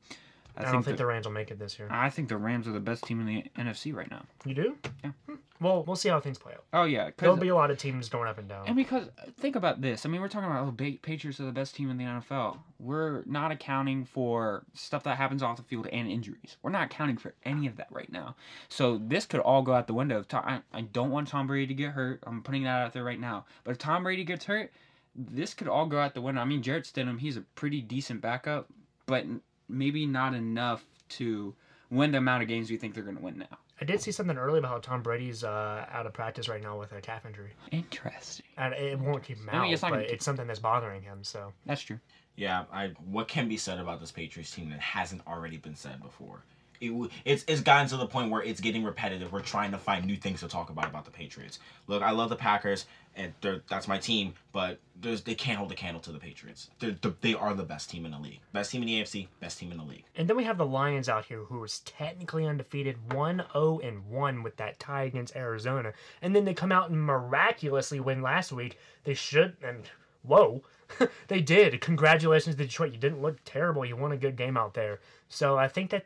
I, 0.55 0.71
don't 0.71 0.83
think 0.83 0.97
the 0.97 1.05
Rams 1.05 1.25
will 1.25 1.33
make 1.33 1.49
it 1.49 1.57
this 1.57 1.79
year. 1.79 1.87
I 1.91 2.09
think 2.09 2.29
the 2.29 2.37
Rams 2.37 2.67
are 2.67 2.71
the 2.71 2.79
best 2.79 3.03
team 3.03 3.19
in 3.19 3.25
the 3.25 3.43
NFC 3.57 3.93
right 3.93 4.09
now. 4.09 4.23
You 4.45 4.53
do? 4.53 4.77
Yeah. 5.03 5.11
Hmm. 5.25 5.35
Well, 5.59 5.83
we'll 5.83 5.95
see 5.95 6.09
how 6.09 6.19
things 6.19 6.37
play 6.37 6.53
out. 6.53 6.63
Oh 6.73 6.83
yeah, 6.83 7.09
There'll 7.17 7.37
be 7.37 7.47
a 7.47 7.55
lot 7.55 7.71
of 7.71 7.77
teams 7.77 8.07
going 8.07 8.27
up 8.27 8.37
and 8.37 8.47
down. 8.47 8.67
and 8.67 8.75
because 8.75 9.07
think 9.39 9.55
about 9.55 9.81
this. 9.81 10.05
I 10.05 10.09
mean, 10.09 10.21
we're 10.21 10.27
talking 10.27 10.49
about 10.49 10.67
oh, 10.67 10.97
Patriots 11.01 11.39
are 11.39 11.45
the 11.45 11.51
best 11.51 11.75
team 11.75 11.89
in 11.89 11.97
the 11.97 12.03
NFL. 12.03 12.59
We're 12.79 13.23
not 13.25 13.51
accounting 13.51 14.05
for 14.05 14.63
stuff 14.73 15.03
that 15.03 15.17
happens 15.17 15.41
off 15.41 15.57
the 15.57 15.63
field 15.63 15.87
and 15.87 16.09
injuries. 16.09 16.57
We're 16.61 16.71
not 16.71 16.85
accounting 16.85 17.17
for 17.17 17.33
any 17.45 17.67
of 17.67 17.77
that 17.77 17.87
right 17.91 18.11
now. 18.11 18.35
So 18.69 18.99
this 19.03 19.25
could 19.25 19.39
all 19.39 19.63
go 19.63 19.73
out 19.73 19.87
the 19.87 19.93
window. 19.93 20.23
I, 20.33 20.59
I 20.73 20.81
don't 20.81 21.11
want 21.11 21.29
Tom 21.29 21.47
Brady 21.47 21.67
to 21.67 21.73
get 21.73 21.91
hurt. 21.91 22.21
I'm 22.27 22.43
putting 22.43 22.63
that 22.63 22.85
out 22.85 22.93
there 22.93 23.03
right 23.03 23.19
now. 23.19 23.45
But 23.63 23.71
if 23.71 23.77
Tom 23.79 24.03
Brady 24.03 24.23
gets 24.23 24.45
hurt, 24.45 24.71
this 25.15 25.53
could 25.53 25.67
all 25.67 25.85
go 25.85 25.99
out 25.99 26.13
the 26.13 26.21
window. 26.21 26.41
I 26.41 26.45
mean, 26.45 26.61
Jarrett 26.61 26.85
Stidham, 26.85 27.19
he's 27.19 27.37
a 27.37 27.41
pretty 27.41 27.81
decent 27.81 28.21
backup, 28.21 28.67
but 29.05 29.25
maybe 29.69 30.05
not 30.05 30.33
enough 30.33 30.83
to 31.09 31.53
win 31.89 32.11
the 32.11 32.17
amount 32.17 32.41
of 32.43 32.49
games 32.49 32.69
we 32.71 32.77
think 32.77 32.93
they're 32.95 33.03
going 33.03 33.17
to 33.17 33.21
win 33.23 33.37
now. 33.39 33.57
I 33.81 33.85
did 33.85 34.01
see 34.01 34.11
something 34.11 34.37
early 34.37 34.59
about 34.59 34.69
how 34.71 34.77
Tom 34.79 35.01
Brady's 35.01 35.43
uh, 35.43 35.85
out 35.91 36.05
of 36.05 36.13
practice 36.13 36.47
right 36.47 36.61
now 36.61 36.79
with 36.79 36.93
a 36.93 37.01
calf 37.01 37.25
injury, 37.25 37.51
Interesting. 37.71 38.45
and 38.57 38.73
it 38.73 38.97
won't 38.99 39.23
keep 39.23 39.37
him 39.37 39.49
I 39.49 39.53
mean, 39.53 39.61
out, 39.61 39.73
it's 39.73 39.81
not 39.81 39.91
but 39.91 39.97
gonna- 39.97 40.07
it's 40.09 40.23
something 40.25 40.47
that's 40.47 40.59
bothering 40.59 41.01
him. 41.01 41.23
So 41.23 41.51
That's 41.65 41.81
true. 41.81 41.99
Yeah, 42.35 42.63
I 42.71 42.87
what 43.05 43.27
can 43.27 43.47
be 43.47 43.57
said 43.57 43.79
about 43.79 43.99
this 43.99 44.11
Patriots 44.11 44.51
team 44.51 44.69
that 44.71 44.79
hasn't 44.79 45.21
already 45.27 45.57
been 45.57 45.75
said 45.75 46.01
before? 46.01 46.43
It, 46.83 47.11
it's 47.25 47.45
it's 47.47 47.61
gotten 47.61 47.87
to 47.89 47.97
the 47.97 48.05
point 48.05 48.29
where 48.29 48.43
it's 48.43 48.59
getting 48.59 48.83
repetitive. 48.83 49.31
We're 49.31 49.41
trying 49.41 49.71
to 49.71 49.77
find 49.77 50.05
new 50.05 50.17
things 50.17 50.41
to 50.41 50.47
talk 50.47 50.69
about 50.69 50.87
about 50.87 51.05
the 51.05 51.11
Patriots. 51.11 51.59
Look, 51.87 52.03
I 52.03 52.11
love 52.11 52.29
the 52.29 52.35
Packers, 52.35 52.85
and 53.15 53.33
that's 53.69 53.87
my 53.87 53.97
team, 53.97 54.33
but 54.51 54.79
they 55.01 55.35
can't 55.35 55.57
hold 55.57 55.71
a 55.71 55.75
candle 55.75 56.01
to 56.01 56.11
the 56.11 56.19
Patriots. 56.19 56.69
They're, 56.79 56.95
the, 57.01 57.13
they 57.21 57.33
are 57.33 57.53
the 57.53 57.63
best 57.63 57.89
team 57.89 58.05
in 58.05 58.11
the 58.11 58.19
league, 58.19 58.39
best 58.51 58.71
team 58.71 58.81
in 58.81 58.87
the 58.87 59.01
AFC, 59.01 59.27
best 59.39 59.59
team 59.59 59.71
in 59.71 59.77
the 59.77 59.83
league. 59.83 60.03
And 60.15 60.27
then 60.27 60.35
we 60.35 60.43
have 60.43 60.57
the 60.57 60.65
Lions 60.65 61.09
out 61.09 61.25
here 61.25 61.43
who 61.43 61.63
is 61.63 61.79
technically 61.79 62.45
undefeated 62.45 63.13
1 63.13 63.43
0 63.53 63.79
and 63.83 64.05
1 64.07 64.43
with 64.43 64.57
that 64.57 64.79
tie 64.79 65.03
against 65.03 65.35
Arizona. 65.35 65.93
And 66.21 66.35
then 66.35 66.45
they 66.45 66.53
come 66.53 66.71
out 66.71 66.89
and 66.89 67.01
miraculously 67.01 67.99
win 67.99 68.21
last 68.21 68.51
week. 68.51 68.77
They 69.03 69.13
should, 69.13 69.55
and 69.63 69.89
whoa, 70.23 70.63
they 71.27 71.41
did. 71.41 71.79
Congratulations 71.81 72.55
to 72.55 72.63
Detroit. 72.63 72.93
You 72.93 72.99
didn't 72.99 73.21
look 73.21 73.37
terrible. 73.45 73.85
You 73.85 73.95
won 73.95 74.11
a 74.11 74.17
good 74.17 74.35
game 74.35 74.57
out 74.57 74.73
there. 74.73 74.99
So 75.29 75.57
I 75.57 75.67
think 75.67 75.91
that 75.91 76.05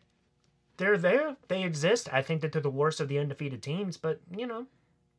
they're 0.77 0.97
there. 0.97 1.35
They 1.47 1.63
exist. 1.63 2.07
I 2.13 2.21
think 2.21 2.41
that 2.41 2.51
they're 2.51 2.61
the 2.61 2.69
worst 2.69 2.99
of 2.99 3.07
the 3.07 3.19
undefeated 3.19 3.61
teams, 3.61 3.97
but, 3.97 4.19
you 4.35 4.47
know, 4.47 4.65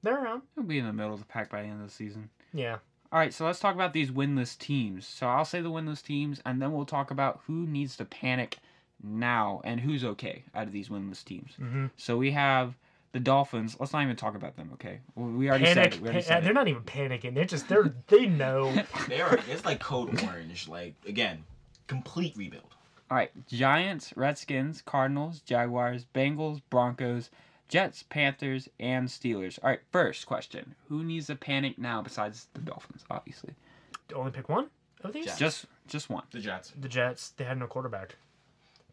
they're 0.03 0.23
around. 0.23 0.42
They'll 0.57 0.64
be 0.64 0.79
in 0.79 0.87
the 0.87 0.92
middle 0.92 1.12
of 1.14 1.21
the 1.21 1.27
pack 1.27 1.51
by 1.51 1.62
the 1.62 1.68
end 1.68 1.81
of 1.83 1.88
the 1.88 1.92
season. 1.94 2.31
Yeah. 2.55 2.79
All 3.11 3.18
right, 3.18 3.33
so 3.33 3.44
let's 3.47 3.59
talk 3.61 3.75
about 3.75 3.92
these 3.92 4.11
winless 4.11 4.57
teams. 4.59 5.07
So 5.07 5.27
I'll 5.27 5.44
say 5.44 5.61
the 5.61 5.71
winless 5.71 6.03
teams, 6.03 6.40
and 6.44 6.61
then 6.61 6.73
we'll 6.73 6.85
talk 6.85 7.11
about 7.11 7.40
who 7.47 7.66
needs 7.66 7.97
to 7.97 8.05
panic 8.05 8.59
now 9.03 9.61
and 9.64 9.81
who's 9.81 10.05
okay 10.05 10.44
out 10.55 10.66
of 10.66 10.73
these 10.73 10.88
winless 10.88 11.25
teams. 11.25 11.53
hmm 11.57 11.87
So 11.97 12.16
we 12.16 12.33
have 12.33 12.75
the 13.12 13.21
Dolphins. 13.21 13.77
Let's 13.81 13.92
not 13.94 14.03
even 14.03 14.16
talk 14.16 14.35
about 14.35 14.57
them, 14.57 14.71
okay? 14.75 15.01
We 15.14 15.49
already 15.49 15.64
Panic. 15.64 15.92
said 15.92 15.94
it. 15.94 16.01
We 16.03 16.09
already 16.09 16.23
pa- 16.23 16.29
said 16.29 16.44
they're 16.44 16.51
it. 16.51 16.55
not 16.55 16.68
even 16.68 16.83
panicking. 16.83 17.35
They're 17.35 17.44
just, 17.47 17.66
they're, 17.68 17.94
they 18.09 18.27
know. 18.27 18.75
They 19.09 19.23
are. 19.23 19.38
It's 19.49 19.64
like 19.64 19.81
code 19.81 20.23
orange. 20.25 20.68
Like 20.68 20.94
again, 21.07 21.44
complete 21.87 22.37
rebuild. 22.37 22.75
All 23.11 23.16
right, 23.16 23.31
Giants, 23.47 24.12
Redskins, 24.16 24.83
Cardinals, 24.83 25.40
Jaguars, 25.40 26.05
Bengals, 26.14 26.61
Broncos, 26.68 27.31
Jets, 27.68 28.03
Panthers, 28.03 28.68
and 28.79 29.09
Steelers. 29.09 29.59
All 29.62 29.71
right, 29.71 29.81
first 29.92 30.27
question: 30.27 30.75
Who 30.88 31.03
needs 31.03 31.31
a 31.31 31.35
panic 31.37 31.79
now 31.79 32.03
besides 32.03 32.49
the 32.55 32.61
Dolphins? 32.61 33.05
Obviously, 33.11 33.55
Only 34.14 34.31
pick 34.31 34.49
one 34.49 34.68
of 35.03 35.12
these? 35.12 35.25
Jets. 35.27 35.38
just 35.38 35.66
just 35.87 36.11
one. 36.11 36.25
The 36.33 36.40
Jets. 36.40 36.73
the 36.79 36.88
Jets, 36.88 37.31
they 37.31 37.44
had 37.44 37.59
no 37.59 37.66
quarterback. 37.66 38.16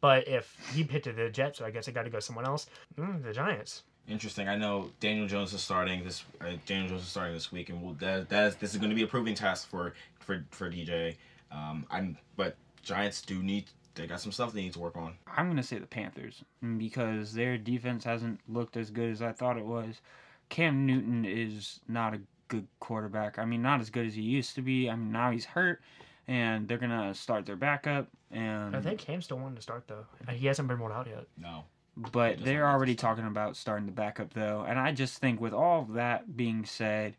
But 0.02 0.28
if 0.28 0.56
he 0.74 0.84
picked 0.84 1.14
the 1.14 1.30
Jets, 1.30 1.62
I 1.62 1.72
guess 1.72 1.88
I 1.88 1.92
got 1.92 2.04
to 2.04 2.10
go 2.10 2.20
someone 2.20 2.46
else. 2.46 2.68
Mm, 2.98 3.24
the 3.24 3.34
Giants. 3.34 3.84
Interesting. 4.08 4.48
I 4.48 4.56
know 4.56 4.92
Daniel 5.00 5.26
Jones 5.28 5.52
is 5.54 5.62
starting 5.62 6.04
this. 6.04 6.24
Uh, 6.40 6.52
Daniel 6.68 6.90
Jones 6.90 7.02
is 7.02 7.08
starting 7.08 7.34
this 7.34 7.52
week, 7.52 7.70
and 7.70 7.82
we'll, 7.82 7.96
that 7.96 8.30
that's 8.30 8.56
this 8.56 8.72
is 8.74 8.78
going 8.78 8.92
to 8.92 8.96
be 8.96 9.04
a 9.04 9.08
proving 9.08 9.36
test 9.36 9.68
for 9.68 9.94
for 10.20 10.46
for 10.52 10.70
DJ. 10.70 11.16
Um, 11.52 11.86
I'm 11.90 12.18
but 12.38 12.56
Giants 12.84 13.22
do 13.24 13.42
need 13.42 13.66
they 13.96 14.08
got 14.08 14.22
some 14.22 14.32
stuff 14.32 14.54
they 14.54 14.62
need 14.62 14.74
to 14.74 14.80
work 14.80 14.96
on. 14.98 15.16
I'm 15.36 15.48
gonna 15.50 15.64
say 15.64 15.80
the 15.80 15.88
Panthers 15.88 16.44
because 16.78 17.34
their 17.34 17.58
defense 17.58 18.04
hasn't 18.04 18.40
looked 18.48 18.78
as 18.78 18.92
good 18.92 19.10
as 19.10 19.22
I 19.22 19.32
thought 19.32 19.58
it 19.58 19.66
was. 19.66 20.02
Cam 20.50 20.86
Newton 20.86 21.26
is 21.26 21.80
not 21.88 22.14
a 22.14 22.22
good 22.48 22.68
quarterback. 22.80 23.40
I 23.40 23.46
mean, 23.46 23.62
not 23.62 23.80
as 23.82 23.90
good 23.90 24.06
as 24.06 24.14
he 24.14 24.22
used 24.22 24.54
to 24.56 24.62
be. 24.62 24.90
I 24.90 24.96
mean, 24.96 25.12
now 25.12 25.32
he's 25.32 25.46
hurt, 25.46 25.82
and 26.28 26.68
they're 26.68 26.78
gonna 26.78 27.14
start 27.16 27.46
their 27.46 27.56
backup. 27.56 28.08
And 28.32 28.76
I 28.76 28.82
think 28.82 29.00
Cam 29.00 29.22
still 29.22 29.38
wanted 29.40 29.56
to 29.56 29.62
start 29.62 29.88
though. 29.88 30.06
He 30.30 30.46
hasn't 30.48 30.68
been 30.68 30.78
rolled 30.78 30.92
out 30.92 31.08
yet. 31.08 31.26
No. 31.38 31.64
but 31.96 32.44
they're 32.44 32.68
already 32.70 32.94
talking 32.96 33.26
about 33.26 33.56
starting 33.56 33.86
the 33.86 33.92
backup 33.92 34.34
though, 34.34 34.66
and 34.68 34.78
I 34.78 34.92
just 34.92 35.18
think 35.20 35.40
with 35.40 35.54
all 35.54 35.82
of 35.84 35.94
that 35.94 36.36
being 36.36 36.66
said, 36.66 37.16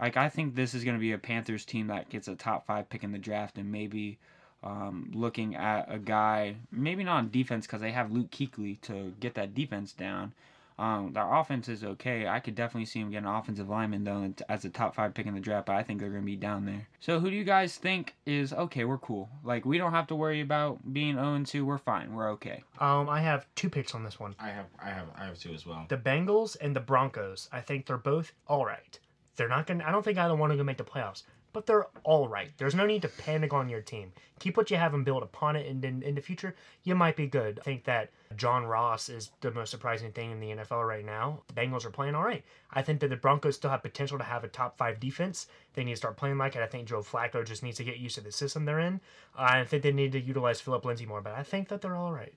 like 0.00 0.16
I 0.16 0.28
think 0.28 0.54
this 0.54 0.74
is 0.74 0.84
gonna 0.84 0.98
be 0.98 1.12
a 1.12 1.18
Panthers 1.18 1.64
team 1.64 1.86
that 1.86 2.10
gets 2.10 2.28
a 2.28 2.36
top 2.36 2.66
five 2.66 2.88
pick 2.90 3.02
in 3.02 3.12
the 3.12 3.18
draft, 3.18 3.56
and 3.58 3.72
maybe. 3.72 4.18
Um, 4.62 5.10
looking 5.14 5.54
at 5.56 5.86
a 5.88 5.98
guy, 5.98 6.56
maybe 6.70 7.02
not 7.02 7.16
on 7.16 7.30
defense 7.30 7.66
because 7.66 7.80
they 7.80 7.92
have 7.92 8.12
Luke 8.12 8.30
Kuechly 8.30 8.80
to 8.82 9.14
get 9.18 9.34
that 9.34 9.54
defense 9.54 9.92
down, 9.92 10.34
um, 10.80 11.12
their 11.12 11.30
offense 11.30 11.68
is 11.68 11.84
okay. 11.84 12.26
I 12.26 12.40
could 12.40 12.54
definitely 12.54 12.86
see 12.86 13.00
him 13.00 13.10
getting 13.10 13.28
an 13.28 13.34
offensive 13.34 13.68
lineman 13.68 14.04
though 14.04 14.32
as 14.48 14.64
a 14.64 14.70
top 14.70 14.94
five 14.94 15.12
pick 15.12 15.26
in 15.26 15.34
the 15.34 15.40
draft. 15.40 15.66
But 15.66 15.76
I 15.76 15.82
think 15.82 16.00
they're 16.00 16.08
gonna 16.08 16.22
be 16.22 16.36
down 16.36 16.64
there. 16.64 16.88
So 17.00 17.20
who 17.20 17.28
do 17.28 17.36
you 17.36 17.44
guys 17.44 17.76
think 17.76 18.14
is 18.24 18.54
okay? 18.54 18.86
We're 18.86 18.96
cool. 18.96 19.28
Like 19.44 19.66
we 19.66 19.76
don't 19.76 19.92
have 19.92 20.06
to 20.06 20.14
worry 20.14 20.40
about 20.40 20.94
being 20.94 21.16
0 21.16 21.42
2. 21.44 21.66
We're 21.66 21.76
fine. 21.76 22.14
We're 22.14 22.30
okay. 22.30 22.64
Um, 22.78 23.10
I 23.10 23.20
have 23.20 23.46
two 23.54 23.68
picks 23.68 23.94
on 23.94 24.04
this 24.04 24.18
one. 24.18 24.34
I 24.40 24.48
have 24.48 24.66
I 24.82 24.88
have 24.88 25.08
I 25.18 25.26
have 25.26 25.38
two 25.38 25.52
as 25.52 25.66
well. 25.66 25.84
The 25.88 25.98
Bengals 25.98 26.56
and 26.62 26.74
the 26.74 26.80
Broncos. 26.80 27.50
I 27.52 27.60
think 27.60 27.84
they're 27.84 27.98
both 27.98 28.32
all 28.46 28.64
right. 28.64 28.98
They're 29.36 29.48
not 29.48 29.66
gonna. 29.66 29.84
I 29.86 29.92
don't 29.92 30.02
think 30.02 30.16
either 30.16 30.34
one 30.34 30.50
are 30.50 30.54
gonna 30.54 30.64
make 30.64 30.78
the 30.78 30.84
playoffs, 30.84 31.24
but 31.52 31.66
they're 31.66 31.86
all 32.04 32.28
right. 32.28 32.50
There's 32.56 32.74
no 32.74 32.86
need 32.86 33.02
to 33.02 33.08
panic 33.08 33.52
on 33.52 33.68
your 33.68 33.80
team. 33.80 34.12
Keep 34.38 34.56
what 34.56 34.70
you 34.70 34.76
have 34.76 34.94
and 34.94 35.04
build 35.04 35.22
upon 35.22 35.56
it, 35.56 35.66
and 35.66 35.84
in, 35.84 36.02
in 36.02 36.14
the 36.14 36.20
future, 36.20 36.54
you 36.82 36.94
might 36.94 37.16
be 37.16 37.26
good. 37.26 37.58
I 37.60 37.62
think 37.62 37.84
that 37.84 38.10
John 38.36 38.64
Ross 38.64 39.08
is 39.08 39.30
the 39.40 39.50
most 39.50 39.70
surprising 39.70 40.12
thing 40.12 40.30
in 40.30 40.40
the 40.40 40.50
NFL 40.50 40.86
right 40.86 41.04
now. 41.04 41.42
The 41.48 41.54
Bengals 41.54 41.84
are 41.84 41.90
playing 41.90 42.14
all 42.14 42.24
right. 42.24 42.44
I 42.72 42.82
think 42.82 43.00
that 43.00 43.08
the 43.08 43.16
Broncos 43.16 43.56
still 43.56 43.70
have 43.70 43.82
potential 43.82 44.18
to 44.18 44.24
have 44.24 44.44
a 44.44 44.48
top 44.48 44.78
five 44.78 45.00
defense. 45.00 45.46
They 45.74 45.84
need 45.84 45.92
to 45.92 45.96
start 45.96 46.16
playing 46.16 46.38
like 46.38 46.56
it. 46.56 46.62
I 46.62 46.66
think 46.66 46.88
Joe 46.88 47.00
Flacco 47.00 47.44
just 47.44 47.62
needs 47.62 47.76
to 47.78 47.84
get 47.84 47.98
used 47.98 48.14
to 48.14 48.20
the 48.20 48.32
system 48.32 48.64
they're 48.64 48.80
in. 48.80 49.00
I 49.36 49.64
think 49.64 49.82
they 49.82 49.92
need 49.92 50.12
to 50.12 50.20
utilize 50.20 50.60
Phillip 50.60 50.84
Lindsay 50.84 51.06
more, 51.06 51.20
but 51.20 51.34
I 51.34 51.42
think 51.42 51.68
that 51.68 51.80
they're 51.80 51.96
all 51.96 52.12
right. 52.12 52.34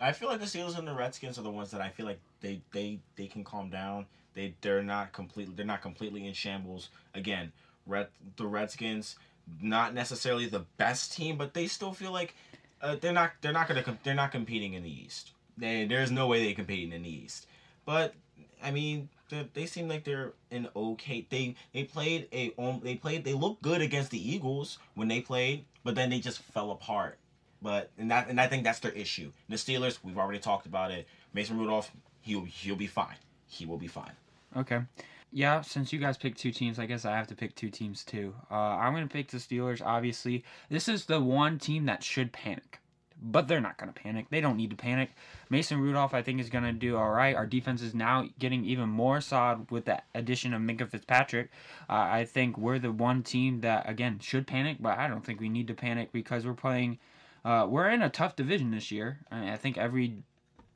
I 0.00 0.12
feel 0.12 0.28
like 0.28 0.40
the 0.40 0.46
Steelers 0.46 0.78
and 0.78 0.88
the 0.88 0.94
Redskins 0.94 1.38
are 1.38 1.42
the 1.42 1.50
ones 1.50 1.70
that 1.72 1.80
I 1.80 1.90
feel 1.90 2.06
like 2.06 2.20
they 2.40 2.62
they 2.72 3.00
they 3.16 3.26
can 3.26 3.44
calm 3.44 3.68
down. 3.68 4.06
They 4.34 4.54
they're 4.60 4.82
not 4.82 5.12
completely 5.12 5.54
they're 5.54 5.66
not 5.66 5.82
completely 5.82 6.26
in 6.26 6.32
shambles. 6.32 6.90
Again, 7.14 7.52
Red 7.88 8.08
the 8.36 8.46
Redskins 8.46 9.16
not 9.60 9.94
necessarily 9.94 10.46
the 10.46 10.64
best 10.76 11.12
team, 11.12 11.36
but 11.36 11.54
they 11.54 11.66
still 11.66 11.92
feel 11.92 12.12
like 12.12 12.34
uh, 12.82 12.96
they're 13.00 13.12
not 13.12 13.32
they're 13.40 13.52
not 13.52 13.68
gonna 13.68 13.98
they're 14.04 14.14
not 14.14 14.32
competing 14.32 14.74
in 14.74 14.82
the 14.82 14.90
East. 14.90 15.32
They, 15.56 15.86
there's 15.86 16.10
no 16.10 16.26
way 16.26 16.44
they 16.44 16.54
competing 16.54 16.92
in 16.92 17.02
the 17.02 17.10
East. 17.10 17.46
But 17.84 18.14
I 18.62 18.70
mean, 18.70 19.08
they, 19.28 19.48
they 19.54 19.66
seem 19.66 19.88
like 19.88 20.04
they're 20.04 20.32
an 20.50 20.68
okay. 20.74 21.26
They 21.28 21.56
they 21.72 21.84
played 21.84 22.28
a 22.32 22.52
um, 22.58 22.80
they 22.82 22.94
played 22.94 23.24
they 23.24 23.34
looked 23.34 23.62
good 23.62 23.80
against 23.80 24.10
the 24.10 24.30
Eagles 24.30 24.78
when 24.94 25.08
they 25.08 25.20
played, 25.20 25.64
but 25.84 25.94
then 25.94 26.10
they 26.10 26.20
just 26.20 26.40
fell 26.40 26.70
apart. 26.70 27.18
But 27.60 27.90
and 27.98 28.10
that 28.10 28.28
and 28.28 28.40
I 28.40 28.46
think 28.46 28.64
that's 28.64 28.78
their 28.78 28.92
issue. 28.92 29.32
The 29.48 29.56
Steelers, 29.56 29.98
we've 30.02 30.18
already 30.18 30.38
talked 30.38 30.66
about 30.66 30.90
it. 30.92 31.08
Mason 31.34 31.58
Rudolph, 31.58 31.90
he'll 32.20 32.44
he'll 32.44 32.76
be 32.76 32.86
fine. 32.86 33.16
He 33.48 33.66
will 33.66 33.78
be 33.78 33.88
fine. 33.88 34.12
Okay. 34.56 34.80
Yeah, 35.30 35.60
since 35.60 35.92
you 35.92 35.98
guys 35.98 36.16
picked 36.16 36.38
two 36.38 36.52
teams, 36.52 36.78
I 36.78 36.86
guess 36.86 37.04
I 37.04 37.14
have 37.16 37.26
to 37.28 37.34
pick 37.34 37.54
two 37.54 37.70
teams 37.70 38.02
too. 38.04 38.34
Uh, 38.50 38.54
I'm 38.54 38.94
going 38.94 39.06
to 39.06 39.12
pick 39.12 39.30
the 39.30 39.36
Steelers, 39.36 39.82
obviously. 39.84 40.44
This 40.70 40.88
is 40.88 41.04
the 41.04 41.20
one 41.20 41.58
team 41.58 41.84
that 41.84 42.02
should 42.02 42.32
panic, 42.32 42.80
but 43.20 43.46
they're 43.46 43.60
not 43.60 43.76
going 43.76 43.92
to 43.92 44.00
panic. 44.00 44.26
They 44.30 44.40
don't 44.40 44.56
need 44.56 44.70
to 44.70 44.76
panic. 44.76 45.10
Mason 45.50 45.80
Rudolph, 45.80 46.14
I 46.14 46.22
think, 46.22 46.40
is 46.40 46.48
going 46.48 46.64
to 46.64 46.72
do 46.72 46.96
all 46.96 47.10
right. 47.10 47.36
Our 47.36 47.44
defense 47.44 47.82
is 47.82 47.94
now 47.94 48.26
getting 48.38 48.64
even 48.64 48.88
more 48.88 49.20
solid 49.20 49.70
with 49.70 49.84
the 49.84 50.00
addition 50.14 50.54
of 50.54 50.62
Minkah 50.62 50.88
Fitzpatrick. 50.88 51.50
Uh, 51.90 52.08
I 52.10 52.24
think 52.24 52.56
we're 52.56 52.78
the 52.78 52.92
one 52.92 53.22
team 53.22 53.60
that, 53.60 53.88
again, 53.88 54.20
should 54.20 54.46
panic, 54.46 54.78
but 54.80 54.96
I 54.96 55.08
don't 55.08 55.24
think 55.24 55.40
we 55.40 55.50
need 55.50 55.68
to 55.68 55.74
panic 55.74 56.10
because 56.10 56.46
we're 56.46 56.54
playing. 56.54 56.98
Uh, 57.44 57.66
we're 57.68 57.90
in 57.90 58.00
a 58.00 58.08
tough 58.08 58.34
division 58.34 58.70
this 58.70 58.90
year. 58.90 59.18
I, 59.30 59.40
mean, 59.40 59.48
I 59.50 59.56
think 59.56 59.76
every 59.76 60.16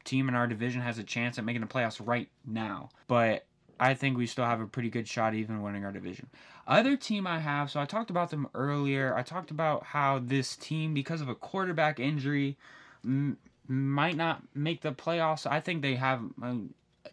team 0.04 0.28
in 0.28 0.34
our 0.34 0.46
division 0.46 0.82
has 0.82 0.98
a 0.98 1.04
chance 1.04 1.38
at 1.38 1.44
making 1.44 1.62
the 1.62 1.66
playoffs 1.66 2.06
right 2.06 2.28
now. 2.46 2.90
But 3.06 3.46
I 3.82 3.94
think 3.94 4.16
we 4.16 4.28
still 4.28 4.44
have 4.44 4.60
a 4.60 4.66
pretty 4.66 4.90
good 4.90 5.08
shot 5.08 5.34
even 5.34 5.60
winning 5.60 5.84
our 5.84 5.90
division. 5.90 6.28
Other 6.68 6.96
team 6.96 7.26
I 7.26 7.40
have, 7.40 7.68
so 7.68 7.80
I 7.80 7.84
talked 7.84 8.10
about 8.10 8.30
them 8.30 8.46
earlier. 8.54 9.12
I 9.16 9.22
talked 9.24 9.50
about 9.50 9.82
how 9.82 10.20
this 10.20 10.54
team, 10.54 10.94
because 10.94 11.20
of 11.20 11.28
a 11.28 11.34
quarterback 11.34 11.98
injury, 11.98 12.56
m- 13.04 13.38
might 13.66 14.16
not 14.16 14.40
make 14.54 14.82
the 14.82 14.92
playoffs. 14.92 15.50
I 15.50 15.58
think 15.58 15.82
they 15.82 15.96
have 15.96 16.22
a 16.40 16.58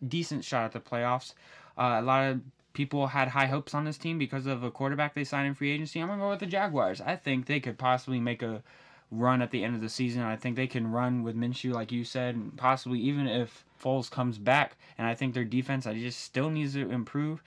decent 0.07 0.45
shot 0.45 0.65
at 0.65 0.71
the 0.73 0.79
playoffs. 0.79 1.33
Uh, 1.75 1.97
a 1.99 2.03
lot 2.03 2.29
of 2.29 2.41
people 2.73 3.07
had 3.07 3.29
high 3.29 3.47
hopes 3.47 3.73
on 3.73 3.85
this 3.85 3.97
team 3.97 4.19
because 4.19 4.45
of 4.45 4.61
a 4.63 4.69
quarterback 4.69 5.15
they 5.15 5.23
signed 5.23 5.47
in 5.47 5.55
free 5.55 5.71
agency. 5.71 5.99
I'm 5.99 6.07
gonna 6.07 6.21
go 6.21 6.29
with 6.29 6.39
the 6.39 6.45
Jaguars. 6.45 7.01
I 7.01 7.15
think 7.15 7.47
they 7.47 7.59
could 7.59 7.79
possibly 7.79 8.19
make 8.19 8.43
a 8.43 8.61
run 9.11 9.41
at 9.41 9.51
the 9.51 9.63
end 9.63 9.75
of 9.75 9.81
the 9.81 9.89
season. 9.89 10.21
I 10.21 10.35
think 10.35 10.55
they 10.55 10.67
can 10.67 10.91
run 10.91 11.23
with 11.23 11.35
Minshew, 11.35 11.73
like 11.73 11.91
you 11.91 12.03
said, 12.03 12.35
and 12.35 12.55
possibly 12.57 12.99
even 12.99 13.27
if 13.27 13.65
Foles 13.81 14.09
comes 14.09 14.37
back. 14.37 14.77
And 14.97 15.07
I 15.07 15.15
think 15.15 15.33
their 15.33 15.45
defense, 15.45 15.87
I 15.87 15.93
just 15.93 16.21
still 16.21 16.49
needs 16.49 16.73
to 16.73 16.89
improve. 16.89 17.41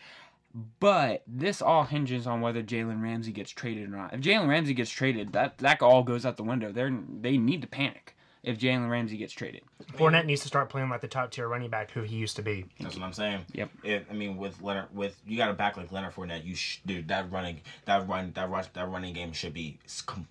But 0.80 1.22
this 1.26 1.62
all 1.62 1.84
hinges 1.84 2.26
on 2.26 2.40
whether 2.42 2.62
Jalen 2.62 3.02
Ramsey 3.02 3.32
gets 3.32 3.50
traded 3.50 3.88
or 3.88 3.96
not. 3.96 4.12
If 4.12 4.20
Jalen 4.20 4.48
Ramsey 4.48 4.74
gets 4.74 4.90
traded, 4.90 5.32
that 5.32 5.56
that 5.58 5.80
all 5.80 6.02
goes 6.02 6.26
out 6.26 6.36
the 6.36 6.42
window. 6.42 6.70
They 6.72 6.82
are 6.82 6.98
they 7.20 7.38
need 7.38 7.62
to 7.62 7.68
panic 7.68 8.14
if 8.42 8.58
Jalen 8.58 8.90
Ramsey 8.90 9.16
gets 9.16 9.32
traded. 9.32 9.62
Fournette 9.96 10.26
needs 10.26 10.42
to 10.42 10.48
start 10.48 10.68
playing 10.68 10.90
like 10.90 11.00
the 11.00 11.08
top 11.08 11.30
tier 11.30 11.48
running 11.48 11.70
back 11.70 11.90
who 11.92 12.02
he 12.02 12.16
used 12.16 12.36
to 12.36 12.42
be. 12.42 12.66
That's 12.80 12.96
what 12.96 13.04
I'm 13.04 13.12
saying. 13.14 13.46
Yep. 13.54 13.70
It, 13.82 14.06
I 14.10 14.12
mean, 14.12 14.36
with 14.36 14.60
Leonard, 14.60 14.94
with 14.94 15.16
you 15.26 15.38
got 15.38 15.48
a 15.48 15.54
back 15.54 15.78
like 15.78 15.90
Leonard 15.90 16.14
Fournette, 16.14 16.44
you 16.44 16.54
sh- 16.54 16.80
dude 16.84 17.08
that 17.08 17.32
running 17.32 17.60
that 17.86 18.06
run 18.06 18.32
that 18.34 18.50
rush 18.50 18.66
that 18.74 18.90
running 18.90 19.14
game 19.14 19.32
should 19.32 19.54
be 19.54 19.78
s- 19.86 20.02
com- 20.02 20.26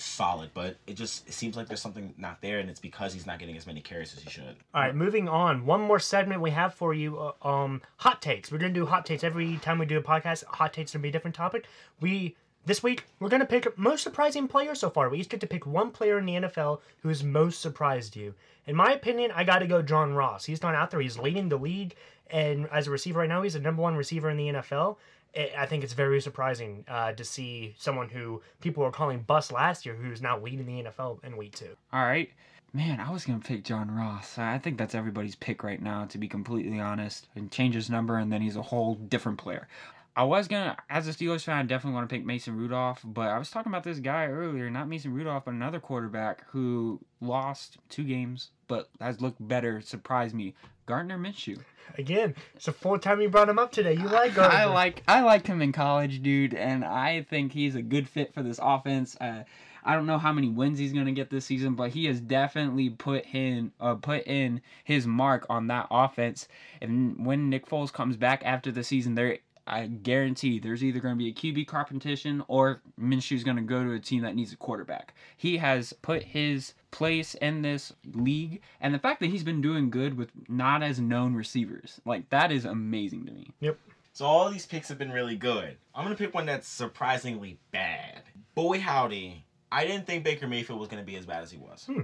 solid. 0.00 0.50
But 0.54 0.76
it 0.86 0.94
just 0.94 1.26
it 1.28 1.34
seems 1.34 1.56
like 1.56 1.68
there's 1.68 1.82
something 1.82 2.14
not 2.18 2.40
there, 2.40 2.58
and 2.58 2.68
it's 2.70 2.80
because 2.80 3.12
he's 3.12 3.26
not 3.26 3.38
getting 3.38 3.56
as 3.56 3.66
many 3.66 3.80
carries 3.80 4.14
as 4.16 4.22
he 4.22 4.30
should. 4.30 4.56
All 4.74 4.82
right, 4.82 4.94
moving 4.94 5.28
on. 5.28 5.66
One 5.66 5.80
more 5.80 5.98
segment 5.98 6.40
we 6.40 6.50
have 6.50 6.74
for 6.74 6.94
you. 6.94 7.18
Uh, 7.18 7.32
um, 7.46 7.82
hot 7.96 8.22
takes. 8.22 8.50
We're 8.50 8.58
gonna 8.58 8.72
do 8.72 8.86
hot 8.86 9.06
takes 9.06 9.24
every 9.24 9.56
time 9.58 9.78
we 9.78 9.86
do 9.86 9.98
a 9.98 10.02
podcast. 10.02 10.44
Hot 10.44 10.72
takes 10.72 10.92
gonna 10.92 11.02
be 11.02 11.08
a 11.08 11.12
different 11.12 11.36
topic. 11.36 11.66
We 12.00 12.36
this 12.64 12.82
week 12.82 13.04
we're 13.18 13.28
gonna 13.28 13.46
pick 13.46 13.76
most 13.78 14.02
surprising 14.02 14.48
player 14.48 14.74
so 14.74 14.90
far. 14.90 15.08
We 15.08 15.18
each 15.18 15.28
get 15.28 15.40
to 15.40 15.46
pick 15.46 15.66
one 15.66 15.90
player 15.90 16.18
in 16.18 16.26
the 16.26 16.34
NFL 16.34 16.80
who 17.02 17.08
has 17.08 17.22
most 17.24 17.60
surprised 17.60 18.16
you. 18.16 18.34
In 18.66 18.76
my 18.76 18.92
opinion, 18.92 19.32
I 19.34 19.44
got 19.44 19.58
to 19.58 19.66
go 19.66 19.82
John 19.82 20.14
Ross. 20.14 20.44
He's 20.44 20.60
gone 20.60 20.74
out 20.74 20.90
there. 20.90 21.00
He's 21.00 21.18
leading 21.18 21.48
the 21.48 21.58
league, 21.58 21.96
and 22.30 22.68
as 22.70 22.86
a 22.86 22.90
receiver 22.90 23.20
right 23.20 23.28
now, 23.28 23.42
he's 23.42 23.54
the 23.54 23.60
number 23.60 23.82
one 23.82 23.96
receiver 23.96 24.30
in 24.30 24.36
the 24.36 24.48
NFL. 24.48 24.96
I 25.34 25.66
think 25.66 25.82
it's 25.84 25.92
very 25.94 26.20
surprising 26.20 26.84
uh, 26.88 27.12
to 27.12 27.24
see 27.24 27.74
someone 27.78 28.08
who 28.08 28.42
people 28.60 28.82
were 28.82 28.90
calling 28.90 29.20
bust 29.20 29.52
last 29.52 29.86
year, 29.86 29.94
who's 29.94 30.20
now 30.20 30.38
leading 30.38 30.66
the 30.66 30.90
NFL 30.90 31.24
in 31.24 31.36
week 31.36 31.54
two. 31.54 31.76
All 31.92 32.04
right. 32.04 32.30
Man, 32.74 33.00
I 33.00 33.10
was 33.10 33.26
going 33.26 33.40
to 33.40 33.46
pick 33.46 33.64
John 33.64 33.90
Ross. 33.90 34.38
I 34.38 34.58
think 34.58 34.78
that's 34.78 34.94
everybody's 34.94 35.34
pick 35.34 35.62
right 35.62 35.80
now, 35.80 36.06
to 36.06 36.16
be 36.16 36.26
completely 36.26 36.80
honest. 36.80 37.28
And 37.34 37.50
change 37.50 37.74
his 37.74 37.90
number, 37.90 38.16
and 38.16 38.32
then 38.32 38.40
he's 38.40 38.56
a 38.56 38.62
whole 38.62 38.94
different 38.94 39.38
player. 39.38 39.68
I 40.14 40.24
was 40.24 40.46
going 40.46 40.64
to, 40.64 40.76
as 40.90 41.08
a 41.08 41.12
Steelers 41.12 41.44
fan, 41.44 41.56
I 41.56 41.62
definitely 41.62 41.94
want 41.94 42.08
to 42.10 42.14
pick 42.14 42.24
Mason 42.24 42.54
Rudolph, 42.54 43.00
but 43.02 43.28
I 43.28 43.38
was 43.38 43.50
talking 43.50 43.72
about 43.72 43.82
this 43.82 43.98
guy 43.98 44.26
earlier, 44.26 44.68
not 44.68 44.88
Mason 44.88 45.14
Rudolph, 45.14 45.46
but 45.46 45.54
another 45.54 45.80
quarterback 45.80 46.44
who 46.50 47.00
lost 47.22 47.78
two 47.88 48.04
games, 48.04 48.50
but 48.68 48.90
has 49.00 49.22
looked 49.22 49.46
better, 49.48 49.80
surprised 49.80 50.34
me. 50.34 50.54
Gardner 50.84 51.18
Minshew. 51.18 51.58
Again, 51.96 52.34
it's 52.54 52.66
the 52.66 52.72
fourth 52.72 53.00
time 53.00 53.22
you 53.22 53.30
brought 53.30 53.48
him 53.48 53.58
up 53.58 53.72
today. 53.72 53.94
You 53.94 54.08
like 54.08 54.34
Gardner. 54.34 54.58
I 54.58 54.64
like 54.66 55.02
I 55.08 55.22
liked 55.22 55.46
him 55.46 55.62
in 55.62 55.72
college, 55.72 56.22
dude, 56.22 56.54
and 56.54 56.84
I 56.84 57.22
think 57.22 57.52
he's 57.52 57.74
a 57.74 57.82
good 57.82 58.08
fit 58.08 58.34
for 58.34 58.42
this 58.42 58.58
offense. 58.62 59.16
Uh, 59.20 59.44
I 59.84 59.94
don't 59.94 60.06
know 60.06 60.18
how 60.18 60.32
many 60.32 60.48
wins 60.48 60.78
he's 60.78 60.92
gonna 60.92 61.12
get 61.12 61.30
this 61.30 61.44
season, 61.44 61.74
but 61.74 61.90
he 61.90 62.06
has 62.06 62.20
definitely 62.20 62.90
put 62.90 63.24
in 63.32 63.72
uh, 63.80 63.94
put 63.94 64.26
in 64.26 64.60
his 64.84 65.06
mark 65.06 65.46
on 65.48 65.68
that 65.68 65.86
offense. 65.90 66.48
And 66.80 67.24
when 67.24 67.48
Nick 67.48 67.66
Foles 67.66 67.92
comes 67.92 68.16
back 68.16 68.42
after 68.44 68.70
the 68.70 68.84
season, 68.84 69.14
there 69.14 69.38
I 69.66 69.86
guarantee 69.86 70.58
there's 70.58 70.82
either 70.82 71.00
going 71.00 71.14
to 71.14 71.18
be 71.18 71.28
a 71.28 71.32
QB 71.32 71.66
competition 71.66 72.42
or 72.48 72.82
Minshew's 73.00 73.44
going 73.44 73.56
to 73.56 73.62
go 73.62 73.84
to 73.84 73.92
a 73.92 74.00
team 74.00 74.22
that 74.22 74.34
needs 74.34 74.52
a 74.52 74.56
quarterback. 74.56 75.14
He 75.36 75.58
has 75.58 75.92
put 75.92 76.22
his 76.22 76.74
place 76.90 77.34
in 77.34 77.62
this 77.62 77.92
league, 78.12 78.60
and 78.80 78.92
the 78.94 78.98
fact 78.98 79.20
that 79.20 79.30
he's 79.30 79.44
been 79.44 79.60
doing 79.60 79.90
good 79.90 80.16
with 80.16 80.30
not 80.48 80.82
as 80.82 81.00
known 81.00 81.34
receivers, 81.34 82.00
like 82.04 82.28
that 82.30 82.50
is 82.50 82.64
amazing 82.64 83.26
to 83.26 83.32
me. 83.32 83.50
Yep. 83.60 83.78
So 84.14 84.26
all 84.26 84.50
these 84.50 84.66
picks 84.66 84.88
have 84.88 84.98
been 84.98 85.10
really 85.10 85.36
good. 85.36 85.78
I'm 85.94 86.04
gonna 86.04 86.16
pick 86.16 86.34
one 86.34 86.44
that's 86.44 86.68
surprisingly 86.68 87.58
bad. 87.70 88.22
Boy 88.54 88.78
howdy, 88.78 89.44
I 89.70 89.86
didn't 89.86 90.06
think 90.06 90.22
Baker 90.22 90.46
Mayfield 90.46 90.78
was 90.78 90.88
gonna 90.88 91.02
be 91.02 91.16
as 91.16 91.24
bad 91.24 91.42
as 91.42 91.50
he 91.50 91.56
was. 91.56 91.86
Hmm. 91.86 92.00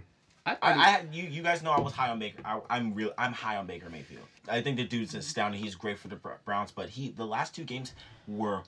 I, 0.62 0.72
I, 0.72 1.04
you 1.12 1.24
you 1.24 1.42
guys 1.42 1.62
know 1.62 1.70
I 1.70 1.80
was 1.80 1.92
high 1.92 2.10
on 2.10 2.18
Baker. 2.18 2.42
I, 2.44 2.60
I'm 2.70 2.94
real. 2.94 3.12
I'm 3.18 3.32
high 3.32 3.56
on 3.56 3.66
Baker 3.66 3.88
Mayfield. 3.90 4.24
I 4.48 4.62
think 4.62 4.76
the 4.76 4.84
dude's 4.84 5.10
mm-hmm. 5.10 5.18
astounding. 5.18 5.62
He's 5.62 5.74
great 5.74 5.98
for 5.98 6.08
the 6.08 6.18
Browns, 6.44 6.70
but 6.70 6.88
he 6.88 7.10
the 7.10 7.26
last 7.26 7.54
two 7.54 7.64
games 7.64 7.92
were 8.26 8.62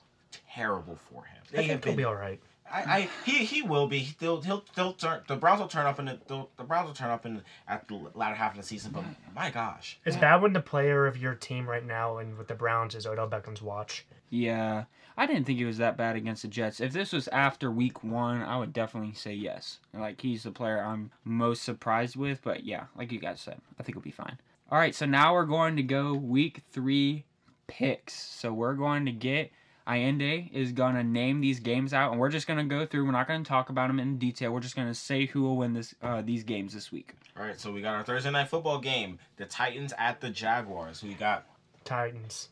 terrible 0.53 0.97
for 1.09 1.23
him. 1.23 1.41
I 1.53 1.67
think 1.67 1.83
he'll 1.83 1.95
be 1.95 2.03
all 2.03 2.15
right. 2.15 2.39
I, 2.71 2.79
I 2.79 3.09
he 3.25 3.43
he 3.45 3.61
will 3.61 3.87
be. 3.87 4.15
They'll 4.19 4.41
he'll 4.41 4.63
they'll 4.75 4.93
turn 4.93 5.21
the 5.27 5.35
Browns 5.35 5.59
will 5.59 5.67
turn 5.67 5.85
up 5.85 5.99
in 5.99 6.05
the 6.05 6.47
the 6.57 6.63
Browns 6.63 6.87
will 6.87 6.93
turn 6.93 7.09
up 7.09 7.25
in 7.25 7.41
at 7.67 7.87
the 7.87 7.99
latter 8.15 8.35
half 8.35 8.51
of 8.51 8.57
the 8.57 8.63
season. 8.63 8.91
But 8.93 9.03
mm-hmm. 9.03 9.33
my 9.35 9.49
gosh, 9.49 9.99
It's 10.05 10.17
bad 10.17 10.41
when 10.41 10.53
the 10.53 10.61
player 10.61 11.05
of 11.05 11.17
your 11.17 11.35
team 11.35 11.67
right 11.67 11.85
now 11.85 12.17
and 12.17 12.37
with 12.37 12.47
the 12.47 12.55
Browns 12.55 12.95
is 12.95 13.05
Odell 13.05 13.27
Beckham's 13.27 13.61
watch. 13.61 14.05
Yeah, 14.31 14.85
I 15.17 15.27
didn't 15.27 15.43
think 15.45 15.59
he 15.59 15.65
was 15.65 15.77
that 15.77 15.97
bad 15.97 16.15
against 16.15 16.41
the 16.41 16.47
Jets. 16.47 16.79
If 16.79 16.93
this 16.93 17.11
was 17.13 17.27
after 17.27 17.69
week 17.69 18.03
one, 18.03 18.41
I 18.41 18.57
would 18.57 18.73
definitely 18.73 19.13
say 19.13 19.33
yes. 19.33 19.79
Like 19.93 20.21
he's 20.21 20.43
the 20.43 20.51
player 20.51 20.79
I'm 20.83 21.11
most 21.23 21.63
surprised 21.63 22.15
with. 22.15 22.41
But 22.41 22.63
yeah, 22.63 22.85
like 22.97 23.11
you 23.11 23.19
guys 23.19 23.41
said, 23.41 23.59
I 23.79 23.83
think 23.83 23.97
he'll 23.97 24.01
be 24.01 24.09
fine. 24.09 24.39
All 24.71 24.79
right, 24.79 24.95
so 24.95 25.05
now 25.05 25.33
we're 25.33 25.45
going 25.45 25.75
to 25.75 25.83
go 25.83 26.13
week 26.13 26.61
three 26.71 27.25
picks. 27.67 28.13
So 28.13 28.53
we're 28.53 28.73
going 28.73 29.05
to 29.05 29.11
get 29.11 29.51
Allende 29.85 30.49
is 30.53 30.71
going 30.71 30.95
to 30.95 31.03
name 31.03 31.41
these 31.41 31.59
games 31.59 31.93
out, 31.93 32.11
and 32.11 32.19
we're 32.19 32.29
just 32.29 32.47
going 32.47 32.59
to 32.59 32.75
go 32.75 32.85
through. 32.85 33.05
We're 33.05 33.11
not 33.11 33.27
going 33.27 33.43
to 33.43 33.47
talk 33.47 33.69
about 33.69 33.87
them 33.87 33.99
in 33.99 34.17
detail. 34.17 34.51
We're 34.53 34.61
just 34.61 34.75
going 34.75 34.87
to 34.87 34.95
say 34.95 35.25
who 35.25 35.41
will 35.41 35.57
win 35.57 35.73
this 35.73 35.93
uh, 36.01 36.21
these 36.21 36.43
games 36.43 36.73
this 36.73 36.91
week. 36.91 37.15
all 37.35 37.43
right. 37.43 37.59
So 37.59 37.71
we 37.71 37.81
got 37.81 37.95
our 37.95 38.03
Thursday 38.03 38.31
night 38.31 38.47
football 38.47 38.79
game. 38.79 39.19
The 39.35 39.45
Titans 39.45 39.93
at 39.97 40.21
the 40.21 40.29
Jaguars. 40.29 41.03
We 41.03 41.15
got 41.15 41.45
Titans. 41.83 42.49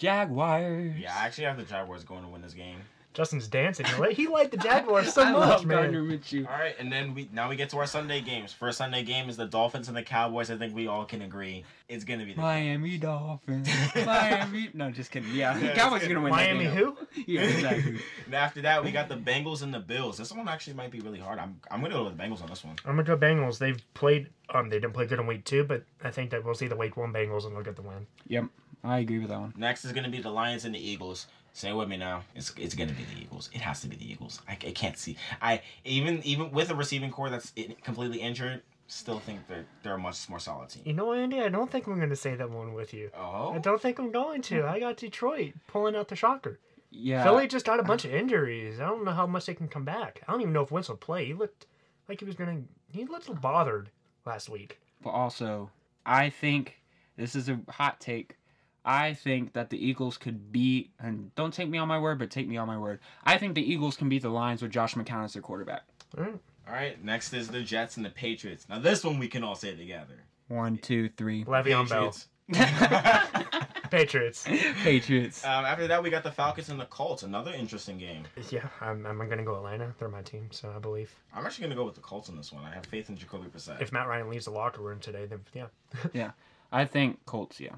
Jaguars. 0.00 0.96
yeah. 0.98 1.14
I 1.16 1.26
actually 1.26 1.44
have 1.44 1.58
the 1.58 1.62
Jaguars 1.64 2.04
going 2.04 2.22
to 2.22 2.28
win 2.28 2.42
this 2.42 2.54
game. 2.54 2.80
Justin's 3.12 3.48
dancing. 3.48 3.86
He 4.12 4.28
liked 4.28 4.52
the 4.52 4.56
Jaguars 4.56 5.12
so 5.12 5.22
I 5.24 5.32
much, 5.32 5.40
love 5.40 5.66
man. 5.66 5.78
Gardner 5.78 6.02
Minshew. 6.02 6.46
All 6.46 6.52
right, 6.58 6.74
and 6.78 6.92
then 6.92 7.14
we 7.14 7.28
now 7.32 7.48
we 7.48 7.56
get 7.56 7.68
to 7.70 7.78
our 7.78 7.86
Sunday 7.86 8.20
games. 8.20 8.52
First 8.52 8.78
Sunday 8.78 9.02
game 9.02 9.28
is 9.28 9.36
the 9.36 9.46
Dolphins 9.46 9.88
and 9.88 9.96
the 9.96 10.02
Cowboys. 10.02 10.50
I 10.50 10.56
think 10.56 10.74
we 10.74 10.86
all 10.86 11.04
can 11.04 11.22
agree 11.22 11.64
it's 11.88 12.04
gonna 12.04 12.24
be 12.24 12.34
the 12.34 12.40
Miami 12.40 12.98
Dolphins. 12.98 13.68
Miami. 13.96 14.70
No, 14.74 14.90
just 14.92 15.10
kidding. 15.10 15.34
Yeah, 15.34 15.58
Yeah, 15.58 15.74
Cowboys 15.74 16.04
are 16.04 16.08
gonna 16.08 16.20
win. 16.20 16.30
Miami 16.30 16.66
that 16.66 16.74
game. 16.74 16.84
who? 16.84 16.96
Yeah, 17.26 17.40
exactly. 17.42 17.98
and 18.26 18.34
after 18.34 18.62
that, 18.62 18.84
we 18.84 18.92
got 18.92 19.08
the 19.08 19.16
Bengals 19.16 19.62
and 19.62 19.74
the 19.74 19.80
Bills. 19.80 20.16
This 20.16 20.32
one 20.32 20.48
actually 20.48 20.74
might 20.74 20.92
be 20.92 21.00
really 21.00 21.18
hard. 21.18 21.40
I'm 21.40 21.58
I'm 21.70 21.80
gonna 21.82 21.94
go 21.94 22.04
with 22.04 22.16
the 22.16 22.22
Bengals 22.22 22.42
on 22.42 22.48
this 22.48 22.64
one. 22.64 22.76
I'm 22.84 22.92
gonna 22.96 23.02
go 23.02 23.16
Bengals. 23.16 23.58
They've 23.58 23.82
played. 23.94 24.28
Um, 24.54 24.68
they 24.68 24.76
didn't 24.78 24.94
play 24.94 25.06
good 25.06 25.18
in 25.18 25.26
week 25.26 25.44
two, 25.44 25.64
but 25.64 25.82
I 26.04 26.10
think 26.10 26.30
that 26.30 26.44
we'll 26.44 26.54
see 26.54 26.68
the 26.68 26.76
week 26.76 26.96
one 26.96 27.12
Bengals 27.12 27.44
and 27.44 27.54
they'll 27.56 27.62
get 27.64 27.76
the 27.76 27.82
win. 27.82 28.06
Yep, 28.28 28.44
I 28.84 28.98
agree 29.00 29.18
with 29.18 29.28
that 29.30 29.40
one. 29.40 29.52
Next 29.56 29.84
is 29.84 29.90
gonna 29.92 30.08
be 30.08 30.20
the 30.20 30.30
Lions 30.30 30.64
and 30.64 30.74
the 30.74 30.78
Eagles. 30.90 31.26
Say 31.52 31.70
it 31.70 31.74
with 31.74 31.88
me 31.88 31.96
now. 31.96 32.22
It's 32.34 32.52
it's 32.56 32.74
gonna 32.74 32.92
be 32.92 33.04
the 33.04 33.20
Eagles. 33.22 33.50
It 33.52 33.60
has 33.60 33.80
to 33.82 33.88
be 33.88 33.96
the 33.96 34.10
Eagles. 34.10 34.40
I, 34.48 34.52
I 34.52 34.72
can't 34.72 34.96
see. 34.96 35.16
I 35.42 35.62
even 35.84 36.22
even 36.24 36.50
with 36.52 36.70
a 36.70 36.74
receiving 36.74 37.10
corps 37.10 37.30
that's 37.30 37.52
completely 37.82 38.18
injured, 38.18 38.62
still 38.86 39.18
think 39.18 39.40
they're 39.48 39.66
they're 39.82 39.94
a 39.94 39.98
much 39.98 40.28
more 40.28 40.38
solid 40.38 40.68
team. 40.70 40.82
You 40.86 40.92
know, 40.92 41.12
Andy, 41.12 41.40
I 41.40 41.48
don't 41.48 41.70
think 41.70 41.86
I'm 41.86 41.98
gonna 41.98 42.16
say 42.16 42.34
that 42.36 42.50
one 42.50 42.72
with 42.72 42.94
you. 42.94 43.10
Oh. 43.16 43.50
I 43.52 43.58
don't 43.58 43.80
think 43.80 43.98
I'm 43.98 44.12
going 44.12 44.42
to. 44.42 44.66
I 44.66 44.78
got 44.80 44.96
Detroit 44.96 45.54
pulling 45.66 45.96
out 45.96 46.08
the 46.08 46.16
shocker. 46.16 46.58
Yeah, 46.92 47.22
Philly 47.22 47.46
just 47.46 47.66
got 47.66 47.78
a 47.78 47.84
bunch 47.84 48.04
of 48.04 48.12
injuries. 48.12 48.80
I 48.80 48.86
don't 48.86 49.04
know 49.04 49.12
how 49.12 49.26
much 49.26 49.46
they 49.46 49.54
can 49.54 49.68
come 49.68 49.84
back. 49.84 50.22
I 50.26 50.32
don't 50.32 50.40
even 50.40 50.52
know 50.52 50.62
if 50.62 50.72
Wentz 50.72 50.88
will 50.88 50.96
play. 50.96 51.24
He 51.26 51.34
looked 51.34 51.66
like 52.08 52.18
he 52.18 52.24
was 52.24 52.34
gonna. 52.34 52.62
He 52.92 53.04
looked 53.04 53.26
a 53.26 53.30
little 53.30 53.40
bothered 53.42 53.90
last 54.26 54.48
week. 54.48 54.78
but 55.02 55.10
also 55.10 55.70
I 56.04 56.30
think 56.30 56.80
this 57.16 57.34
is 57.36 57.48
a 57.48 57.60
hot 57.68 58.00
take. 58.00 58.36
I 58.84 59.14
think 59.14 59.52
that 59.52 59.70
the 59.70 59.84
Eagles 59.84 60.16
could 60.16 60.52
beat, 60.52 60.90
and 60.98 61.34
don't 61.34 61.52
take 61.52 61.68
me 61.68 61.78
on 61.78 61.88
my 61.88 61.98
word, 61.98 62.18
but 62.18 62.30
take 62.30 62.48
me 62.48 62.56
on 62.56 62.66
my 62.66 62.78
word. 62.78 63.00
I 63.24 63.38
think 63.38 63.54
the 63.54 63.72
Eagles 63.72 63.96
can 63.96 64.08
beat 64.08 64.22
the 64.22 64.30
Lions 64.30 64.62
with 64.62 64.70
Josh 64.70 64.94
McCown 64.94 65.24
as 65.24 65.34
their 65.34 65.42
quarterback. 65.42 65.82
All 66.16 66.24
right. 66.24 66.38
all 66.66 66.74
right. 66.74 67.04
Next 67.04 67.32
is 67.32 67.48
the 67.48 67.62
Jets 67.62 67.96
and 67.96 68.06
the 68.06 68.10
Patriots. 68.10 68.66
Now 68.68 68.78
this 68.78 69.04
one 69.04 69.18
we 69.18 69.28
can 69.28 69.44
all 69.44 69.54
say 69.54 69.74
together. 69.74 70.24
One, 70.48 70.78
two, 70.78 71.08
three. 71.10 71.44
Le'Veon 71.44 71.88
Bell. 71.88 72.12
Patriots. 72.12 72.26
Patriots. 73.90 74.46
Patriots. 74.82 75.44
Um, 75.44 75.64
after 75.64 75.86
that, 75.88 76.02
we 76.02 76.10
got 76.10 76.22
the 76.22 76.30
Falcons 76.32 76.68
and 76.68 76.80
the 76.80 76.86
Colts. 76.86 77.22
Another 77.22 77.52
interesting 77.52 77.98
game. 77.98 78.24
Yeah, 78.50 78.66
I'm, 78.80 79.04
I'm 79.06 79.18
gonna 79.28 79.44
go 79.44 79.56
Atlanta. 79.56 79.94
They're 79.98 80.08
my 80.08 80.22
team, 80.22 80.48
so 80.50 80.72
I 80.74 80.78
believe. 80.78 81.14
I'm 81.34 81.44
actually 81.44 81.64
gonna 81.64 81.76
go 81.76 81.84
with 81.84 81.94
the 81.94 82.00
Colts 82.00 82.28
on 82.28 82.36
this 82.36 82.52
one. 82.52 82.64
I 82.64 82.74
have 82.74 82.86
faith 82.86 83.08
in 83.08 83.16
Jacoby 83.16 83.48
Brissett. 83.48 83.80
If 83.80 83.92
Matt 83.92 84.08
Ryan 84.08 84.28
leaves 84.28 84.46
the 84.46 84.50
locker 84.52 84.80
room 84.80 84.98
today, 85.00 85.26
then 85.26 85.40
yeah. 85.54 85.66
yeah, 86.12 86.30
I 86.72 86.84
think 86.84 87.24
Colts. 87.26 87.60
Yeah. 87.60 87.76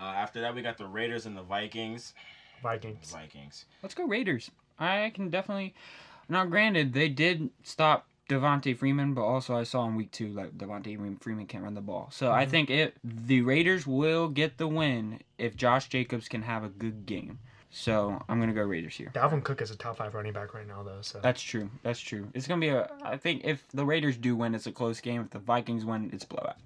Uh, 0.00 0.04
after 0.04 0.40
that, 0.40 0.54
we 0.54 0.62
got 0.62 0.78
the 0.78 0.86
Raiders 0.86 1.26
and 1.26 1.36
the 1.36 1.42
Vikings. 1.42 2.14
Vikings. 2.62 3.10
Vikings. 3.12 3.64
Let's 3.82 3.94
go 3.94 4.04
Raiders. 4.04 4.50
I 4.78 5.10
can 5.14 5.28
definitely. 5.30 5.74
Now, 6.28 6.44
granted, 6.44 6.92
they 6.92 7.08
did 7.08 7.50
stop 7.62 8.06
Devonta 8.28 8.76
Freeman, 8.76 9.14
but 9.14 9.22
also 9.22 9.56
I 9.56 9.62
saw 9.64 9.86
in 9.88 9.96
week 9.96 10.10
two 10.12 10.28
like 10.28 10.56
Devonta 10.58 11.20
Freeman 11.22 11.46
can't 11.46 11.64
run 11.64 11.74
the 11.74 11.80
ball. 11.80 12.08
So 12.12 12.30
I 12.30 12.44
Mhm. 12.44 12.50
think 12.50 12.70
it 12.70 12.96
the 13.02 13.40
Raiders 13.42 13.86
will 13.86 14.28
get 14.28 14.58
the 14.58 14.68
win 14.68 15.20
if 15.38 15.56
Josh 15.56 15.88
Jacobs 15.88 16.28
can 16.28 16.42
have 16.42 16.62
a 16.62 16.68
good 16.68 17.06
game. 17.06 17.38
So 17.70 18.22
I'm 18.28 18.38
gonna 18.40 18.52
go 18.52 18.62
Raiders 18.62 18.96
here. 18.96 19.10
Dalvin 19.14 19.42
Cook 19.42 19.62
is 19.62 19.70
a 19.70 19.76
top 19.76 19.96
five 19.96 20.14
running 20.14 20.32
back 20.32 20.52
right 20.54 20.66
now, 20.66 20.82
though. 20.82 21.00
So 21.02 21.20
That's 21.20 21.40
true. 21.42 21.70
That's 21.82 22.00
true. 22.00 22.28
It's 22.34 22.46
gonna 22.46 22.60
be 22.60 22.68
a. 22.68 22.90
I 23.02 23.16
think 23.16 23.44
if 23.44 23.66
the 23.68 23.84
Raiders 23.84 24.16
do 24.16 24.36
win, 24.36 24.54
it's 24.54 24.66
a 24.66 24.72
close 24.72 25.00
game. 25.00 25.22
If 25.22 25.30
the 25.30 25.38
Vikings 25.38 25.84
win, 25.84 26.10
it's 26.12 26.24
blowout. 26.24 26.56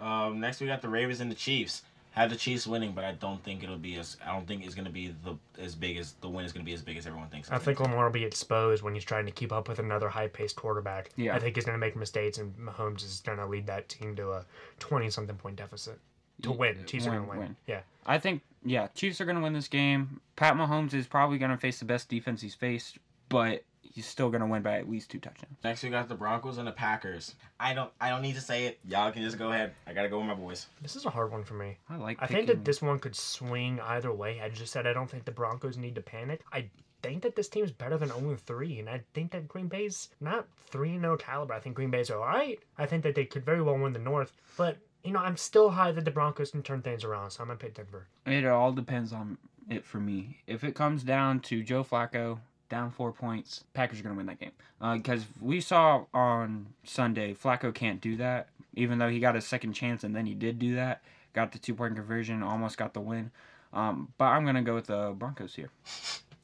Um, 0.00 0.40
next, 0.40 0.60
we 0.60 0.66
got 0.66 0.82
the 0.82 0.88
Ravens 0.88 1.20
and 1.20 1.30
the 1.30 1.34
Chiefs. 1.36 1.82
Had 2.16 2.30
the 2.30 2.36
Chiefs 2.36 2.66
winning, 2.66 2.92
but 2.92 3.04
I 3.04 3.12
don't 3.12 3.44
think 3.44 3.62
it'll 3.62 3.76
be 3.76 3.96
as. 3.96 4.16
I 4.26 4.32
don't 4.32 4.48
think 4.48 4.64
it's 4.64 4.74
gonna 4.74 4.88
be 4.88 5.14
the 5.22 5.36
as 5.60 5.74
big 5.74 5.98
as 5.98 6.14
the 6.22 6.28
win 6.30 6.46
is 6.46 6.52
gonna 6.52 6.64
be 6.64 6.72
as 6.72 6.80
big 6.80 6.96
as 6.96 7.06
everyone 7.06 7.28
thinks. 7.28 7.50
I 7.50 7.58
think 7.58 7.78
Lamar 7.78 8.06
will 8.06 8.10
be 8.10 8.24
exposed 8.24 8.82
when 8.82 8.94
he's 8.94 9.04
trying 9.04 9.26
to 9.26 9.32
keep 9.32 9.52
up 9.52 9.68
with 9.68 9.80
another 9.80 10.08
high-paced 10.08 10.56
quarterback. 10.56 11.10
Yeah. 11.16 11.36
I 11.36 11.38
think 11.38 11.56
he's 11.56 11.66
gonna 11.66 11.76
make 11.76 11.94
mistakes, 11.94 12.38
and 12.38 12.56
Mahomes 12.56 13.04
is 13.04 13.20
gonna 13.20 13.46
lead 13.46 13.66
that 13.66 13.90
team 13.90 14.16
to 14.16 14.30
a 14.30 14.46
twenty-something 14.80 15.36
point 15.36 15.56
deficit 15.56 15.98
to 16.40 16.52
win. 16.52 16.86
Chiefs 16.86 17.06
are 17.06 17.10
gonna 17.10 17.28
win. 17.28 17.38
win. 17.38 17.56
Yeah. 17.66 17.80
I 18.06 18.18
think 18.18 18.40
yeah, 18.64 18.88
Chiefs 18.94 19.20
are 19.20 19.26
gonna 19.26 19.42
win 19.42 19.52
this 19.52 19.68
game. 19.68 20.22
Pat 20.36 20.54
Mahomes 20.54 20.94
is 20.94 21.06
probably 21.06 21.36
gonna 21.36 21.58
face 21.58 21.80
the 21.80 21.84
best 21.84 22.08
defense 22.08 22.40
he's 22.40 22.54
faced, 22.54 22.96
but 23.28 23.62
he's 23.96 24.06
still 24.06 24.28
gonna 24.30 24.46
win 24.46 24.62
by 24.62 24.78
at 24.78 24.88
least 24.88 25.10
two 25.10 25.18
touchdowns. 25.18 25.56
Next, 25.64 25.82
we 25.82 25.88
got 25.88 26.08
the 26.08 26.14
Broncos 26.14 26.58
and 26.58 26.68
the 26.68 26.72
Packers. 26.72 27.34
I 27.58 27.74
don't. 27.74 27.90
I 28.00 28.10
don't 28.10 28.22
need 28.22 28.34
to 28.34 28.40
say 28.40 28.66
it. 28.66 28.78
Y'all 28.86 29.10
can 29.10 29.22
just 29.22 29.38
go 29.38 29.50
ahead. 29.50 29.72
I 29.86 29.94
gotta 29.94 30.10
go 30.10 30.18
with 30.18 30.28
my 30.28 30.34
boys. 30.34 30.66
This 30.82 30.94
is 30.94 31.06
a 31.06 31.10
hard 31.10 31.32
one 31.32 31.42
for 31.42 31.54
me. 31.54 31.78
I 31.88 31.96
like. 31.96 32.18
I 32.20 32.26
think 32.26 32.46
that 32.46 32.64
this 32.64 32.80
one 32.82 32.98
could 32.98 33.16
swing 33.16 33.80
either 33.80 34.12
way. 34.12 34.40
I 34.40 34.50
just 34.50 34.72
said 34.72 34.86
I 34.86 34.92
don't 34.92 35.10
think 35.10 35.24
the 35.24 35.32
Broncos 35.32 35.78
need 35.78 35.94
to 35.96 36.02
panic. 36.02 36.42
I 36.52 36.68
think 37.02 37.22
that 37.22 37.36
this 37.36 37.48
team's 37.48 37.72
better 37.72 37.96
than 37.96 38.10
0 38.10 38.36
3, 38.36 38.80
and 38.80 38.88
I 38.90 39.02
think 39.14 39.32
that 39.32 39.48
Green 39.48 39.68
Bay's 39.68 40.10
not 40.20 40.46
3 40.68 41.00
0 41.00 41.16
caliber. 41.16 41.54
I 41.54 41.60
think 41.60 41.74
Green 41.74 41.90
Bay's 41.90 42.10
all 42.10 42.18
right. 42.18 42.60
I 42.76 42.84
think 42.86 43.02
that 43.04 43.14
they 43.14 43.24
could 43.24 43.44
very 43.44 43.62
well 43.62 43.78
win 43.78 43.92
the 43.92 43.98
North, 43.98 44.32
but. 44.56 44.76
You 45.04 45.12
know, 45.12 45.20
I'm 45.20 45.36
still 45.36 45.70
high 45.70 45.92
that 45.92 46.04
the 46.04 46.10
Broncos 46.10 46.50
can 46.50 46.64
turn 46.64 46.82
things 46.82 47.04
around, 47.04 47.30
so 47.30 47.40
I'm 47.40 47.46
gonna 47.46 47.58
pick 47.58 47.74
Denver. 47.74 48.08
It 48.26 48.44
all 48.44 48.72
depends 48.72 49.12
on 49.12 49.38
it 49.70 49.84
for 49.84 50.00
me. 50.00 50.38
If 50.48 50.64
it 50.64 50.74
comes 50.74 51.04
down 51.04 51.38
to 51.42 51.62
Joe 51.62 51.84
Flacco 51.84 52.40
down 52.68 52.90
four 52.90 53.12
points, 53.12 53.64
Packers 53.74 54.00
are 54.00 54.02
gonna 54.02 54.14
win 54.14 54.26
that 54.26 54.40
game. 54.40 54.52
Because 54.80 55.24
we 55.40 55.60
saw 55.60 56.04
on 56.12 56.66
Sunday, 56.84 57.34
Flacco 57.34 57.74
can't 57.74 58.00
do 58.00 58.16
that. 58.16 58.48
Even 58.74 58.98
though 58.98 59.08
he 59.08 59.20
got 59.20 59.36
a 59.36 59.40
second 59.40 59.72
chance 59.72 60.04
and 60.04 60.14
then 60.14 60.26
he 60.26 60.34
did 60.34 60.58
do 60.58 60.74
that, 60.74 61.02
got 61.32 61.52
the 61.52 61.58
two 61.58 61.74
point 61.74 61.96
conversion, 61.96 62.42
almost 62.42 62.76
got 62.76 62.94
the 62.94 63.00
win. 63.00 63.30
Um, 63.72 64.12
but 64.18 64.26
I'm 64.26 64.44
gonna 64.44 64.62
go 64.62 64.74
with 64.74 64.86
the 64.86 65.14
Broncos 65.16 65.54
here. 65.54 65.70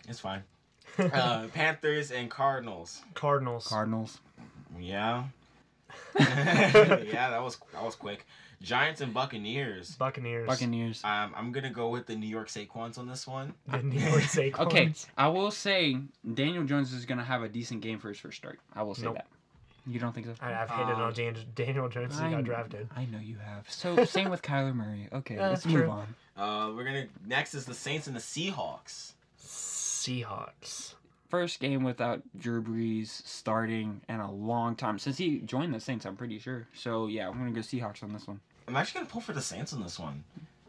It's 0.08 0.20
fine. 0.20 0.42
Uh, 0.98 1.46
Panthers 1.54 2.10
and 2.10 2.30
Cardinals. 2.30 3.02
Cardinals. 3.14 3.66
Cardinals. 3.66 4.20
Yeah. 4.78 5.24
yeah, 6.18 7.30
that 7.30 7.42
was 7.42 7.58
that 7.72 7.82
was 7.82 7.94
quick. 7.94 8.26
Giants 8.62 9.00
and 9.00 9.12
Buccaneers. 9.12 9.96
Buccaneers. 9.96 10.46
Buccaneers. 10.46 11.02
Um, 11.04 11.34
I'm 11.36 11.50
gonna 11.52 11.70
go 11.70 11.88
with 11.88 12.06
the 12.06 12.14
New 12.14 12.28
York 12.28 12.48
Saquons 12.48 12.96
on 12.96 13.06
this 13.08 13.26
one. 13.26 13.54
The 13.68 13.82
New 13.82 13.98
York 14.00 14.22
Saquons. 14.22 14.58
Okay, 14.66 14.92
I 15.18 15.28
will 15.28 15.50
say 15.50 15.98
Daniel 16.34 16.64
Jones 16.64 16.92
is 16.92 17.04
gonna 17.04 17.24
have 17.24 17.42
a 17.42 17.48
decent 17.48 17.80
game 17.80 17.98
for 17.98 18.08
his 18.08 18.18
first 18.18 18.36
start. 18.38 18.60
I 18.74 18.82
will 18.82 18.94
say 18.94 19.04
Nope. 19.04 19.14
that. 19.16 19.26
You 19.84 19.98
don't 19.98 20.12
think 20.14 20.26
so? 20.26 20.34
I, 20.40 20.54
I've 20.54 20.70
hated 20.70 20.92
Um, 20.94 21.00
on 21.00 21.12
Dan, 21.12 21.36
Daniel 21.56 21.88
Jones 21.88 22.12
since 22.14 22.20
he 22.20 22.26
I- 22.28 22.30
got 22.36 22.44
drafted. 22.44 22.88
I 22.94 23.04
know 23.06 23.18
you 23.18 23.36
have. 23.44 23.68
So 23.68 24.04
same 24.04 24.30
with 24.30 24.40
Kyler 24.42 24.72
Murray. 24.74 25.08
Okay, 25.12 25.34
Yeah, 25.34 25.48
let's 25.48 25.66
move 25.66 25.74
true. 25.82 25.90
on. 25.90 26.14
Uh, 26.36 26.72
we're 26.74 26.84
gonna 26.84 27.06
next 27.26 27.54
is 27.54 27.64
the 27.66 27.74
Saints 27.74 28.06
and 28.06 28.14
the 28.14 28.20
Seahawks. 28.20 29.12
Seahawks. 29.40 30.94
First 31.28 31.60
game 31.60 31.82
without 31.82 32.20
Drew 32.38 32.62
Brees 32.62 33.08
starting 33.26 34.02
in 34.08 34.20
a 34.20 34.30
long 34.30 34.76
time 34.76 34.98
since 34.98 35.16
he 35.16 35.38
joined 35.38 35.72
the 35.72 35.80
Saints. 35.80 36.04
I'm 36.04 36.16
pretty 36.16 36.38
sure. 36.38 36.66
So 36.74 37.06
yeah, 37.06 37.28
I'm 37.28 37.38
gonna 37.38 37.50
go 37.52 37.60
Seahawks 37.60 38.02
on 38.02 38.12
this 38.12 38.26
one. 38.26 38.40
I'm 38.72 38.76
actually 38.78 39.00
gonna 39.00 39.10
pull 39.10 39.20
for 39.20 39.34
the 39.34 39.42
Saints 39.42 39.74
on 39.74 39.82
this 39.82 39.98
one. 39.98 40.24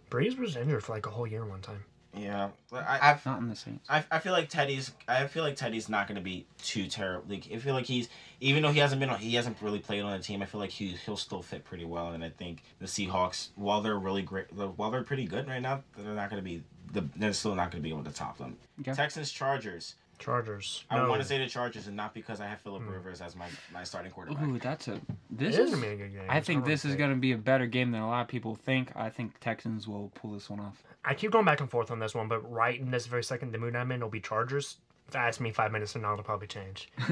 Brees 0.09 0.37
was 0.37 0.57
injured 0.57 0.83
for 0.83 0.91
like 0.91 1.05
a 1.05 1.09
whole 1.09 1.25
year 1.25 1.45
one 1.45 1.61
time. 1.61 1.85
Yeah, 2.13 2.49
I, 2.73 2.99
I've 3.01 3.25
Not 3.25 3.39
in 3.39 3.47
the 3.47 3.55
Saints. 3.55 3.89
I, 3.89 4.03
I 4.11 4.19
feel 4.19 4.33
like 4.33 4.49
Teddy's 4.49 4.91
I 5.07 5.25
feel 5.27 5.41
like 5.41 5.55
Teddy's 5.55 5.87
not 5.87 6.09
gonna 6.09 6.19
be 6.19 6.45
too 6.61 6.87
terrible. 6.87 7.23
Like, 7.29 7.47
I 7.49 7.59
feel 7.59 7.73
like 7.73 7.85
he's 7.85 8.09
even 8.41 8.61
though 8.61 8.73
he 8.73 8.79
hasn't 8.79 8.99
been 8.99 9.09
on 9.09 9.19
he 9.19 9.35
hasn't 9.35 9.55
really 9.61 9.79
played 9.79 10.01
on 10.01 10.11
the 10.11 10.21
team. 10.21 10.41
I 10.41 10.45
feel 10.45 10.59
like 10.59 10.69
he 10.69 10.89
he'll 11.05 11.15
still 11.15 11.41
fit 11.41 11.63
pretty 11.63 11.85
well. 11.85 12.11
And 12.11 12.25
I 12.25 12.29
think 12.29 12.63
the 12.79 12.87
Seahawks, 12.87 13.49
while 13.55 13.79
they're 13.81 13.97
really 13.97 14.21
great, 14.21 14.51
while 14.51 14.91
they're 14.91 15.03
pretty 15.03 15.25
good 15.25 15.47
right 15.47 15.61
now, 15.61 15.81
they're 15.97 16.13
not 16.13 16.29
gonna 16.29 16.41
be 16.41 16.61
the 16.91 17.07
they're 17.15 17.31
still 17.31 17.55
not 17.55 17.71
gonna 17.71 17.81
be 17.81 17.89
able 17.89 18.03
to 18.03 18.11
top 18.11 18.37
them. 18.37 18.57
Okay. 18.81 18.93
Texans 18.93 19.31
Chargers. 19.31 19.95
Chargers. 20.23 20.85
I 20.89 20.95
No. 20.97 21.09
want 21.09 21.21
to 21.21 21.27
say 21.27 21.37
the 21.37 21.47
Chargers, 21.47 21.87
and 21.87 21.95
not 21.97 22.13
because 22.13 22.39
I 22.41 22.47
have 22.47 22.61
Philip 22.61 22.83
Hmm. 22.83 22.89
Rivers 22.89 23.21
as 23.21 23.35
my, 23.35 23.47
my 23.73 23.83
starting 23.83 24.11
quarterback. 24.11 24.43
Ooh, 24.47 24.57
that's 24.59 24.87
a 24.87 24.99
this 25.29 25.55
is 25.57 25.67
is. 25.67 25.75
gonna 25.75 25.81
be 25.85 25.91
a 25.93 25.95
good 25.97 26.13
game. 26.13 26.25
I 26.29 26.37
It's 26.37 26.47
think 26.47 26.65
this 26.65 26.85
is 26.85 26.95
going 26.95 27.09
to 27.11 27.17
be 27.17 27.31
a 27.33 27.37
better 27.37 27.65
game 27.67 27.91
than 27.91 28.01
a 28.01 28.07
lot 28.07 28.21
of 28.21 28.27
people 28.27 28.55
think. 28.55 28.91
I 28.95 29.09
think 29.09 29.39
Texans 29.39 29.87
will 29.87 30.11
pull 30.15 30.31
this 30.31 30.49
one 30.49 30.59
off. 30.59 30.81
I 31.05 31.13
keep 31.13 31.31
going 31.31 31.45
back 31.45 31.59
and 31.59 31.69
forth 31.69 31.91
on 31.91 31.99
this 31.99 32.15
one, 32.15 32.27
but 32.27 32.39
right 32.51 32.79
in 32.79 32.89
this 32.91 33.05
very 33.07 33.23
second, 33.23 33.51
the 33.51 33.57
mood 33.57 33.75
I'm 33.75 33.91
in 33.91 33.99
will 34.01 34.09
be 34.09 34.21
Chargers. 34.21 34.77
If 35.09 35.15
you 35.15 35.19
ask 35.19 35.41
me 35.41 35.51
five 35.51 35.71
minutes 35.73 35.91
from 35.91 36.03
now, 36.03 36.13
it'll 36.13 36.23
probably 36.23 36.47
change. 36.47 36.89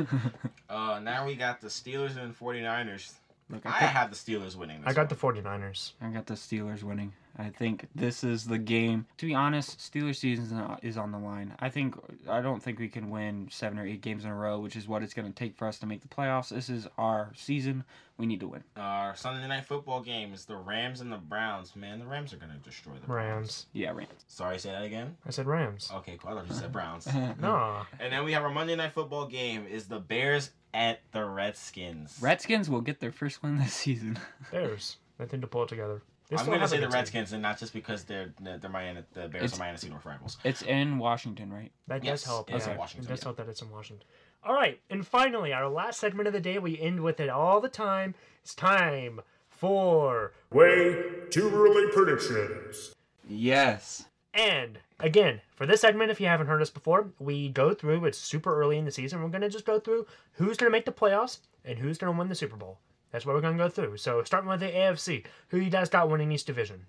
Uh, 0.69 0.99
now 1.03 1.25
we 1.27 1.35
got 1.35 1.59
the 1.59 1.67
Steelers 1.67 2.15
and 2.15 2.33
49ers. 2.33 3.11
Look, 3.51 3.65
I 3.65 3.69
I, 3.69 3.79
think, 3.79 3.91
have 3.91 4.09
the 4.09 4.15
Steelers 4.15 4.55
winning. 4.55 4.81
This 4.81 4.89
I 4.89 4.93
got 4.93 5.09
one. 5.23 5.33
the 5.35 5.41
49ers. 5.41 5.91
I 6.01 6.09
got 6.09 6.25
the 6.25 6.35
Steelers 6.35 6.83
winning. 6.83 7.13
I 7.37 7.49
think 7.49 7.87
this 7.95 8.23
is 8.25 8.45
the 8.45 8.57
game. 8.57 9.05
To 9.17 9.25
be 9.25 9.33
honest, 9.33 9.79
Steelers 9.79 10.17
season 10.17 10.77
is 10.83 10.97
on 10.97 11.11
the 11.11 11.17
line. 11.17 11.55
I 11.59 11.69
think 11.69 11.95
I 12.29 12.41
don't 12.41 12.61
think 12.61 12.77
we 12.77 12.89
can 12.89 13.09
win 13.09 13.47
seven 13.49 13.79
or 13.79 13.85
eight 13.85 14.01
games 14.01 14.25
in 14.25 14.29
a 14.31 14.35
row, 14.35 14.59
which 14.59 14.75
is 14.75 14.87
what 14.87 15.01
it's 15.01 15.13
going 15.13 15.27
to 15.27 15.33
take 15.33 15.55
for 15.55 15.65
us 15.67 15.79
to 15.79 15.85
make 15.85 16.01
the 16.01 16.09
playoffs. 16.09 16.49
This 16.49 16.69
is 16.69 16.87
our 16.97 17.31
season. 17.35 17.85
We 18.17 18.25
need 18.27 18.41
to 18.41 18.47
win. 18.49 18.63
Our 18.75 19.15
Sunday 19.15 19.47
night 19.47 19.65
football 19.65 20.01
game 20.01 20.33
is 20.33 20.45
the 20.45 20.57
Rams 20.57 20.99
and 21.01 21.11
the 21.11 21.17
Browns. 21.17 21.73
Man, 21.75 21.99
the 21.99 22.05
Rams 22.05 22.33
are 22.33 22.37
gonna 22.37 22.59
destroy 22.63 22.93
the 23.01 23.07
Browns. 23.07 23.27
Rams. 23.33 23.65
Yeah, 23.73 23.91
Rams. 23.91 24.09
Sorry, 24.27 24.59
say 24.59 24.69
that 24.71 24.83
again. 24.83 25.15
I 25.25 25.31
said 25.31 25.47
Rams. 25.47 25.89
Okay, 25.91 26.17
cool. 26.21 26.31
I 26.31 26.35
thought 26.35 26.47
you 26.49 26.53
said 26.53 26.71
Browns. 26.71 27.07
No. 27.41 27.81
and 27.99 28.11
then 28.13 28.23
we 28.25 28.33
have 28.33 28.43
our 28.43 28.51
Monday 28.51 28.75
night 28.75 28.91
football 28.93 29.25
game 29.25 29.65
is 29.65 29.87
the 29.87 29.99
Bears 29.99 30.51
at 30.73 30.99
the 31.11 31.23
Redskins. 31.25 32.17
Redskins 32.21 32.69
will 32.69 32.81
get 32.81 32.99
their 32.99 33.11
first 33.11 33.41
win 33.43 33.57
this 33.57 33.73
season. 33.73 34.19
Bears. 34.51 34.97
Nothing 35.19 35.41
to 35.41 35.47
pull 35.47 35.63
it 35.63 35.69
together. 35.69 36.01
They 36.29 36.37
I'm 36.37 36.45
gonna 36.45 36.65
say 36.67 36.77
the 36.77 36.83
good 36.83 36.91
team. 36.91 36.93
Redskins, 36.99 37.33
and 37.33 37.41
not 37.41 37.59
just 37.59 37.73
because 37.73 38.05
they're 38.05 38.33
they're 38.39 38.69
my 38.69 38.93
the 39.13 39.27
Bears 39.27 39.43
It's- 39.53 39.55
are 39.55 39.59
my 39.59 39.67
NFC 39.69 39.89
North 39.89 40.05
rivals. 40.05 40.37
It's 40.45 40.61
in 40.61 40.97
Washington, 40.97 41.51
right? 41.51 41.71
That 41.87 42.03
Yes, 42.05 42.21
does 42.21 42.25
help. 42.27 42.51
it's 42.53 42.65
yeah. 42.65 42.71
in 42.73 42.77
Washington, 42.79 43.05
It 43.05 43.09
does 43.09 43.19
yeah. 43.19 43.23
help 43.25 43.37
that 43.37 43.49
it's 43.49 43.61
in 43.61 43.69
Washington. 43.69 44.07
All 44.43 44.53
right, 44.55 44.79
and 44.89 45.05
finally, 45.05 45.51
our 45.53 45.67
last 45.67 45.99
segment 45.99 46.27
of 46.27 46.33
the 46.33 46.39
day. 46.39 46.57
We 46.57 46.79
end 46.79 47.01
with 47.01 47.19
it 47.19 47.29
all 47.29 47.59
the 47.59 47.69
time. 47.69 48.15
It's 48.43 48.55
time 48.55 49.19
for 49.49 50.31
Way 50.51 51.03
too 51.29 51.49
early 51.53 51.91
predictions. 51.91 52.95
Yes. 53.27 54.05
And 54.33 54.79
again, 54.99 55.41
for 55.55 55.65
this 55.65 55.81
segment, 55.81 56.11
if 56.11 56.21
you 56.21 56.27
haven't 56.27 56.47
heard 56.47 56.61
us 56.61 56.69
before, 56.69 57.09
we 57.19 57.49
go 57.49 57.73
through. 57.73 58.05
It's 58.05 58.17
super 58.17 58.55
early 58.59 58.77
in 58.77 58.85
the 58.85 58.91
season. 58.91 59.21
We're 59.21 59.29
gonna 59.29 59.49
just 59.49 59.65
go 59.65 59.79
through 59.79 60.07
who's 60.33 60.57
gonna 60.57 60.71
make 60.71 60.85
the 60.85 60.91
playoffs 60.91 61.39
and 61.65 61.77
who's 61.79 61.97
gonna 61.97 62.17
win 62.17 62.29
the 62.29 62.35
Super 62.35 62.55
Bowl. 62.55 62.79
That's 63.11 63.25
what 63.25 63.35
we're 63.35 63.41
gonna 63.41 63.57
go 63.57 63.69
through. 63.69 63.97
So 63.97 64.23
starting 64.23 64.49
with 64.49 64.61
the 64.61 64.67
AFC, 64.67 65.25
who 65.49 65.57
you 65.57 65.69
guys 65.69 65.89
got 65.89 66.09
winning 66.09 66.31
each 66.31 66.45
division? 66.45 66.85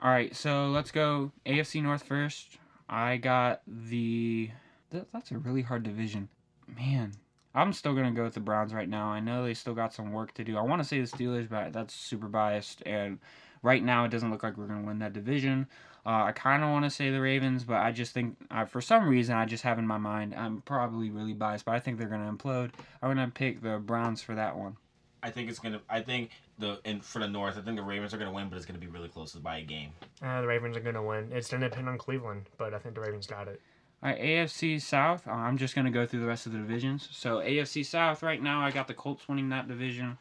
All 0.00 0.10
right, 0.10 0.34
so 0.34 0.68
let's 0.68 0.90
go 0.90 1.32
AFC 1.46 1.82
North 1.82 2.02
first. 2.02 2.58
I 2.88 3.16
got 3.16 3.62
the. 3.66 4.50
That, 4.90 5.10
that's 5.12 5.30
a 5.30 5.38
really 5.38 5.62
hard 5.62 5.82
division, 5.82 6.28
man. 6.76 7.12
I'm 7.54 7.72
still 7.72 7.94
gonna 7.94 8.12
go 8.12 8.24
with 8.24 8.34
the 8.34 8.40
Browns 8.40 8.72
right 8.72 8.88
now. 8.88 9.08
I 9.08 9.20
know 9.20 9.44
they 9.44 9.54
still 9.54 9.74
got 9.74 9.92
some 9.92 10.12
work 10.12 10.32
to 10.34 10.44
do. 10.44 10.56
I 10.56 10.62
want 10.62 10.82
to 10.82 10.88
say 10.88 11.00
the 11.00 11.06
Steelers, 11.06 11.48
but 11.48 11.72
that's 11.72 11.94
super 11.94 12.28
biased. 12.28 12.82
And 12.86 13.18
right 13.62 13.82
now, 13.82 14.04
it 14.04 14.10
doesn't 14.10 14.30
look 14.30 14.42
like 14.42 14.56
we're 14.56 14.66
gonna 14.66 14.86
win 14.86 15.00
that 15.00 15.12
division. 15.12 15.66
Uh, 16.04 16.24
I 16.24 16.32
kind 16.32 16.64
of 16.64 16.70
want 16.70 16.84
to 16.84 16.90
say 16.90 17.10
the 17.10 17.20
Ravens, 17.20 17.62
but 17.62 17.76
I 17.76 17.92
just 17.92 18.12
think 18.12 18.36
uh, 18.50 18.64
for 18.64 18.80
some 18.80 19.08
reason 19.08 19.36
I 19.36 19.44
just 19.44 19.62
have 19.62 19.78
in 19.78 19.86
my 19.86 19.98
mind 19.98 20.34
I'm 20.34 20.60
probably 20.62 21.10
really 21.10 21.32
biased, 21.32 21.64
but 21.64 21.74
I 21.74 21.80
think 21.80 21.98
they're 21.98 22.08
gonna 22.08 22.32
implode. 22.32 22.70
I'm 23.00 23.10
gonna 23.10 23.30
pick 23.32 23.62
the 23.62 23.78
Browns 23.78 24.20
for 24.20 24.34
that 24.34 24.56
one. 24.56 24.76
I 25.22 25.30
think 25.30 25.48
it's 25.48 25.60
gonna. 25.60 25.80
I 25.88 26.00
think 26.00 26.30
the 26.58 26.80
and 26.84 27.04
for 27.04 27.20
the 27.20 27.28
North, 27.28 27.56
I 27.56 27.60
think 27.60 27.76
the 27.76 27.84
Ravens 27.84 28.12
are 28.12 28.18
gonna 28.18 28.32
win, 28.32 28.48
but 28.48 28.56
it's 28.56 28.66
gonna 28.66 28.80
be 28.80 28.88
really 28.88 29.08
close 29.08 29.32
by 29.34 29.58
a 29.58 29.62
game. 29.62 29.90
Uh, 30.20 30.40
the 30.40 30.48
Ravens 30.48 30.76
are 30.76 30.80
gonna 30.80 31.02
win. 31.02 31.30
It's 31.30 31.48
gonna 31.48 31.68
depend 31.68 31.88
on 31.88 31.98
Cleveland, 31.98 32.48
but 32.58 32.74
I 32.74 32.78
think 32.78 32.96
the 32.96 33.00
Ravens 33.00 33.28
got 33.28 33.46
it. 33.46 33.60
All 34.02 34.10
right, 34.10 34.20
AFC 34.20 34.82
South. 34.82 35.28
uh, 35.28 35.30
I'm 35.30 35.56
just 35.56 35.76
gonna 35.76 35.92
go 35.92 36.04
through 36.06 36.20
the 36.20 36.26
rest 36.26 36.46
of 36.46 36.52
the 36.52 36.58
divisions. 36.58 37.08
So 37.12 37.36
AFC 37.36 37.86
South 37.86 38.24
right 38.24 38.42
now, 38.42 38.60
I 38.60 38.72
got 38.72 38.88
the 38.88 38.94
Colts 38.94 39.28
winning 39.28 39.50
that 39.50 39.68
division. 39.68 40.18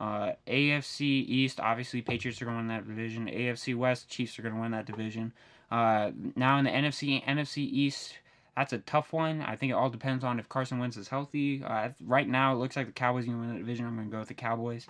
Uh, 0.00 0.32
AFC 0.46 1.00
East, 1.00 1.60
obviously 1.60 2.02
Patriots 2.02 2.42
are 2.42 2.46
going 2.46 2.56
to 2.56 2.60
win 2.60 2.68
that 2.68 2.86
division. 2.86 3.26
AFC 3.26 3.76
West, 3.76 4.08
Chiefs 4.08 4.38
are 4.38 4.42
going 4.42 4.54
to 4.54 4.60
win 4.60 4.72
that 4.72 4.86
division. 4.86 5.32
Uh, 5.70 6.10
now 6.36 6.58
in 6.58 6.64
the 6.64 6.70
NFC, 6.70 7.24
NFC 7.24 7.58
East, 7.58 8.18
that's 8.56 8.72
a 8.72 8.78
tough 8.78 9.12
one. 9.12 9.40
I 9.40 9.56
think 9.56 9.70
it 9.70 9.74
all 9.74 9.88
depends 9.88 10.24
on 10.24 10.38
if 10.38 10.48
Carson 10.48 10.78
Wentz 10.78 10.96
is 10.96 11.08
healthy. 11.08 11.62
Uh, 11.64 11.90
right 12.04 12.28
now, 12.28 12.52
it 12.52 12.56
looks 12.56 12.76
like 12.76 12.86
the 12.86 12.92
Cowboys 12.92 13.24
going 13.24 13.38
to 13.38 13.40
win 13.40 13.54
that 13.54 13.58
division. 13.58 13.86
I'm 13.86 13.96
going 13.96 14.08
to 14.08 14.12
go 14.12 14.18
with 14.18 14.28
the 14.28 14.34
Cowboys. 14.34 14.86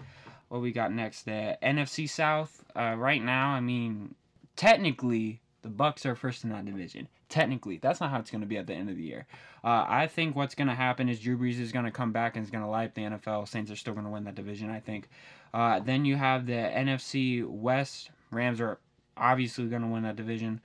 What 0.48 0.60
we 0.60 0.72
got 0.72 0.92
next? 0.92 1.22
The 1.22 1.56
NFC 1.62 2.08
South. 2.08 2.64
Uh, 2.74 2.94
right 2.96 3.22
now, 3.22 3.50
I 3.50 3.60
mean, 3.60 4.14
technically, 4.56 5.40
the 5.62 5.68
Bucs 5.68 6.04
are 6.04 6.16
first 6.16 6.44
in 6.44 6.50
that 6.50 6.66
division. 6.66 7.08
Technically, 7.32 7.78
that's 7.78 7.98
not 7.98 8.10
how 8.10 8.18
it's 8.18 8.30
going 8.30 8.42
to 8.42 8.46
be 8.46 8.58
at 8.58 8.66
the 8.66 8.74
end 8.74 8.90
of 8.90 8.96
the 8.96 9.02
year. 9.02 9.26
Uh, 9.64 9.86
I 9.88 10.06
think 10.06 10.36
what's 10.36 10.54
going 10.54 10.68
to 10.68 10.74
happen 10.74 11.08
is 11.08 11.18
Drew 11.18 11.38
Brees 11.38 11.58
is 11.58 11.72
going 11.72 11.86
to 11.86 11.90
come 11.90 12.12
back 12.12 12.36
and 12.36 12.44
is 12.44 12.50
going 12.50 12.62
to 12.62 12.68
light 12.68 12.94
the 12.94 13.00
NFL. 13.00 13.48
Saints 13.48 13.70
are 13.70 13.76
still 13.76 13.94
going 13.94 14.04
to 14.04 14.12
win 14.12 14.24
that 14.24 14.34
division, 14.34 14.68
I 14.68 14.80
think. 14.80 15.08
Uh, 15.54 15.80
then 15.80 16.04
you 16.04 16.16
have 16.16 16.44
the 16.44 16.52
NFC 16.52 17.42
West. 17.42 18.10
Rams 18.30 18.60
are 18.60 18.78
obviously 19.16 19.64
going 19.64 19.80
to 19.80 19.88
win 19.88 20.02
that 20.02 20.14
division. 20.14 20.60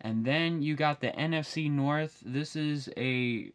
And 0.00 0.24
then 0.24 0.62
you 0.62 0.76
got 0.76 1.00
the 1.00 1.10
NFC 1.10 1.68
North. 1.68 2.22
This 2.24 2.54
is 2.54 2.88
a 2.96 3.50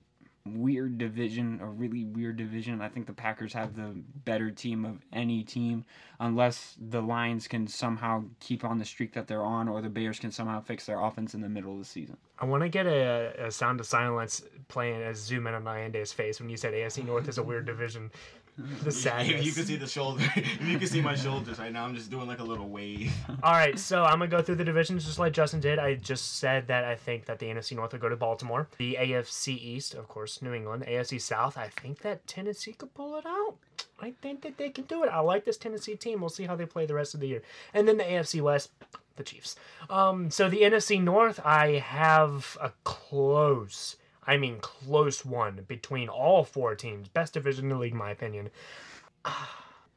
weird 0.54 0.98
division, 0.98 1.60
a 1.62 1.66
really 1.66 2.04
weird 2.04 2.38
division. 2.38 2.82
I 2.82 2.90
think 2.90 3.06
the 3.06 3.14
Packers 3.14 3.54
have 3.54 3.76
the 3.76 3.96
better 4.26 4.50
team 4.52 4.86
of 4.86 4.98
any 5.14 5.44
team, 5.44 5.86
unless 6.20 6.76
the 6.80 7.02
Lions 7.02 7.48
can 7.48 7.68
somehow 7.68 8.24
keep 8.40 8.64
on 8.64 8.80
the 8.80 8.86
streak 8.86 9.14
that 9.14 9.28
they're 9.28 9.44
on, 9.44 9.68
or 9.68 9.82
the 9.82 9.90
Bears 9.90 10.20
can 10.20 10.32
somehow 10.32 10.62
fix 10.62 10.86
their 10.86 11.00
offense 11.00 11.34
in 11.34 11.42
the 11.42 11.50
middle 11.50 11.74
of 11.74 11.80
the 11.80 11.86
season. 11.86 12.18
I 12.40 12.46
want 12.46 12.64
to 12.64 12.70
get 12.70 12.86
a, 12.86 13.48
a 13.48 13.52
sound 13.52 13.80
of 13.80 13.86
silence 13.86 14.44
playing 14.68 15.02
as 15.02 15.18
zoom 15.18 15.48
in 15.48 15.54
on 15.54 15.64
Allende's 15.64 16.14
face 16.14 16.40
when 16.40 16.50
you 16.50 16.58
said 16.58 16.74
AFC 16.74 17.06
North 17.06 17.28
is 17.28 17.38
a 17.38 17.44
weird 17.44 17.66
division. 17.66 18.12
The 18.84 18.92
sadness. 18.92 19.40
If 19.40 19.46
you 19.46 19.52
can 19.52 19.66
see 19.66 19.76
the 19.76 19.88
shoulder, 19.88 20.24
if 20.36 20.68
you 20.68 20.80
can 20.80 20.88
see 20.88 21.02
my 21.02 21.16
shoulders 21.16 21.60
right 21.60 21.72
now, 21.72 21.86
I'm 21.86 21.96
just 21.96 22.10
doing 22.10 22.28
like 22.28 22.40
a 22.40 22.44
little 22.44 22.70
wave. 22.70 23.14
All 23.44 23.54
right, 23.54 23.78
so 23.78 24.04
I'm 24.04 24.20
gonna 24.20 24.28
go 24.28 24.42
through 24.42 24.56
the 24.56 24.66
divisions 24.66 25.06
just 25.06 25.20
like 25.20 25.34
Justin 25.34 25.60
did. 25.60 25.78
I 25.78 25.96
just 25.96 26.40
said 26.40 26.68
that 26.68 26.84
I 26.84 26.96
think 26.96 27.26
that 27.26 27.40
the 27.40 27.48
NFC 27.48 27.76
North 27.76 27.94
will 27.94 28.00
go 28.00 28.10
to 28.10 28.16
Baltimore. 28.16 28.68
The 28.78 28.98
AFC 29.00 29.50
East, 29.50 29.94
of 29.94 30.08
course, 30.08 30.42
New 30.42 30.54
England. 30.54 30.86
AFC 30.88 31.22
South, 31.22 31.58
I 31.58 31.70
think 31.70 32.02
that 32.02 32.26
Tennessee 32.26 32.74
could 32.74 32.94
pull 32.94 33.16
it 33.18 33.26
out. 33.26 33.56
I 34.00 34.14
think 34.22 34.42
that 34.42 34.58
they 34.58 34.70
can 34.70 34.86
do 34.86 35.04
it. 35.04 35.10
I 35.10 35.20
like 35.20 35.46
this 35.46 35.58
Tennessee 35.58 35.96
team. 35.96 36.20
We'll 36.22 36.30
see 36.30 36.46
how 36.46 36.56
they 36.56 36.66
play 36.66 36.86
the 36.86 36.96
rest 36.96 37.14
of 37.14 37.20
the 37.20 37.28
year. 37.28 37.42
And 37.74 37.88
then 37.88 37.98
the 37.98 38.04
AFC 38.04 38.42
West, 38.42 38.72
the 39.18 39.24
Chiefs. 39.24 39.56
Um, 39.90 40.32
so 40.32 40.50
the 40.50 40.62
NFC 40.62 41.02
North, 41.02 41.40
I 41.44 41.74
have 41.74 42.58
a 42.62 42.72
close. 42.84 43.98
I 44.28 44.36
mean, 44.38 44.60
close 44.60 45.26
one 45.26 45.64
between 45.68 46.10
all 46.10 46.44
four 46.44 46.76
teams. 46.76 47.08
Best 47.08 47.34
division 47.34 47.66
in 47.66 47.70
the 47.70 47.78
league, 47.78 47.94
in 47.94 47.98
my 47.98 48.12
opinion. 48.12 48.50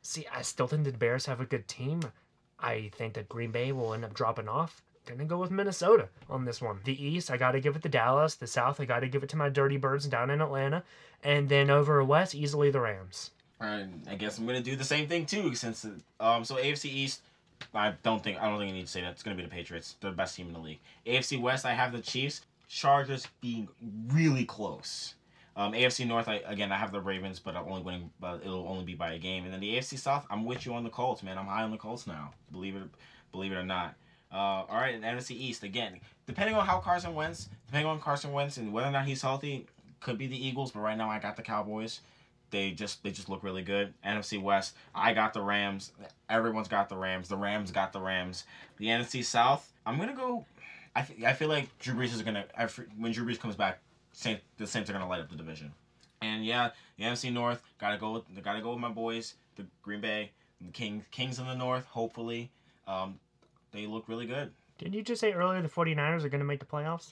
See, 0.02 0.26
I 0.34 0.42
still 0.42 0.68
think 0.68 0.84
the 0.84 0.92
Bears 0.92 1.26
have 1.26 1.40
a 1.40 1.44
good 1.44 1.68
team. 1.68 2.00
I 2.58 2.90
think 2.94 3.14
that 3.14 3.28
Green 3.28 3.50
Bay 3.50 3.72
will 3.72 3.92
end 3.92 4.04
up 4.04 4.14
dropping 4.14 4.48
off. 4.48 4.82
Gonna 5.06 5.24
go 5.24 5.38
with 5.38 5.50
Minnesota 5.50 6.08
on 6.28 6.44
this 6.44 6.62
one. 6.62 6.80
The 6.84 7.04
East, 7.04 7.30
I 7.30 7.36
gotta 7.36 7.58
give 7.58 7.74
it 7.74 7.82
to 7.82 7.88
Dallas. 7.88 8.36
The 8.36 8.46
South, 8.46 8.80
I 8.80 8.84
gotta 8.84 9.08
give 9.08 9.22
it 9.24 9.28
to 9.30 9.36
my 9.36 9.48
Dirty 9.48 9.76
Birds 9.76 10.06
down 10.06 10.30
in 10.30 10.40
Atlanta. 10.40 10.84
And 11.24 11.48
then 11.48 11.68
over 11.68 12.02
West, 12.04 12.34
easily 12.34 12.70
the 12.70 12.80
Rams. 12.80 13.30
I 14.08 14.14
guess 14.14 14.38
I'm 14.38 14.46
gonna 14.46 14.60
do 14.60 14.76
the 14.76 14.84
same 14.84 15.08
thing 15.08 15.26
too, 15.26 15.54
since 15.54 15.84
um 16.20 16.44
so 16.44 16.56
AFC 16.56 16.84
East, 16.84 17.22
I 17.74 17.94
don't 18.02 18.22
think 18.22 18.38
I 18.40 18.48
don't 18.48 18.58
think 18.58 18.70
I 18.70 18.74
need 18.74 18.86
to 18.86 18.92
say 18.92 19.00
that 19.00 19.10
it's 19.10 19.22
gonna 19.22 19.36
be 19.36 19.42
the 19.42 19.48
Patriots. 19.48 19.96
They're 20.00 20.10
the 20.10 20.16
best 20.16 20.36
team 20.36 20.46
in 20.48 20.52
the 20.52 20.60
league. 20.60 20.80
AFC 21.06 21.40
West, 21.40 21.64
I 21.66 21.72
have 21.72 21.92
the 21.92 22.00
Chiefs, 22.00 22.42
Chargers 22.70 23.26
being 23.40 23.68
really 24.08 24.44
close. 24.44 25.14
Um, 25.56 25.72
AFC 25.72 26.06
North, 26.06 26.28
I 26.28 26.36
again 26.46 26.70
I 26.70 26.76
have 26.76 26.92
the 26.92 27.00
Ravens, 27.00 27.40
but 27.40 27.56
I'm 27.56 27.66
only 27.66 27.82
winning, 27.82 28.10
but 28.20 28.42
it'll 28.44 28.68
only 28.68 28.84
be 28.84 28.94
by 28.94 29.12
a 29.14 29.18
game. 29.18 29.44
And 29.44 29.52
then 29.52 29.60
the 29.60 29.74
AFC 29.74 29.98
South, 29.98 30.24
I'm 30.30 30.44
with 30.44 30.64
you 30.64 30.72
on 30.74 30.84
the 30.84 30.90
Colts, 30.90 31.24
man. 31.24 31.36
I'm 31.36 31.46
high 31.46 31.64
on 31.64 31.72
the 31.72 31.76
Colts 31.76 32.06
now. 32.06 32.32
Believe 32.52 32.76
it, 32.76 32.84
believe 33.32 33.50
it 33.50 33.56
or 33.56 33.64
not. 33.64 33.96
Uh, 34.32 34.64
all 34.70 34.76
right, 34.76 34.94
and 34.94 35.02
NFC 35.02 35.32
East 35.32 35.64
again. 35.64 35.98
Depending 36.28 36.54
on 36.54 36.64
how 36.64 36.78
Carson 36.78 37.12
Wentz, 37.12 37.48
depending 37.66 37.90
on 37.90 38.00
Carson 38.00 38.32
Wentz 38.32 38.56
and 38.56 38.72
whether 38.72 38.86
or 38.86 38.92
not 38.92 39.04
he's 39.04 39.20
healthy, 39.20 39.66
could 39.98 40.16
be 40.16 40.28
the 40.28 40.46
Eagles. 40.46 40.70
But 40.70 40.80
right 40.80 40.96
now, 40.96 41.10
I 41.10 41.18
got 41.18 41.36
the 41.36 41.42
Cowboys. 41.42 42.00
They 42.50 42.70
just 42.70 43.02
they 43.02 43.10
just 43.10 43.28
look 43.28 43.42
really 43.42 43.62
good. 43.62 43.92
NFC 44.06 44.40
West, 44.40 44.76
I 44.94 45.12
got 45.12 45.34
the 45.34 45.42
Rams. 45.42 45.90
Everyone's 46.28 46.68
got 46.68 46.88
the 46.88 46.96
Rams. 46.96 47.28
The 47.28 47.36
Rams 47.36 47.72
got 47.72 47.92
the 47.92 48.00
Rams. 48.00 48.44
The 48.78 48.86
NFC 48.86 49.24
South, 49.24 49.72
I'm 49.84 49.98
gonna 49.98 50.14
go. 50.14 50.44
I, 50.94 51.00
f- 51.00 51.24
I 51.24 51.32
feel 51.32 51.48
like 51.48 51.76
Drew 51.78 51.94
Brees 51.94 52.12
is 52.14 52.22
gonna 52.22 52.44
after, 52.56 52.86
when 52.98 53.12
Drew 53.12 53.24
Brees 53.24 53.38
comes 53.38 53.54
back, 53.56 53.80
Saint, 54.12 54.40
the 54.58 54.66
Saints 54.66 54.90
are 54.90 54.92
gonna 54.92 55.08
light 55.08 55.20
up 55.20 55.30
the 55.30 55.36
division. 55.36 55.72
And 56.22 56.44
yeah, 56.44 56.70
the 56.98 57.04
NFC 57.04 57.32
North 57.32 57.62
gotta 57.78 57.96
go. 57.96 58.12
With, 58.12 58.42
gotta 58.42 58.60
go 58.60 58.70
with 58.70 58.80
my 58.80 58.88
boys, 58.90 59.34
the 59.56 59.66
Green 59.82 60.00
Bay, 60.00 60.32
the 60.60 60.70
King 60.72 61.04
Kings 61.10 61.38
in 61.38 61.46
the 61.46 61.54
North. 61.54 61.86
Hopefully, 61.86 62.50
um, 62.86 63.18
they 63.72 63.86
look 63.86 64.08
really 64.08 64.26
good. 64.26 64.50
Didn't 64.78 64.94
you 64.94 65.02
just 65.02 65.20
say 65.20 65.32
earlier 65.32 65.62
the 65.62 65.68
49ers 65.68 66.24
are 66.24 66.28
gonna 66.28 66.44
make 66.44 66.60
the 66.60 66.66
playoffs? 66.66 67.10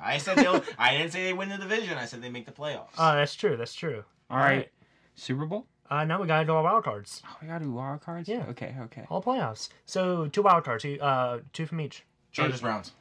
I 0.00 0.18
said 0.18 0.36
they'll. 0.38 0.62
I 0.78 0.96
didn't 0.96 1.12
say 1.12 1.24
they 1.24 1.32
win 1.32 1.48
the 1.48 1.56
division. 1.56 1.96
I 1.98 2.04
said 2.04 2.22
they 2.22 2.30
make 2.30 2.46
the 2.46 2.52
playoffs. 2.52 2.90
Oh, 2.98 3.14
that's 3.14 3.34
true. 3.34 3.56
That's 3.56 3.74
true. 3.74 4.04
All 4.30 4.38
right, 4.38 4.68
Super 5.14 5.46
Bowl. 5.46 5.66
Uh, 5.90 6.04
now 6.04 6.20
we 6.20 6.26
gotta 6.26 6.46
do 6.46 6.52
our 6.52 6.62
wild 6.62 6.84
cards. 6.84 7.22
Oh, 7.26 7.36
we 7.42 7.48
gotta 7.48 7.64
do 7.64 7.70
wild 7.72 8.00
cards. 8.00 8.28
Yeah. 8.28 8.44
Okay. 8.50 8.74
Okay. 8.82 9.04
All 9.10 9.22
playoffs. 9.22 9.68
So 9.84 10.26
two 10.28 10.42
wild 10.42 10.64
cards. 10.64 10.82
Two, 10.82 10.98
uh, 11.00 11.40
two 11.52 11.66
from 11.66 11.80
each. 11.80 12.04
Chargers 12.32 12.60
Browns. 12.60 12.92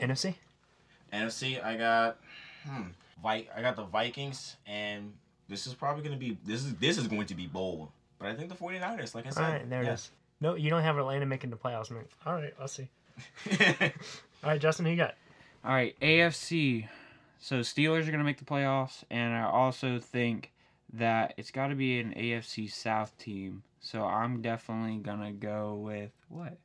NFC. 0.00 0.34
NFC, 1.12 1.64
I 1.64 1.76
got. 1.76 2.18
Hmm. 2.66 2.82
Vi- 3.22 3.48
I 3.54 3.62
got 3.62 3.76
the 3.76 3.84
Vikings, 3.84 4.56
and 4.66 5.12
this 5.48 5.66
is 5.66 5.74
probably 5.74 6.02
going 6.02 6.18
to 6.18 6.18
be 6.18 6.36
this 6.44 6.64
is 6.64 6.74
this 6.74 6.98
is 6.98 7.08
going 7.08 7.26
to 7.26 7.34
be 7.34 7.46
bold. 7.46 7.88
But 8.18 8.28
I 8.28 8.34
think 8.34 8.48
the 8.48 8.54
49ers, 8.54 9.14
like 9.14 9.26
I 9.26 9.30
said, 9.30 9.44
All 9.44 9.50
right, 9.50 9.70
there 9.70 9.82
yeah. 9.82 9.90
it 9.90 9.94
is. 9.94 10.10
No, 10.40 10.54
you 10.54 10.70
don't 10.70 10.82
have 10.82 10.98
Atlanta 10.98 11.26
making 11.26 11.50
the 11.50 11.56
playoffs, 11.56 11.90
man. 11.90 12.04
All 12.24 12.34
right, 12.34 12.52
I'll 12.60 12.68
see. 12.68 12.88
All 13.50 14.50
right, 14.50 14.60
Justin, 14.60 14.84
who 14.84 14.90
you 14.90 14.96
got? 14.96 15.14
All 15.64 15.72
right, 15.72 15.98
AFC. 16.00 16.88
So 17.38 17.56
Steelers 17.60 18.02
are 18.02 18.12
going 18.12 18.18
to 18.18 18.24
make 18.24 18.38
the 18.38 18.44
playoffs, 18.44 19.04
and 19.10 19.34
I 19.34 19.44
also 19.44 19.98
think 19.98 20.52
that 20.92 21.34
it's 21.36 21.50
got 21.50 21.68
to 21.68 21.74
be 21.74 22.00
an 22.00 22.14
AFC 22.14 22.70
South 22.70 23.16
team. 23.18 23.62
So 23.80 24.04
I'm 24.04 24.42
definitely 24.42 24.96
going 24.96 25.20
to 25.20 25.32
go 25.32 25.74
with 25.74 26.10
what? 26.28 26.58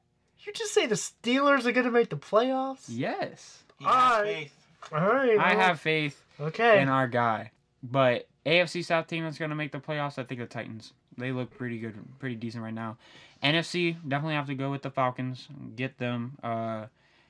You 0.46 0.54
just 0.54 0.74
say 0.74 0.86
the 0.88 0.96
Steelers 0.96 1.66
are 1.66 1.72
going 1.72 1.86
to 1.86 1.92
make 1.92 2.10
the 2.10 2.18
playoffs? 2.18 2.86
Yes. 2.88 3.64
he 3.80 3.86
has 3.86 3.94
All 3.96 4.22
right. 4.24 4.26
faith. 4.36 4.68
All 4.92 5.00
right. 5.00 5.38
I 5.40 5.54
have 5.54 5.80
faith 5.80 6.24
Okay. 6.40 6.82
in 6.82 6.90
our 6.90 7.08
guy. 7.08 7.52
But 7.84 8.28
AFC 8.46 8.84
South 8.84 9.08
team 9.08 9.24
that's 9.24 9.38
going 9.38 9.50
to 9.50 9.56
make 9.56 9.72
the 9.72 9.80
playoffs, 9.80 10.18
I 10.18 10.24
think 10.24 10.40
the 10.40 10.48
Titans. 10.48 10.94
They 11.18 11.32
look 11.32 11.56
pretty 11.58 11.78
good, 11.78 11.96
pretty 12.20 12.36
decent 12.36 12.64
right 12.64 12.74
now. 12.74 12.98
NFC, 13.44 13.96
definitely 14.08 14.36
have 14.36 14.48
to 14.48 14.56
go 14.56 14.72
with 14.72 14.82
the 14.82 14.90
Falcons. 14.92 15.48
Get 15.76 15.98
them. 15.98 16.38
Uh, 16.44 16.86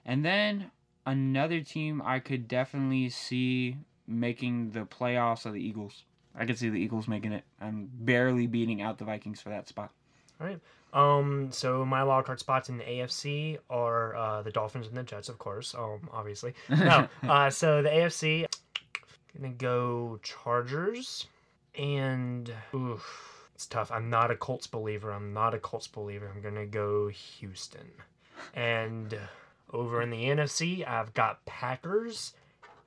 and 0.05 0.23
then 0.23 0.71
another 1.05 1.61
team 1.61 2.01
I 2.05 2.19
could 2.19 2.47
definitely 2.47 3.09
see 3.09 3.77
making 4.07 4.71
the 4.71 4.81
playoffs 4.81 5.45
are 5.45 5.51
the 5.51 5.61
Eagles. 5.65 6.03
I 6.35 6.45
could 6.45 6.57
see 6.57 6.69
the 6.69 6.77
Eagles 6.79 7.07
making 7.09 7.33
it 7.33 7.43
I'm 7.59 7.89
barely 7.93 8.47
beating 8.47 8.81
out 8.81 8.97
the 8.97 9.05
Vikings 9.05 9.41
for 9.41 9.49
that 9.49 9.67
spot. 9.67 9.91
Um, 10.93 11.49
so 11.51 11.85
my 11.85 12.03
wild 12.03 12.25
card 12.25 12.39
spots 12.39 12.69
in 12.69 12.77
the 12.77 12.83
AFC 12.83 13.59
are 13.69 14.15
uh, 14.15 14.41
the 14.41 14.51
Dolphins 14.51 14.87
and 14.87 14.95
the 14.95 15.03
Jets, 15.03 15.29
of 15.29 15.37
course. 15.37 15.73
Um, 15.73 16.09
obviously. 16.11 16.53
No. 16.69 17.07
uh, 17.23 17.49
so 17.49 17.81
the 17.81 17.89
AFC, 17.89 18.45
gonna 19.37 19.53
go 19.53 20.19
Chargers, 20.23 21.27
and 21.75 22.51
oof, 22.75 23.47
it's 23.55 23.67
tough. 23.67 23.91
I'm 23.91 24.09
not 24.09 24.31
a 24.31 24.35
Colts 24.35 24.67
believer. 24.67 25.11
I'm 25.11 25.33
not 25.33 25.53
a 25.53 25.59
Colts 25.59 25.87
believer. 25.87 26.31
I'm 26.33 26.41
gonna 26.41 26.65
go 26.65 27.07
Houston, 27.07 27.89
and 28.53 29.17
over 29.71 30.01
in 30.01 30.09
the 30.09 30.25
NFC, 30.25 30.85
I've 30.87 31.13
got 31.13 31.45
Packers 31.45 32.33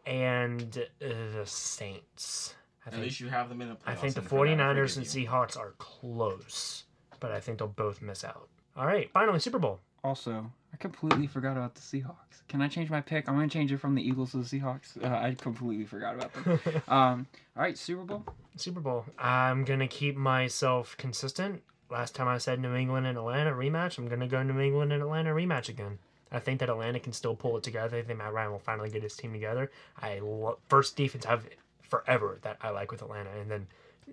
and 0.06 0.86
uh, 1.02 1.08
the 1.08 1.46
Saints. 1.46 2.54
I 2.84 2.88
At 2.88 2.92
think 2.94 3.04
least 3.04 3.20
you 3.20 3.28
have 3.28 3.48
them 3.48 3.62
in 3.62 3.70
the 3.70 3.74
playoffs. 3.76 3.80
I 3.86 3.94
think 3.94 4.14
the 4.14 4.20
and 4.20 4.28
for 4.28 4.46
49ers 4.46 4.96
and. 4.98 5.06
Seahawks 5.06 5.56
are 5.56 5.72
close, 5.78 6.84
but 7.24 7.32
I 7.32 7.40
think 7.40 7.56
they'll 7.56 7.68
both 7.68 8.02
miss 8.02 8.22
out. 8.22 8.50
All 8.76 8.84
right, 8.84 9.10
finally, 9.10 9.38
Super 9.38 9.58
Bowl. 9.58 9.80
Also, 10.02 10.52
I 10.74 10.76
completely 10.76 11.26
forgot 11.26 11.56
about 11.56 11.74
the 11.74 11.80
Seahawks. 11.80 12.42
Can 12.48 12.60
I 12.60 12.68
change 12.68 12.90
my 12.90 13.00
pick? 13.00 13.26
I'm 13.26 13.34
going 13.34 13.48
to 13.48 13.52
change 13.52 13.72
it 13.72 13.78
from 13.78 13.94
the 13.94 14.06
Eagles 14.06 14.32
to 14.32 14.36
the 14.36 14.44
Seahawks. 14.44 15.02
Uh, 15.02 15.06
I 15.06 15.34
completely 15.40 15.86
forgot 15.86 16.16
about 16.16 16.34
them. 16.34 16.60
um, 16.88 17.26
all 17.56 17.62
right, 17.62 17.78
Super 17.78 18.02
Bowl. 18.02 18.24
Super 18.56 18.80
Bowl. 18.80 19.06
I'm 19.18 19.64
going 19.64 19.80
to 19.80 19.86
keep 19.86 20.16
myself 20.16 20.98
consistent. 20.98 21.62
Last 21.88 22.14
time 22.14 22.28
I 22.28 22.36
said 22.36 22.60
New 22.60 22.74
England 22.74 23.06
and 23.06 23.16
Atlanta 23.16 23.52
rematch, 23.52 23.96
I'm 23.96 24.06
going 24.06 24.20
to 24.20 24.26
go 24.26 24.42
New 24.42 24.60
England 24.60 24.92
and 24.92 25.00
Atlanta 25.00 25.30
rematch 25.30 25.70
again. 25.70 25.98
I 26.30 26.40
think 26.40 26.60
that 26.60 26.68
Atlanta 26.68 27.00
can 27.00 27.14
still 27.14 27.34
pull 27.34 27.56
it 27.56 27.62
together. 27.62 27.96
I 27.96 28.02
think 28.02 28.18
Matt 28.18 28.34
Ryan 28.34 28.52
will 28.52 28.58
finally 28.58 28.90
get 28.90 29.02
his 29.02 29.16
team 29.16 29.32
together. 29.32 29.70
I 29.98 30.18
lo- 30.18 30.58
first 30.68 30.94
defense 30.94 31.24
I've 31.24 31.48
forever 31.88 32.38
that 32.42 32.58
I 32.60 32.68
like 32.68 32.90
with 32.90 33.00
Atlanta, 33.00 33.30
and 33.40 33.50
then 33.50 33.66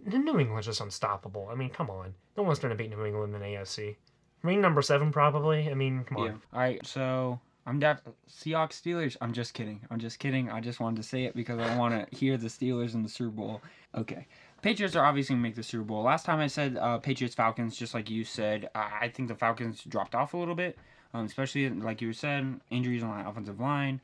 New 0.05 0.39
England's 0.39 0.67
just 0.67 0.81
unstoppable. 0.81 1.49
I 1.51 1.55
mean, 1.55 1.69
come 1.69 1.89
on, 1.89 2.13
no 2.37 2.43
one's 2.43 2.59
going 2.59 2.75
to 2.75 2.81
beat 2.81 2.89
New 2.89 3.05
England 3.05 3.33
in 3.35 3.41
the 3.41 3.45
AFC. 3.47 3.95
Ring 4.43 4.61
number 4.61 4.81
seven, 4.81 5.11
probably. 5.11 5.69
I 5.69 5.73
mean, 5.73 6.03
come 6.03 6.17
on. 6.17 6.25
Yeah. 6.25 6.31
All 6.53 6.59
right, 6.59 6.85
so 6.85 7.39
I'm 7.65 7.79
def- 7.79 8.01
Seahawks 8.29 8.81
Steelers. 8.81 9.17
I'm 9.21 9.33
just 9.33 9.53
kidding. 9.53 9.81
I'm 9.91 9.99
just 9.99 10.19
kidding. 10.19 10.49
I 10.49 10.61
just 10.61 10.79
wanted 10.79 10.97
to 10.97 11.03
say 11.07 11.25
it 11.25 11.35
because 11.35 11.59
I 11.59 11.77
want 11.77 12.09
to 12.09 12.15
hear 12.15 12.37
the 12.37 12.47
Steelers 12.47 12.95
in 12.95 13.03
the 13.03 13.09
Super 13.09 13.31
Bowl. 13.31 13.61
Okay. 13.95 14.27
Patriots 14.61 14.95
are 14.95 15.05
obviously 15.05 15.33
going 15.33 15.43
to 15.43 15.47
make 15.49 15.55
the 15.55 15.63
Super 15.63 15.83
Bowl. 15.83 16.03
Last 16.03 16.25
time 16.25 16.39
I 16.39 16.47
said 16.47 16.77
uh, 16.77 16.97
Patriots 16.97 17.35
Falcons, 17.35 17.75
just 17.75 17.93
like 17.93 18.09
you 18.09 18.23
said, 18.23 18.69
I 18.73 18.89
I 19.01 19.09
think 19.09 19.27
the 19.27 19.35
Falcons 19.35 19.83
dropped 19.83 20.15
off 20.15 20.33
a 20.33 20.37
little 20.37 20.55
bit, 20.55 20.77
um, 21.13 21.25
especially 21.25 21.69
like 21.69 22.01
you 22.01 22.13
said, 22.13 22.59
injuries 22.69 23.03
on 23.03 23.23
the 23.23 23.29
offensive 23.29 23.59
line. 23.59 24.01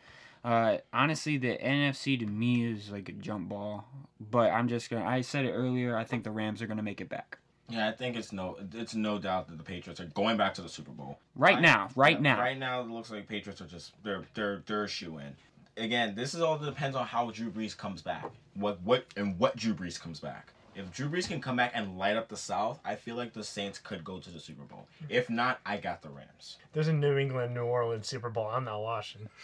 Uh, 0.48 0.78
honestly, 0.94 1.38
the 1.38 1.58
NFC 1.58 2.18
to 2.20 2.26
me 2.26 2.66
is 2.72 2.90
like 2.90 3.10
a 3.10 3.12
jump 3.12 3.50
ball, 3.50 3.86
but 4.32 4.50
I'm 4.52 4.70
just 4.70 4.90
gonna. 4.90 5.04
I 5.06 5.20
said 5.20 5.44
it 5.44 5.52
earlier. 5.52 5.98
I 5.98 6.06
think 6.06 6.24
the 6.24 6.32
Rams 6.32 6.62
are 6.62 6.68
gonna 6.68 6.82
make 6.84 7.02
it 7.02 7.10
back 7.10 7.40
Yeah, 7.68 7.90
I 7.90 7.92
think 7.92 8.16
it's 8.16 8.32
no, 8.32 8.58
it's 8.74 8.96
no 8.96 9.20
doubt 9.20 9.50
that 9.50 9.58
the 9.58 9.64
Patriots 9.66 10.00
are 10.00 10.06
going 10.06 10.38
back 10.38 10.54
to 10.54 10.62
the 10.62 10.70
Super 10.70 10.92
Bowl. 10.92 11.20
right 11.36 11.58
I- 11.58 11.62
now. 11.62 11.90
Right 11.98 12.16
Yeah, 12.16 12.22
now. 12.36 12.40
Right 12.40 12.58
now, 12.58 12.80
it 12.80 12.88
looks 12.88 13.12
like 13.12 13.28
Patriots 13.28 13.60
are 13.60 13.68
just 13.68 13.92
they're 14.04 14.24
they're 14.36 14.64
they're 14.66 14.86
a 14.86 14.88
shoe 14.88 15.18
in. 15.18 15.36
Again, 15.84 16.16
this 16.16 16.34
is 16.34 16.40
all 16.42 16.58
depends 16.58 16.96
on 16.96 17.06
how 17.06 17.30
Drew 17.32 17.52
Brees 17.52 17.76
comes 17.76 18.02
back. 18.02 18.26
What 18.54 18.82
what 18.84 19.04
and 19.18 19.38
what 19.38 19.58
Drew 19.58 19.74
Brees 19.74 20.00
comes 20.00 20.22
back. 20.22 20.54
If 20.78 20.94
Drew 20.94 21.10
Brees 21.10 21.28
can 21.28 21.42
come 21.42 21.56
back 21.56 21.72
and 21.74 21.98
light 21.98 22.16
up 22.16 22.28
the 22.28 22.38
South, 22.38 22.80
I 22.86 22.94
feel 22.94 23.16
like 23.16 23.34
the 23.34 23.44
Saints 23.44 23.80
could 23.80 24.04
go 24.04 24.20
to 24.20 24.30
the 24.30 24.40
Super 24.40 24.62
Bowl. 24.62 24.88
If 25.10 25.28
not, 25.28 25.60
I 25.66 25.78
got 25.78 26.04
the 26.04 26.10
Rams. 26.10 26.58
There's 26.72 26.88
a 26.88 26.94
New 26.94 27.18
England 27.18 27.56
New 27.56 27.64
Orleans 27.64 28.08
Super 28.08 28.30
Bowl. 28.30 28.46
I'm 28.46 28.66
not 28.66 28.82
watching. 28.84 29.28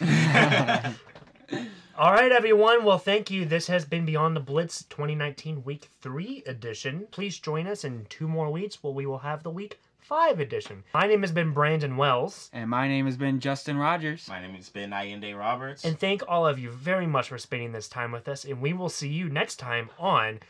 All 1.98 2.12
right, 2.12 2.30
everyone. 2.30 2.84
Well, 2.84 2.98
thank 2.98 3.32
you. 3.32 3.44
This 3.46 3.66
has 3.66 3.84
been 3.84 4.06
Beyond 4.06 4.36
the 4.36 4.40
Blitz 4.40 4.84
2019 4.84 5.64
Week 5.64 5.88
3 6.02 6.44
edition. 6.46 7.08
Please 7.10 7.36
join 7.40 7.66
us 7.66 7.82
in 7.82 8.06
two 8.08 8.28
more 8.28 8.48
weeks 8.50 8.80
where 8.80 8.92
we 8.92 9.04
will 9.04 9.18
have 9.18 9.42
the 9.42 9.50
Week 9.50 9.80
5 10.02 10.38
edition. 10.38 10.84
My 10.94 11.08
name 11.08 11.22
has 11.22 11.32
been 11.32 11.52
Brandon 11.52 11.96
Wells. 11.96 12.48
and 12.52 12.70
my 12.70 12.86
name 12.86 13.06
has 13.06 13.16
been 13.16 13.40
Justin 13.40 13.76
Rogers. 13.76 14.28
My 14.28 14.40
name 14.40 14.54
has 14.54 14.68
been 14.68 14.92
Allende 14.92 15.32
Roberts. 15.34 15.84
And 15.84 15.98
thank 15.98 16.22
all 16.28 16.46
of 16.46 16.58
you 16.60 16.70
very 16.70 17.06
much 17.06 17.28
for 17.30 17.38
spending 17.38 17.72
this 17.72 17.88
time 17.88 18.12
with 18.12 18.28
us. 18.28 18.44
And 18.44 18.60
we 18.60 18.72
will 18.72 18.88
see 18.90 19.08
you 19.08 19.28
next 19.28 19.56
time 19.56 19.90
on 19.98 20.40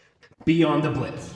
Beyond 0.45 0.83
the 0.83 0.91
Blitz. 0.91 1.33